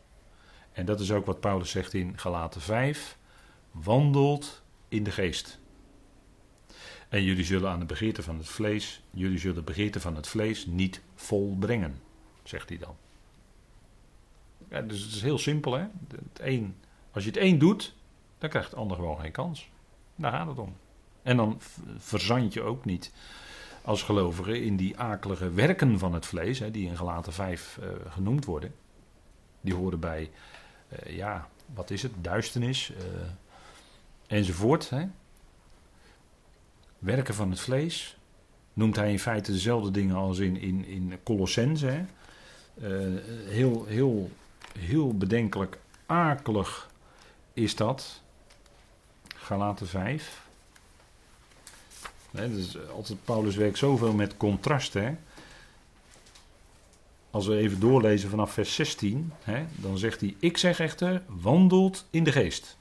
En 0.76 0.84
dat 0.84 1.00
is 1.00 1.12
ook 1.12 1.26
wat 1.26 1.40
Paulus 1.40 1.70
zegt 1.70 1.94
in 1.94 2.18
Galaten 2.18 2.60
5. 2.60 3.18
Wandelt 3.70 4.62
in 4.88 5.02
de 5.02 5.10
geest. 5.10 5.58
En 7.08 7.22
jullie 7.22 7.44
zullen 7.44 7.70
aan 7.70 7.78
de 7.78 7.84
begeerte 7.84 8.22
van 8.22 8.36
het 8.36 8.48
vlees, 8.48 9.02
jullie 9.10 9.38
zullen 9.38 9.56
de 9.56 9.62
begeerte 9.62 10.00
van 10.00 10.16
het 10.16 10.26
vlees 10.26 10.66
niet 10.66 11.00
volbrengen, 11.14 12.00
zegt 12.42 12.68
hij 12.68 12.78
dan. 12.78 12.96
Ja, 14.68 14.80
dus 14.82 15.02
het 15.02 15.12
is 15.12 15.22
heel 15.22 15.38
simpel, 15.38 15.72
hè? 15.72 15.86
Het 16.32 16.62
als 17.10 17.24
je 17.24 17.30
het 17.30 17.38
een 17.38 17.58
doet, 17.58 17.94
dan 18.38 18.48
krijgt 18.48 18.70
het 18.70 18.78
ander 18.78 18.96
gewoon 18.96 19.20
geen 19.20 19.32
kans. 19.32 19.68
Daar 20.14 20.32
gaat 20.32 20.46
het 20.46 20.58
om. 20.58 20.76
En 21.22 21.36
dan 21.36 21.60
verzand 21.96 22.52
je 22.52 22.62
ook 22.62 22.84
niet 22.84 23.12
als 23.82 24.02
gelovige 24.02 24.64
in 24.64 24.76
die 24.76 24.98
akelige 24.98 25.50
werken 25.50 25.98
van 25.98 26.12
het 26.12 26.26
vlees, 26.26 26.58
hè, 26.58 26.70
die 26.70 26.88
in 26.88 26.96
gelaten 26.96 27.32
5 27.32 27.78
uh, 27.80 27.88
eh, 27.88 27.96
genoemd 28.08 28.44
worden. 28.44 28.74
Die 29.60 29.74
horen 29.74 30.00
bij, 30.00 30.30
uh, 30.88 31.16
ja, 31.16 31.48
wat 31.74 31.90
is 31.90 32.02
het, 32.02 32.12
duisternis 32.20 32.90
uh, 32.90 32.96
enzovoort. 34.26 34.90
Hè 34.90 35.06
werken 36.98 37.34
van 37.34 37.50
het 37.50 37.60
vlees. 37.60 38.16
Noemt 38.72 38.96
hij 38.96 39.10
in 39.10 39.18
feite 39.18 39.52
dezelfde 39.52 39.90
dingen 39.90 40.16
als 40.16 40.38
in, 40.38 40.56
in, 40.60 40.84
in 40.84 41.18
Colossense. 41.22 42.04
Uh, 42.82 42.88
heel, 43.46 43.84
heel, 43.86 44.30
heel 44.78 45.16
bedenkelijk 45.16 45.78
akelig 46.06 46.90
is 47.52 47.76
dat. 47.76 48.20
Galaten 49.34 49.86
5. 49.86 50.44
Nee, 52.30 52.50
dus 52.50 52.88
altijd, 52.88 53.24
Paulus 53.24 53.56
werkt 53.56 53.78
zoveel 53.78 54.12
met 54.12 54.36
contrasten. 54.36 55.18
Als 57.36 57.46
we 57.46 57.56
even 57.56 57.80
doorlezen 57.80 58.30
vanaf 58.30 58.52
vers 58.52 58.74
16, 58.74 59.32
hè, 59.42 59.64
dan 59.74 59.98
zegt 59.98 60.20
hij: 60.20 60.36
Ik 60.38 60.56
zeg 60.56 60.80
echter, 60.80 61.22
wandelt 61.26 62.06
in 62.10 62.24
de 62.24 62.32
geest. 62.32 62.76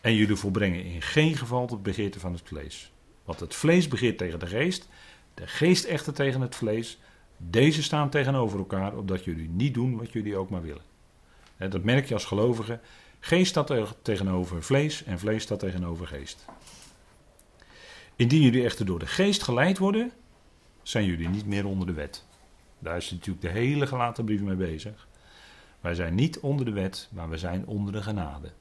En 0.00 0.14
jullie 0.14 0.36
volbrengen 0.36 0.84
in 0.84 1.02
geen 1.02 1.36
geval 1.36 1.66
het 1.66 1.82
begeerte 1.82 2.20
van 2.20 2.32
het 2.32 2.42
vlees. 2.44 2.92
Want 3.24 3.40
het 3.40 3.54
vlees 3.54 3.88
begeert 3.88 4.18
tegen 4.18 4.38
de 4.38 4.46
geest, 4.46 4.88
de 5.34 5.46
geest 5.46 5.84
echter 5.84 6.12
tegen 6.12 6.40
het 6.40 6.54
vlees. 6.54 6.98
Deze 7.36 7.82
staan 7.82 8.10
tegenover 8.10 8.58
elkaar, 8.58 8.96
opdat 8.96 9.24
jullie 9.24 9.48
niet 9.48 9.74
doen 9.74 9.96
wat 9.96 10.12
jullie 10.12 10.36
ook 10.36 10.50
maar 10.50 10.62
willen. 10.62 10.84
Dat 11.58 11.82
merk 11.82 12.08
je 12.08 12.14
als 12.14 12.24
gelovige. 12.24 12.80
Geest 13.20 13.50
staat 13.50 13.94
tegenover 14.02 14.62
vlees 14.62 15.04
en 15.04 15.18
vlees 15.18 15.42
staat 15.42 15.58
tegenover 15.58 16.06
geest. 16.06 16.44
Indien 18.16 18.42
jullie 18.42 18.64
echter 18.64 18.86
door 18.86 18.98
de 18.98 19.06
geest 19.06 19.42
geleid 19.42 19.78
worden, 19.78 20.12
zijn 20.82 21.04
jullie 21.04 21.28
niet 21.28 21.46
meer 21.46 21.66
onder 21.66 21.86
de 21.86 21.92
wet. 21.92 22.25
Daar 22.78 22.96
is 22.96 23.10
natuurlijk 23.10 23.40
de 23.40 23.60
hele 23.60 23.86
gelaten 23.86 24.24
brief 24.24 24.40
mee 24.40 24.56
bezig. 24.56 25.08
Wij 25.80 25.94
zijn 25.94 26.14
niet 26.14 26.40
onder 26.40 26.64
de 26.64 26.72
wet, 26.72 27.08
maar 27.12 27.28
we 27.28 27.38
zijn 27.38 27.66
onder 27.66 27.92
de 27.92 28.02
genade. 28.02 28.52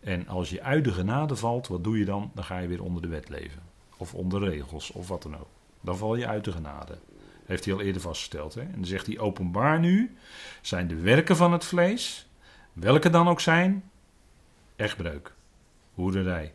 En 0.00 0.28
als 0.28 0.50
je 0.50 0.62
uit 0.62 0.84
de 0.84 0.92
genade 0.92 1.36
valt, 1.36 1.68
wat 1.68 1.84
doe 1.84 1.98
je 1.98 2.04
dan? 2.04 2.30
Dan 2.34 2.44
ga 2.44 2.58
je 2.58 2.68
weer 2.68 2.82
onder 2.82 3.02
de 3.02 3.08
wet 3.08 3.28
leven. 3.28 3.62
Of 3.96 4.14
onder 4.14 4.48
regels, 4.48 4.90
of 4.90 5.08
wat 5.08 5.22
dan 5.22 5.36
ook. 5.36 5.48
Dan 5.80 5.96
val 5.96 6.16
je 6.16 6.26
uit 6.26 6.44
de 6.44 6.52
genade. 6.52 6.98
Heeft 7.44 7.64
hij 7.64 7.74
al 7.74 7.80
eerder 7.80 8.02
vastgesteld. 8.02 8.54
Hè? 8.54 8.60
En 8.60 8.74
dan 8.74 8.86
zegt 8.86 9.06
hij: 9.06 9.18
Openbaar 9.18 9.80
nu 9.80 10.16
zijn 10.62 10.88
de 10.88 10.94
werken 10.94 11.36
van 11.36 11.52
het 11.52 11.64
vlees, 11.64 12.26
welke 12.72 13.10
dan 13.10 13.28
ook 13.28 13.40
zijn: 13.40 13.90
echtbreuk, 14.76 15.34
hoerderij, 15.94 16.54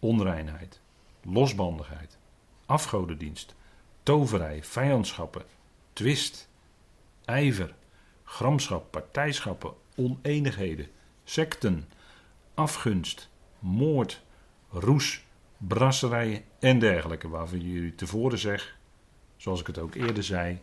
onreinheid, 0.00 0.80
losbandigheid, 1.22 2.18
afgodendienst, 2.66 3.54
toverij, 4.02 4.64
vijandschappen, 4.64 5.42
twist, 5.98 6.48
ijver, 7.24 7.74
gramschap, 8.24 8.90
partijschappen, 8.90 9.72
oneenigheden, 9.94 10.86
secten 11.24 11.88
afgunst, 12.54 13.28
moord, 13.58 14.22
roes, 14.70 15.22
brasserijen 15.56 16.42
en 16.58 16.78
dergelijke. 16.78 17.28
Waarvan 17.28 17.60
jullie 17.60 17.94
tevoren 17.94 18.38
zeg, 18.38 18.76
zoals 19.36 19.60
ik 19.60 19.66
het 19.66 19.78
ook 19.78 19.94
eerder 19.94 20.22
zei, 20.22 20.60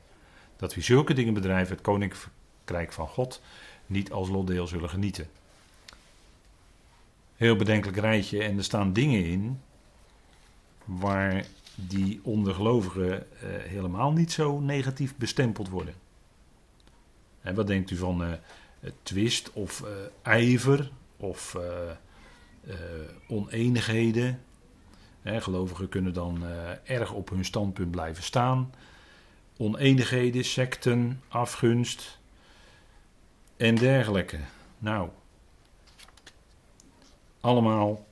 dat 0.57 0.73
wie 0.73 0.83
zulke 0.83 1.13
dingen 1.13 1.33
bedrijven, 1.33 1.75
het 1.75 1.83
koninkrijk 1.83 2.91
van 2.91 3.07
God, 3.07 3.41
niet 3.85 4.11
als 4.11 4.29
lotdeel 4.29 4.67
zullen 4.67 4.89
genieten. 4.89 5.29
Heel 7.35 7.55
bedenkelijk 7.55 7.97
rijtje 7.97 8.43
en 8.43 8.57
er 8.57 8.63
staan 8.63 8.93
dingen 8.93 9.25
in 9.25 9.61
waar 10.85 11.45
die 11.75 12.19
ondergelovigen 12.23 13.11
eh, 13.41 13.49
helemaal 13.49 14.11
niet 14.11 14.31
zo 14.31 14.59
negatief 14.59 15.15
bestempeld 15.15 15.69
worden. 15.69 15.93
En 17.41 17.55
wat 17.55 17.67
denkt 17.67 17.91
u 17.91 17.95
van 17.95 18.23
uh, 18.23 18.31
twist 19.03 19.53
of 19.53 19.81
uh, 19.81 19.87
ijver 20.21 20.91
of 21.17 21.57
oneenigheden. 23.27 24.41
Gelovigen 25.23 25.89
kunnen 25.89 26.13
dan 26.13 26.43
erg 26.83 27.11
op 27.11 27.29
hun 27.29 27.45
standpunt 27.45 27.91
blijven 27.91 28.23
staan. 28.23 28.73
Oneenigheden, 29.57 30.45
secten, 30.45 31.21
afgunst 31.27 32.19
en 33.57 33.75
dergelijke. 33.75 34.39
Nou, 34.77 35.09
allemaal 37.39 38.05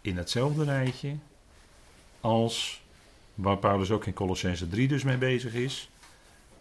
in 0.00 0.16
hetzelfde 0.16 0.64
rijtje 0.64 1.16
als 2.20 2.82
waar 3.36 3.58
Paulus 3.58 3.90
ook 3.90 4.06
in 4.06 4.12
Colossense 4.12 4.68
3 4.68 4.88
dus 4.88 5.04
mee 5.04 5.18
bezig 5.18 5.54
is. 5.54 5.90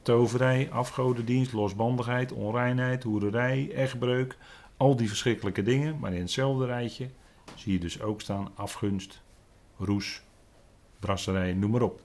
Toverij, 0.01 0.71
afgodendienst, 0.71 1.53
losbandigheid, 1.53 2.31
onreinheid, 2.31 3.03
hoererij, 3.03 3.71
echtbreuk. 3.73 4.37
Al 4.77 4.95
die 4.95 5.07
verschrikkelijke 5.07 5.63
dingen, 5.63 5.99
maar 5.99 6.13
in 6.13 6.21
hetzelfde 6.21 6.65
rijtje 6.65 7.09
zie 7.55 7.73
je 7.73 7.79
dus 7.79 8.01
ook 8.01 8.21
staan 8.21 8.51
afgunst, 8.55 9.21
roes, 9.77 10.21
brasserij, 10.99 11.53
noem 11.53 11.71
maar 11.71 11.81
op. 11.81 12.01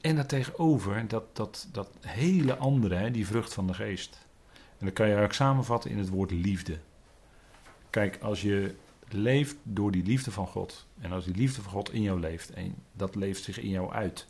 En 0.00 0.14
daartegenover 0.14 1.08
dat, 1.08 1.36
dat, 1.36 1.68
dat 1.72 1.90
hele 2.00 2.56
andere, 2.56 3.10
die 3.10 3.26
vrucht 3.26 3.54
van 3.54 3.66
de 3.66 3.74
geest. 3.74 4.26
En 4.52 4.86
dat 4.86 4.94
kan 4.94 5.06
je 5.06 5.12
eigenlijk 5.12 5.42
samenvatten 5.42 5.90
in 5.90 5.98
het 5.98 6.08
woord 6.08 6.30
liefde. 6.30 6.78
Kijk, 7.90 8.18
als 8.22 8.42
je 8.42 8.74
leeft 9.12 9.56
door 9.62 9.90
die 9.90 10.04
liefde 10.04 10.30
van 10.30 10.46
God. 10.46 10.86
En 11.00 11.12
als 11.12 11.24
die 11.24 11.34
liefde 11.34 11.62
van 11.62 11.72
God 11.72 11.92
in 11.92 12.02
jou 12.02 12.20
leeft 12.20 12.50
en 12.50 12.74
dat 12.92 13.14
leeft 13.14 13.42
zich 13.42 13.58
in 13.58 13.68
jou 13.68 13.92
uit. 13.92 14.26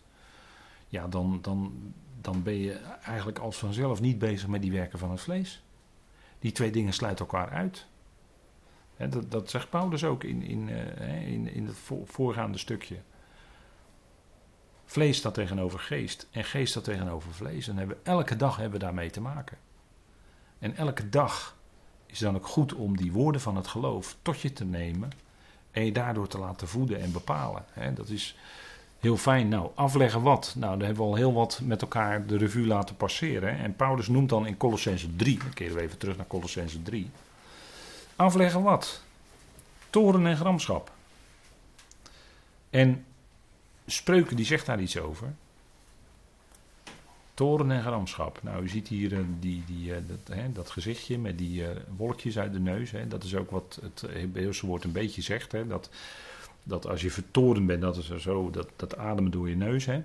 Ja, 0.89 1.09
dan, 1.09 1.39
dan, 1.43 1.93
dan 2.21 2.43
ben 2.43 2.55
je 2.55 2.73
eigenlijk 3.03 3.39
als 3.39 3.57
vanzelf 3.57 4.01
niet 4.01 4.19
bezig 4.19 4.49
met 4.49 4.63
die 4.63 4.73
werken 4.73 4.99
van 4.99 5.11
het 5.11 5.21
vlees. 5.21 5.63
Die 6.39 6.53
twee 6.53 6.71
dingen 6.71 6.93
sluiten 6.93 7.27
elkaar 7.27 7.51
uit. 7.51 7.87
dat, 8.97 9.31
dat, 9.31 9.51
zegt 9.51 9.71
Paulus 9.71 10.05
ook 10.05 10.25
in, 10.25 10.43
in, 10.43 10.69
uh, 10.69 11.33
in, 11.33 11.53
in 11.53 11.67
het 11.67 11.77
voorgaande 12.05 12.59
stukje. 12.59 12.97
Vlees 14.85 15.17
staat 15.17 15.35
tegenover 15.35 15.79
geest 15.79 16.29
en 16.31 16.45
geest 16.45 16.71
staat 16.71 16.85
tegenover 16.85 17.33
vlees. 17.33 17.69
En 17.69 17.77
hebben, 17.77 18.05
elke 18.05 18.37
dag 18.37 18.57
hebben 18.57 18.79
we 18.79 18.85
daarmee 18.85 19.11
te 19.11 19.21
maken. 19.21 19.59
En 20.59 20.77
elke 20.77 21.09
dag 21.09 21.58
is 22.11 22.19
dan 22.19 22.37
ook 22.37 22.47
goed 22.47 22.75
om 22.75 22.97
die 22.97 23.13
woorden 23.13 23.41
van 23.41 23.57
het 23.57 23.67
geloof 23.67 24.17
tot 24.23 24.41
je 24.41 24.53
te 24.53 24.65
nemen 24.65 25.11
en 25.71 25.85
je 25.85 25.93
daardoor 25.93 26.29
te 26.29 26.39
laten 26.39 26.69
voeden 26.69 27.01
en 27.01 27.13
bepalen. 27.13 27.65
dat 27.95 28.09
is 28.09 28.37
heel 28.99 29.17
fijn. 29.17 29.49
Nou, 29.49 29.71
afleggen 29.75 30.23
wat? 30.23 30.55
Nou, 30.57 30.79
daar 30.79 30.87
hebben 30.87 31.05
we 31.05 31.11
al 31.11 31.17
heel 31.17 31.33
wat 31.33 31.61
met 31.63 31.83
elkaar 31.83 32.27
de 32.27 32.37
revue 32.37 32.67
laten 32.67 32.97
passeren. 32.97 33.59
En 33.59 33.77
Paulus 33.77 34.09
noemt 34.09 34.29
dan 34.29 34.47
in 34.47 34.57
Colossense 34.57 35.17
3, 35.17 35.39
dan 35.39 35.53
keren 35.53 35.77
we 35.77 35.83
even 35.83 35.99
terug 35.99 36.17
naar 36.17 36.27
Colossense 36.27 36.83
3. 36.83 37.11
Afleggen 38.17 38.63
wat? 38.63 39.03
Toren 39.91 40.27
en 40.27 40.37
gramschap. 40.37 40.91
En 42.71 43.05
Spreuken 43.87 44.37
die 44.37 44.47
zegt 44.47 44.67
daar 44.67 44.81
iets 44.81 44.99
over. 44.99 45.35
Toren 47.39 47.71
en 47.71 47.83
gramschap. 47.83 48.43
Nou, 48.43 48.63
u 48.63 48.69
ziet 48.69 48.89
hier 48.89 49.13
uh, 49.13 49.19
die, 49.41 49.63
die, 49.67 49.91
uh, 49.91 49.97
dat, 50.07 50.37
hè, 50.37 50.53
dat, 50.53 50.71
gezichtje 50.71 51.19
met 51.19 51.39
die 51.39 51.63
uh, 51.63 51.69
wolkjes 51.97 52.39
uit 52.39 52.53
de 52.53 52.61
neus. 52.61 52.91
Hè. 52.91 53.09
Dat 53.09 53.25
is 53.25 53.35
ook 53.35 53.51
wat 53.51 53.79
het 53.83 54.01
Hebreeuwse 54.11 54.67
woord 54.67 54.85
een 54.85 54.93
beetje 54.93 55.23
zegt. 55.23 55.53
Hè. 55.53 55.67
Dat, 55.67 55.91
dat 56.63 56.87
als 56.87 57.01
je 57.01 57.11
vertoren 57.11 57.67
bent, 57.67 57.81
dat 57.81 57.97
is 57.97 58.11
er 58.11 58.21
zo, 58.21 58.51
dat, 58.51 58.69
dat 58.77 58.97
ademen 58.97 59.31
door 59.31 59.49
je 59.49 59.57
neus. 59.57 59.87
Hè. 59.87 60.03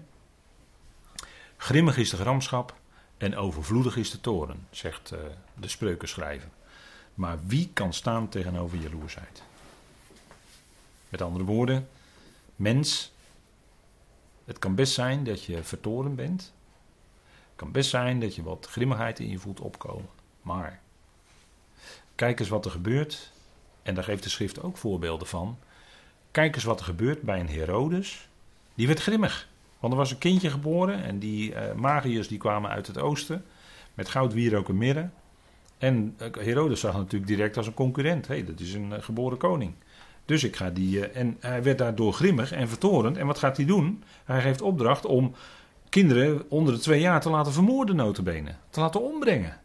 Grimmig 1.57 1.97
is 1.97 2.09
de 2.09 2.17
gramschap 2.17 2.75
en 3.17 3.36
overvloedig 3.36 3.97
is 3.97 4.11
de 4.11 4.21
toren, 4.21 4.67
zegt 4.69 5.13
de 5.59 5.67
spreukenschrijver. 5.67 6.49
Maar 7.13 7.38
wie 7.45 7.69
kan 7.73 7.93
staan 7.93 8.29
tegenover 8.29 8.77
jaloersheid? 8.77 9.43
Met 11.09 11.21
andere 11.21 11.45
woorden, 11.45 11.88
mens, 12.55 13.11
het 14.45 14.59
kan 14.59 14.75
best 14.75 14.93
zijn 14.93 15.23
dat 15.23 15.43
je 15.43 15.63
vertoren 15.63 16.15
bent, 16.15 16.53
kan 17.56 17.72
best 17.72 17.89
zijn 17.89 18.20
dat 18.20 18.36
je 18.36 18.43
wat 18.43 18.68
grimmigheid 18.70 19.20
in 19.20 19.30
je 19.30 19.39
voelt 19.39 19.60
opkomen. 19.60 20.10
Maar 20.41 20.82
kijk 22.16 22.39
eens 22.39 22.49
wat 22.49 22.66
er 22.66 22.72
gebeurt. 22.72 23.32
En 23.84 23.95
daar 23.95 24.04
geeft 24.04 24.24
de 24.24 24.30
schrift 24.30 24.62
ook 24.62 24.78
voorbeelden 24.78 25.28
van. 25.28 25.58
Kijk 26.32 26.56
eens 26.56 26.64
wat 26.64 26.80
er 26.80 26.86
gebeurt 26.86 27.22
bij 27.22 27.39
een 27.39 27.49
Herodes. 27.49 28.30
Die 28.76 28.88
werd 28.88 29.01
grimmig. 29.01 29.47
Want 29.80 29.93
er 29.93 29.99
was 29.99 30.12
een 30.12 30.18
kindje 30.18 30.49
geboren. 30.49 31.04
En 31.04 31.20
die 31.20 31.51
uh, 31.51 31.74
magiërs 31.74 32.28
die 32.28 32.38
kwamen 32.38 32.70
uit 32.70 32.88
het 32.88 32.97
oosten. 32.97 33.45
Met 33.93 34.10
goud, 34.10 34.34
wierook 34.34 34.70
en 34.70 34.78
mirre. 34.78 35.10
En 35.78 36.16
uh, 36.22 36.28
Herodes 36.45 36.80
zag 36.80 36.93
natuurlijk 36.95 37.32
direct 37.32 37.58
als 37.58 37.68
een 37.68 37.74
concurrent. 37.74 38.28
Hé, 38.28 38.43
dat 38.43 38.60
is 38.60 38.74
een 38.74 38.91
uh, 38.91 38.97
geboren 38.99 39.38
koning. 39.38 39.74
Dus 40.26 40.43
ik 40.43 40.56
ga 40.56 40.70
die. 40.70 41.08
en 41.08 41.38
hij 41.39 41.64
werd 41.64 41.78
daardoor 41.78 42.14
grimmig 42.14 42.51
en 42.51 42.70
vertorend. 42.70 43.18
En 43.18 43.28
wat 43.28 43.39
gaat 43.39 43.58
hij 43.58 43.66
doen? 43.66 44.04
Hij 44.24 44.41
geeft 44.41 44.62
opdracht 44.62 45.06
om 45.06 45.36
kinderen 45.93 46.49
onder 46.49 46.73
de 46.73 46.79
twee 46.79 46.99
jaar 46.99 47.21
te 47.21 47.29
laten 47.29 47.53
vermoorden, 47.53 47.95
notabene. 47.95 48.55
Te 48.69 48.79
laten 48.79 49.01
ombrengen. 49.01 49.61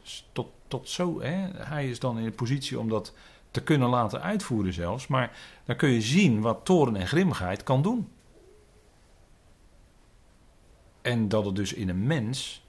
Dus 0.00 0.28
tot, 0.32 0.50
tot 0.68 0.88
zo, 0.88 1.20
hè? 1.20 1.48
hij 1.52 1.90
is 1.90 1.98
dan 1.98 2.18
in 2.18 2.24
de 2.24 2.30
positie 2.30 2.78
om 2.78 2.88
dat 2.88 3.14
te 3.50 3.62
kunnen 3.62 3.88
laten 3.88 4.22
uitvoeren 4.22 4.72
zelfs. 4.72 5.06
Maar 5.06 5.38
dan 5.64 5.76
kun 5.76 5.88
je 5.88 6.00
zien 6.00 6.40
wat 6.40 6.64
toren 6.64 6.96
en 6.96 7.06
grimmigheid 7.06 7.62
kan 7.62 7.82
doen. 7.82 8.12
En 11.02 11.28
dat 11.28 11.44
het 11.44 11.56
dus 11.56 11.72
in 11.72 11.88
een 11.88 12.06
mens, 12.06 12.66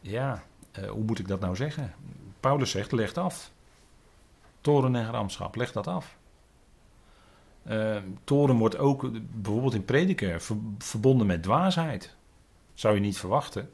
ja, 0.00 0.42
eh, 0.72 0.90
hoe 0.90 1.04
moet 1.04 1.18
ik 1.18 1.28
dat 1.28 1.40
nou 1.40 1.56
zeggen? 1.56 1.94
Paulus 2.40 2.70
zegt, 2.70 2.92
leg 2.92 3.14
af. 3.14 3.52
Toren 4.60 4.96
en 4.96 5.06
gramschap, 5.06 5.56
leg 5.56 5.72
dat 5.72 5.86
af. 5.86 6.16
Uh, 7.70 7.96
toren 8.24 8.56
wordt 8.56 8.78
ook 8.78 9.10
bijvoorbeeld 9.42 9.74
in 9.74 9.84
prediker 9.84 10.42
verbonden 10.78 11.26
met 11.26 11.42
dwaasheid. 11.42 12.14
Zou 12.74 12.94
je 12.94 13.00
niet 13.00 13.18
verwachten. 13.18 13.70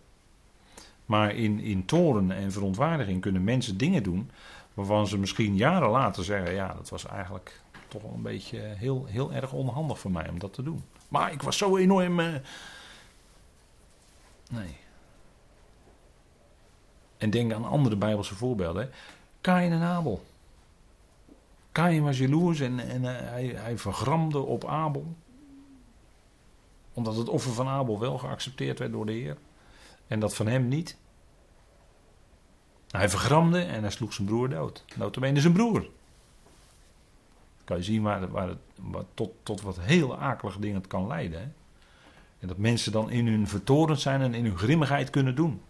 Maar 1.07 1.35
in, 1.35 1.61
in 1.61 1.85
toren 1.85 2.31
en 2.31 2.53
verontwaardiging 2.53 3.21
kunnen 3.21 3.45
mensen 3.45 3.77
dingen 3.77 4.03
doen 4.03 4.31
waarvan 4.75 5.07
ze 5.07 5.19
misschien 5.19 5.57
jaren 5.57 5.89
later 5.89 6.25
zeggen: 6.25 6.55
ja, 6.55 6.75
dat 6.75 6.89
was 6.89 7.07
eigenlijk 7.07 7.61
toch 7.89 8.03
wel 8.03 8.13
een 8.15 8.23
beetje 8.23 8.59
heel, 8.59 9.05
heel 9.05 9.33
erg 9.33 9.53
onhandig 9.53 9.99
voor 9.99 10.11
mij 10.11 10.29
om 10.29 10.39
dat 10.39 10.55
te 10.55 10.63
doen. 10.63 10.85
Maar 11.09 11.33
ik 11.33 11.43
was 11.43 11.59
zo 11.59 11.77
enorm. 11.77 12.21
Uh... 12.21 12.35
Nee. 14.51 14.77
En 17.19 17.31
denk 17.31 17.53
aan 17.53 17.65
andere 17.65 17.97
Bijbelse 17.97 18.35
voorbeelden. 18.35 18.91
Kain 19.41 19.73
en 19.73 19.83
Abel. 19.83 20.23
Kain 21.73 22.03
was 22.03 22.19
jaloers 22.19 22.61
en, 22.61 22.81
en 22.81 23.05
eh, 23.05 23.31
hij, 23.31 23.47
hij 23.47 23.79
vergramde 23.79 24.39
op 24.39 24.65
Abel. 24.65 25.17
Omdat 26.93 27.17
het 27.17 27.29
offer 27.29 27.53
van 27.53 27.69
Abel 27.69 27.99
wel 27.99 28.19
geaccepteerd 28.19 28.79
werd 28.79 28.93
door 28.93 29.07
de 29.07 29.13
Heer. 29.13 29.37
En 30.07 30.21
dat 30.21 30.35
van 30.35 30.47
hem 30.47 30.69
niet. 30.69 30.97
Hij 32.91 33.09
vergramde 33.09 33.61
en 33.61 33.81
hij 33.81 33.91
sloeg 33.91 34.13
zijn 34.13 34.27
broer 34.27 34.49
dood. 34.49 34.85
Notabene 34.97 35.41
zijn 35.41 35.53
broer. 35.53 35.89
Kan 37.65 37.77
je 37.77 37.83
zien 37.83 38.03
waar, 38.03 38.31
waar 38.31 38.49
het, 38.49 38.59
tot, 39.15 39.33
tot 39.43 39.61
wat 39.61 39.81
heel 39.81 40.19
akelige 40.19 40.61
dingen 40.61 40.87
kan 40.87 41.07
leiden. 41.07 41.55
En 42.39 42.49
dat 42.49 42.57
mensen 42.57 42.93
dan 42.93 43.11
in 43.11 43.27
hun 43.27 43.49
vertorend 43.49 44.01
zijn 44.01 44.21
en 44.21 44.35
in 44.35 44.45
hun 44.45 44.59
grimmigheid 44.59 45.11
kunnen 45.11 45.35
doen. 45.35 45.61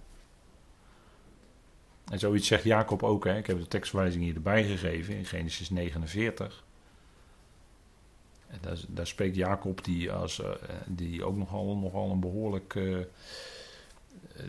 En 2.10 2.18
zoiets 2.18 2.46
zegt 2.46 2.64
Jacob 2.64 3.02
ook. 3.02 3.24
Hè. 3.24 3.36
Ik 3.36 3.46
heb 3.46 3.58
de 3.58 3.68
tekstwijzing 3.68 4.24
hier 4.24 4.34
erbij 4.34 4.64
gegeven 4.64 5.16
in 5.16 5.24
Genesis 5.24 5.70
49. 5.70 6.64
En 8.46 8.58
daar, 8.60 8.78
daar 8.88 9.06
spreekt 9.06 9.36
Jacob, 9.36 9.84
die, 9.84 10.12
als, 10.12 10.40
uh, 10.40 10.48
die 10.86 11.24
ook 11.24 11.36
nogal, 11.36 11.76
nogal 11.76 12.10
een 12.10 12.20
behoorlijk. 12.20 12.74
Uh, 12.74 12.98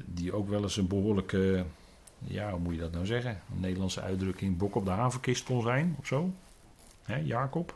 die 0.06 0.34
ook 0.34 0.50
wel 0.50 0.62
eens 0.62 0.78
een 0.78 0.88
behoorlijke. 0.88 1.66
ja, 2.18 2.52
hoe 2.52 2.60
moet 2.60 2.74
je 2.74 2.80
dat 2.80 2.92
nou 2.92 3.06
zeggen? 3.06 3.42
Nederlandse 3.48 4.02
uitdrukking: 4.02 4.58
bok 4.58 4.76
op 4.76 4.86
de 4.86 4.92
havenkist 4.92 5.44
kon 5.44 5.62
zijn 5.62 5.96
of 6.00 6.08
zo. 6.08 6.34
Hè, 7.04 7.16
Jacob. 7.16 7.76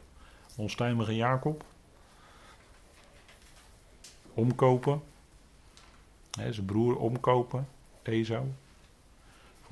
Onstuimige 0.56 1.16
Jacob. 1.16 1.64
Omkopen. 4.34 5.02
Hè, 6.40 6.54
zijn 6.54 6.66
broer 6.66 6.98
omkopen. 6.98 7.68
Esau. 8.04 8.46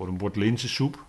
Voor 0.04 0.12
een 0.12 0.18
bord 0.18 0.36
linzensoep. 0.36 1.06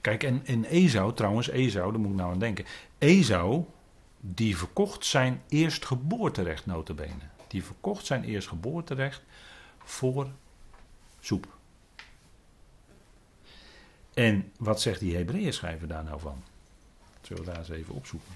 Kijk, 0.00 0.22
en, 0.22 0.46
en 0.46 0.64
Esau, 0.64 1.14
trouwens, 1.14 1.48
Esau, 1.48 1.92
daar 1.92 2.00
moet 2.00 2.10
ik 2.10 2.16
nou 2.16 2.32
aan 2.32 2.38
denken. 2.38 2.64
Esau, 2.98 3.64
die 4.20 4.56
verkocht 4.56 5.04
zijn 5.04 5.42
eerstgeboorterecht, 5.48 6.66
notabene. 6.66 7.28
Die 7.46 7.64
verkocht 7.64 8.06
zijn 8.06 8.24
eerstgeboorterecht 8.24 9.22
voor 9.78 10.30
soep. 11.20 11.56
En 14.14 14.52
wat 14.58 14.80
zegt 14.80 15.00
die 15.00 15.16
Hebreeën 15.16 15.52
schrijver 15.52 15.88
daar 15.88 16.04
nou 16.04 16.20
van? 16.20 16.42
Zullen 17.20 17.44
we 17.44 17.50
daar 17.50 17.58
eens 17.58 17.68
even 17.68 17.94
opzoeken. 17.94 18.32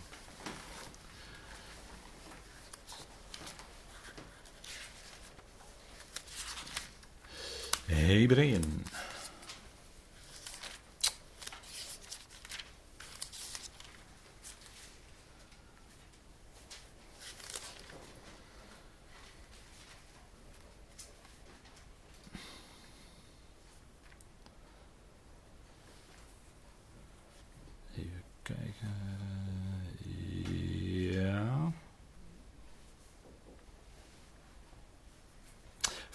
Hebreeën. 7.88 8.64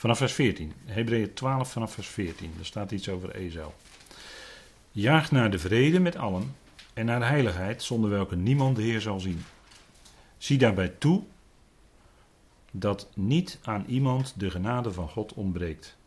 Vanaf 0.03 0.17
vers 0.17 0.33
14. 0.33 0.73
Hebreeën 0.85 1.33
12 1.33 1.71
vanaf 1.71 1.93
vers 1.93 2.07
14. 2.07 2.51
Er 2.59 2.65
staat 2.65 2.91
iets 2.91 3.09
over 3.09 3.35
Ezou. 3.35 3.71
Jaag 4.91 5.31
naar 5.31 5.51
de 5.51 5.59
vrede 5.59 5.99
met 5.99 6.15
allen 6.15 6.55
en 6.93 7.05
naar 7.05 7.19
de 7.19 7.25
heiligheid, 7.25 7.83
zonder 7.83 8.09
welke 8.09 8.35
niemand 8.35 8.75
de 8.75 8.81
Heer 8.81 9.01
zal 9.01 9.19
zien. 9.19 9.41
Zie 10.37 10.57
daarbij 10.57 10.87
toe 10.87 11.23
dat 12.71 13.09
niet 13.15 13.59
aan 13.61 13.85
iemand 13.87 14.33
de 14.37 14.49
genade 14.49 14.91
van 14.91 15.09
God 15.09 15.33
ontbreekt. 15.33 15.97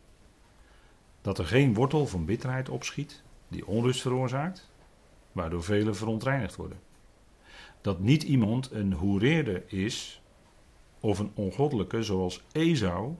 Dat 1.21 1.37
er 1.37 1.45
geen 1.45 1.73
wortel 1.73 2.07
van 2.07 2.25
bitterheid 2.25 2.69
opschiet, 2.69 3.21
die 3.47 3.67
onrust 3.67 4.01
veroorzaakt, 4.01 4.69
waardoor 5.31 5.63
velen 5.63 5.95
verontreinigd 5.95 6.55
worden. 6.55 6.79
Dat 7.81 7.99
niet 7.99 8.23
iemand 8.23 8.71
een 8.71 8.93
hoereerder 8.93 9.63
is, 9.67 10.21
of 10.99 11.19
een 11.19 11.31
ongoddelijke 11.33 12.03
zoals 12.03 12.43
Ezou, 12.51 13.15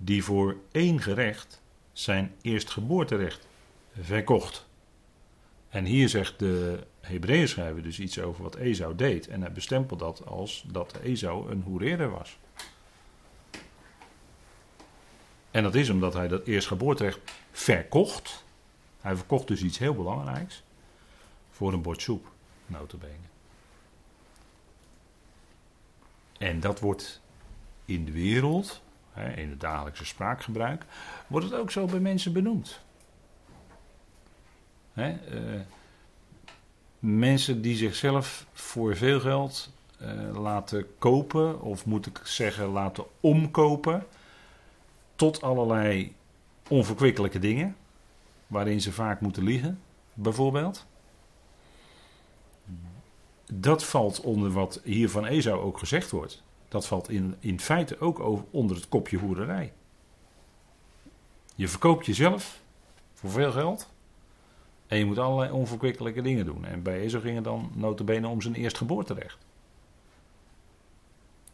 die 0.00 0.24
voor 0.24 0.56
één 0.72 1.00
gerecht 1.00 1.62
zijn 1.92 2.34
eerstgeboorterecht 2.42 3.46
verkocht. 4.00 4.66
En 5.68 5.84
hier 5.84 6.08
zegt 6.08 6.38
de 6.38 6.86
Hebreeën 7.00 7.48
schrijver 7.48 7.82
dus 7.82 8.00
iets 8.00 8.20
over 8.20 8.42
wat 8.42 8.54
Ezou 8.54 8.94
deed. 8.94 9.28
En 9.28 9.40
hij 9.40 9.52
bestempelt 9.52 10.00
dat 10.00 10.26
als 10.26 10.64
dat 10.66 10.98
Ezou 11.02 11.50
een 11.50 11.62
hoereerder 11.62 12.10
was. 12.10 12.38
En 15.50 15.62
dat 15.62 15.74
is 15.74 15.90
omdat 15.90 16.14
hij 16.14 16.28
dat 16.28 16.46
eerstgeboorterecht 16.46 17.20
verkocht. 17.50 18.44
Hij 19.00 19.16
verkocht 19.16 19.46
dus 19.46 19.62
iets 19.62 19.78
heel 19.78 19.94
belangrijks. 19.94 20.62
Voor 21.50 21.72
een 21.72 21.82
bord 21.82 22.02
soep, 22.02 22.32
notabene. 22.66 23.26
En 26.38 26.60
dat 26.60 26.80
wordt 26.80 27.20
in 27.84 28.04
de 28.04 28.12
wereld 28.12 28.82
in 29.36 29.50
het 29.50 29.60
dagelijkse 29.60 30.04
spraakgebruik, 30.04 30.84
wordt 31.26 31.46
het 31.46 31.54
ook 31.54 31.70
zo 31.70 31.86
bij 31.86 32.00
mensen 32.00 32.32
benoemd. 32.32 32.80
Uh, 34.94 35.14
mensen 36.98 37.62
die 37.62 37.76
zichzelf 37.76 38.46
voor 38.52 38.96
veel 38.96 39.20
geld 39.20 39.72
uh, 40.02 40.40
laten 40.40 40.86
kopen, 40.98 41.60
of 41.60 41.86
moet 41.86 42.06
ik 42.06 42.20
zeggen 42.24 42.66
laten 42.66 43.04
omkopen, 43.20 44.06
tot 45.14 45.42
allerlei 45.42 46.14
onverkwikkelijke 46.68 47.38
dingen, 47.38 47.76
waarin 48.46 48.80
ze 48.80 48.92
vaak 48.92 49.20
moeten 49.20 49.42
liegen, 49.42 49.80
bijvoorbeeld. 50.14 50.86
Dat 53.52 53.84
valt 53.84 54.20
onder 54.20 54.50
wat 54.50 54.80
hier 54.84 55.10
van 55.10 55.24
Ezou 55.26 55.60
ook 55.60 55.78
gezegd 55.78 56.10
wordt. 56.10 56.42
Dat 56.68 56.86
valt 56.86 57.10
in, 57.10 57.36
in 57.38 57.60
feite 57.60 58.00
ook 58.00 58.44
onder 58.50 58.76
het 58.76 58.88
kopje 58.88 59.18
hoerderij. 59.18 59.72
Je 61.54 61.68
verkoopt 61.68 62.06
jezelf 62.06 62.60
voor 63.14 63.30
veel 63.30 63.52
geld. 63.52 63.90
En 64.86 64.98
je 64.98 65.04
moet 65.04 65.18
allerlei 65.18 65.52
onverkwikkelijke 65.52 66.22
dingen 66.22 66.44
doen. 66.44 66.64
En 66.64 66.82
bij 66.82 67.00
Ezo 67.00 67.20
ging 67.20 67.34
het 67.34 67.44
dan 67.44 67.70
notabene 67.74 68.28
om 68.28 68.40
zijn 68.40 68.54
eerstgeboorterecht. 68.54 69.38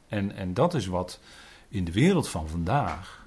En, 0.08 0.32
en 0.32 0.54
dat 0.54 0.74
is 0.74 0.86
wat 0.86 1.20
in 1.68 1.84
de 1.84 1.92
wereld 1.92 2.28
van 2.28 2.48
vandaag, 2.48 3.24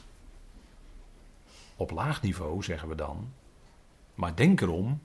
op 1.75 1.91
laag 1.91 2.21
niveau 2.21 2.63
zeggen 2.63 2.89
we 2.89 2.95
dan, 2.95 3.33
maar 4.15 4.35
denk 4.35 4.61
erom, 4.61 5.01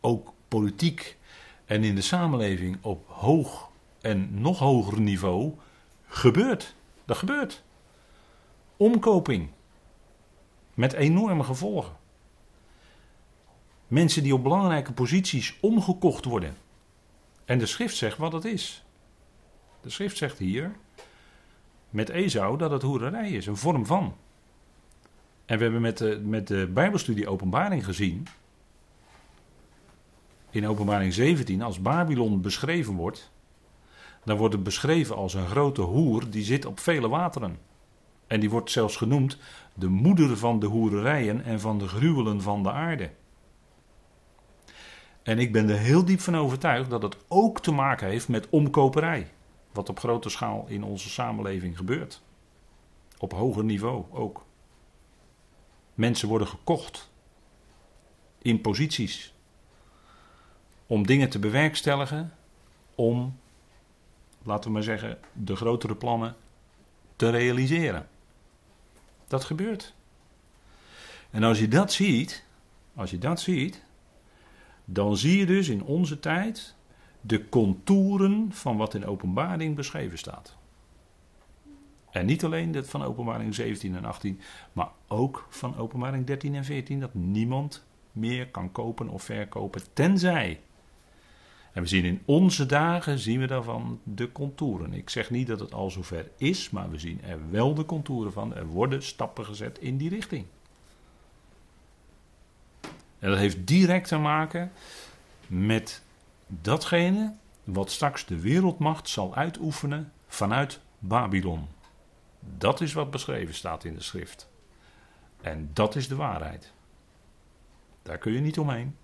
ook 0.00 0.32
politiek 0.48 1.18
en 1.64 1.84
in 1.84 1.94
de 1.94 2.00
samenleving 2.00 2.78
op 2.80 3.08
hoog 3.08 3.70
en 4.00 4.40
nog 4.40 4.58
hoger 4.58 5.00
niveau 5.00 5.54
gebeurt. 6.12 6.74
Dat 7.04 7.16
gebeurt. 7.16 7.62
Omkoping. 8.76 9.50
Met 10.74 10.92
enorme 10.92 11.42
gevolgen. 11.42 11.96
Mensen 13.88 14.22
die 14.22 14.34
op 14.34 14.42
belangrijke 14.42 14.92
posities 14.92 15.56
omgekocht 15.60 16.24
worden. 16.24 16.56
En 17.44 17.58
de 17.58 17.66
schrift 17.66 17.96
zegt 17.96 18.18
wat 18.18 18.32
het 18.32 18.44
is. 18.44 18.84
De 19.80 19.90
schrift 19.90 20.16
zegt 20.16 20.38
hier 20.38 20.72
met 21.90 22.08
Ezou 22.08 22.58
dat 22.58 22.70
het 22.70 22.82
hoererij 22.82 23.30
is, 23.30 23.46
een 23.46 23.56
vorm 23.56 23.86
van. 23.86 24.16
En 25.44 25.56
we 25.56 25.62
hebben 25.62 25.80
met 25.80 25.98
de, 25.98 26.20
met 26.24 26.48
de 26.48 26.70
Bijbelstudie 26.72 27.28
Openbaring 27.28 27.84
gezien. 27.84 28.26
In 30.50 30.66
Openbaring 30.66 31.12
17, 31.12 31.62
als 31.62 31.80
Babylon 31.80 32.40
beschreven 32.40 32.94
wordt, 32.94 33.30
dan 34.24 34.36
wordt 34.36 34.54
het 34.54 34.62
beschreven 34.62 35.16
als 35.16 35.34
een 35.34 35.46
grote 35.46 35.80
hoer 35.80 36.30
die 36.30 36.44
zit 36.44 36.64
op 36.64 36.80
vele 36.80 37.08
wateren. 37.08 37.58
En 38.26 38.40
die 38.40 38.50
wordt 38.50 38.70
zelfs 38.70 38.96
genoemd 38.96 39.38
de 39.74 39.88
moeder 39.88 40.36
van 40.36 40.58
de 40.58 40.66
hoererijen 40.66 41.44
en 41.44 41.60
van 41.60 41.78
de 41.78 41.88
gruwelen 41.88 42.42
van 42.42 42.62
de 42.62 42.72
aarde. 42.72 43.10
En 45.22 45.38
ik 45.38 45.52
ben 45.52 45.68
er 45.68 45.78
heel 45.78 46.04
diep 46.04 46.20
van 46.20 46.36
overtuigd 46.36 46.90
dat 46.90 47.02
het 47.02 47.16
ook 47.28 47.60
te 47.60 47.72
maken 47.72 48.08
heeft 48.08 48.28
met 48.28 48.48
omkoperij. 48.48 49.30
Wat 49.72 49.88
op 49.88 49.98
grote 49.98 50.28
schaal 50.28 50.64
in 50.68 50.84
onze 50.84 51.08
samenleving 51.08 51.76
gebeurt. 51.76 52.22
Op 53.18 53.32
hoger 53.32 53.64
niveau 53.64 54.04
ook. 54.10 54.44
Mensen 55.94 56.28
worden 56.28 56.48
gekocht. 56.48 57.10
In 58.38 58.60
posities. 58.60 59.34
Om 60.86 61.06
dingen 61.06 61.30
te 61.30 61.38
bewerkstelligen. 61.38 62.32
Om 62.94 63.38
laten 64.44 64.64
we 64.64 64.70
maar 64.70 64.82
zeggen, 64.82 65.18
de 65.32 65.56
grotere 65.56 65.94
plannen 65.94 66.34
te 67.16 67.30
realiseren. 67.30 68.08
Dat 69.26 69.44
gebeurt. 69.44 69.94
En 71.30 71.42
als 71.42 71.58
je 71.58 71.68
dat 71.68 71.92
ziet, 71.92 72.44
als 72.94 73.10
je 73.10 73.18
dat 73.18 73.40
ziet, 73.40 73.82
dan 74.84 75.16
zie 75.16 75.38
je 75.38 75.46
dus 75.46 75.68
in 75.68 75.82
onze 75.82 76.20
tijd 76.20 76.74
de 77.20 77.48
contouren 77.48 78.48
van 78.52 78.76
wat 78.76 78.94
in 78.94 79.06
openbaring 79.06 79.76
beschreven 79.76 80.18
staat. 80.18 80.56
En 82.10 82.26
niet 82.26 82.44
alleen 82.44 82.72
dat 82.72 82.88
van 82.88 83.02
openbaring 83.02 83.54
17 83.54 83.96
en 83.96 84.04
18, 84.04 84.40
maar 84.72 84.88
ook 85.08 85.46
van 85.48 85.76
openbaring 85.76 86.26
13 86.26 86.54
en 86.54 86.64
14, 86.64 87.00
dat 87.00 87.14
niemand 87.14 87.84
meer 88.12 88.48
kan 88.48 88.72
kopen 88.72 89.08
of 89.08 89.22
verkopen, 89.22 89.82
tenzij 89.92 90.60
en 91.72 91.82
we 91.82 91.88
zien 91.88 92.04
in 92.04 92.22
onze 92.24 92.66
dagen, 92.66 93.18
zien 93.18 93.40
we 93.40 93.46
daarvan 93.46 94.00
de 94.02 94.32
contouren. 94.32 94.92
Ik 94.92 95.10
zeg 95.10 95.30
niet 95.30 95.46
dat 95.46 95.60
het 95.60 95.72
al 95.72 95.90
zover 95.90 96.30
is, 96.36 96.70
maar 96.70 96.90
we 96.90 96.98
zien 96.98 97.22
er 97.22 97.50
wel 97.50 97.74
de 97.74 97.84
contouren 97.84 98.32
van. 98.32 98.54
Er 98.54 98.66
worden 98.66 99.02
stappen 99.02 99.44
gezet 99.44 99.78
in 99.78 99.96
die 99.96 100.08
richting. 100.08 100.46
En 103.18 103.30
dat 103.30 103.38
heeft 103.38 103.66
direct 103.66 104.08
te 104.08 104.18
maken 104.18 104.72
met 105.46 106.02
datgene 106.46 107.34
wat 107.64 107.90
straks 107.90 108.26
de 108.26 108.40
wereldmacht 108.40 109.08
zal 109.08 109.34
uitoefenen 109.34 110.12
vanuit 110.26 110.80
Babylon. 110.98 111.68
Dat 112.58 112.80
is 112.80 112.92
wat 112.92 113.10
beschreven 113.10 113.54
staat 113.54 113.84
in 113.84 113.94
de 113.94 114.02
schrift. 114.02 114.48
En 115.40 115.70
dat 115.72 115.96
is 115.96 116.08
de 116.08 116.16
waarheid. 116.16 116.72
Daar 118.02 118.18
kun 118.18 118.32
je 118.32 118.40
niet 118.40 118.58
omheen. 118.58 118.96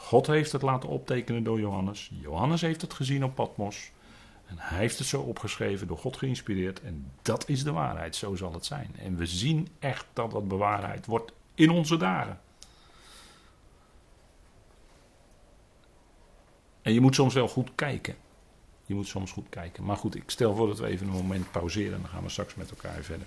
God 0.00 0.26
heeft 0.26 0.52
het 0.52 0.62
laten 0.62 0.88
optekenen 0.88 1.42
door 1.42 1.60
Johannes. 1.60 2.10
Johannes 2.20 2.60
heeft 2.60 2.80
het 2.80 2.94
gezien 2.94 3.24
op 3.24 3.34
Patmos. 3.34 3.90
En 4.46 4.54
hij 4.58 4.78
heeft 4.78 4.98
het 4.98 5.06
zo 5.06 5.20
opgeschreven, 5.20 5.86
door 5.86 5.98
God 5.98 6.16
geïnspireerd. 6.16 6.82
En 6.82 7.12
dat 7.22 7.48
is 7.48 7.64
de 7.64 7.72
waarheid, 7.72 8.16
zo 8.16 8.34
zal 8.34 8.52
het 8.52 8.64
zijn. 8.64 8.94
En 8.98 9.16
we 9.16 9.26
zien 9.26 9.68
echt 9.78 10.06
dat 10.12 10.30
dat 10.30 10.48
bewaarheid 10.48 11.06
wordt 11.06 11.32
in 11.54 11.70
onze 11.70 11.96
dagen. 11.96 12.40
En 16.82 16.92
je 16.92 17.00
moet 17.00 17.14
soms 17.14 17.34
wel 17.34 17.48
goed 17.48 17.70
kijken. 17.74 18.16
Je 18.86 18.94
moet 18.94 19.08
soms 19.08 19.32
goed 19.32 19.48
kijken. 19.48 19.84
Maar 19.84 19.96
goed, 19.96 20.14
ik 20.14 20.30
stel 20.30 20.54
voor 20.54 20.66
dat 20.66 20.78
we 20.78 20.86
even 20.86 21.06
een 21.06 21.12
moment 21.12 21.50
pauzeren 21.50 21.94
en 21.94 22.00
dan 22.00 22.10
gaan 22.10 22.22
we 22.22 22.28
straks 22.28 22.54
met 22.54 22.70
elkaar 22.70 23.02
verder. 23.02 23.26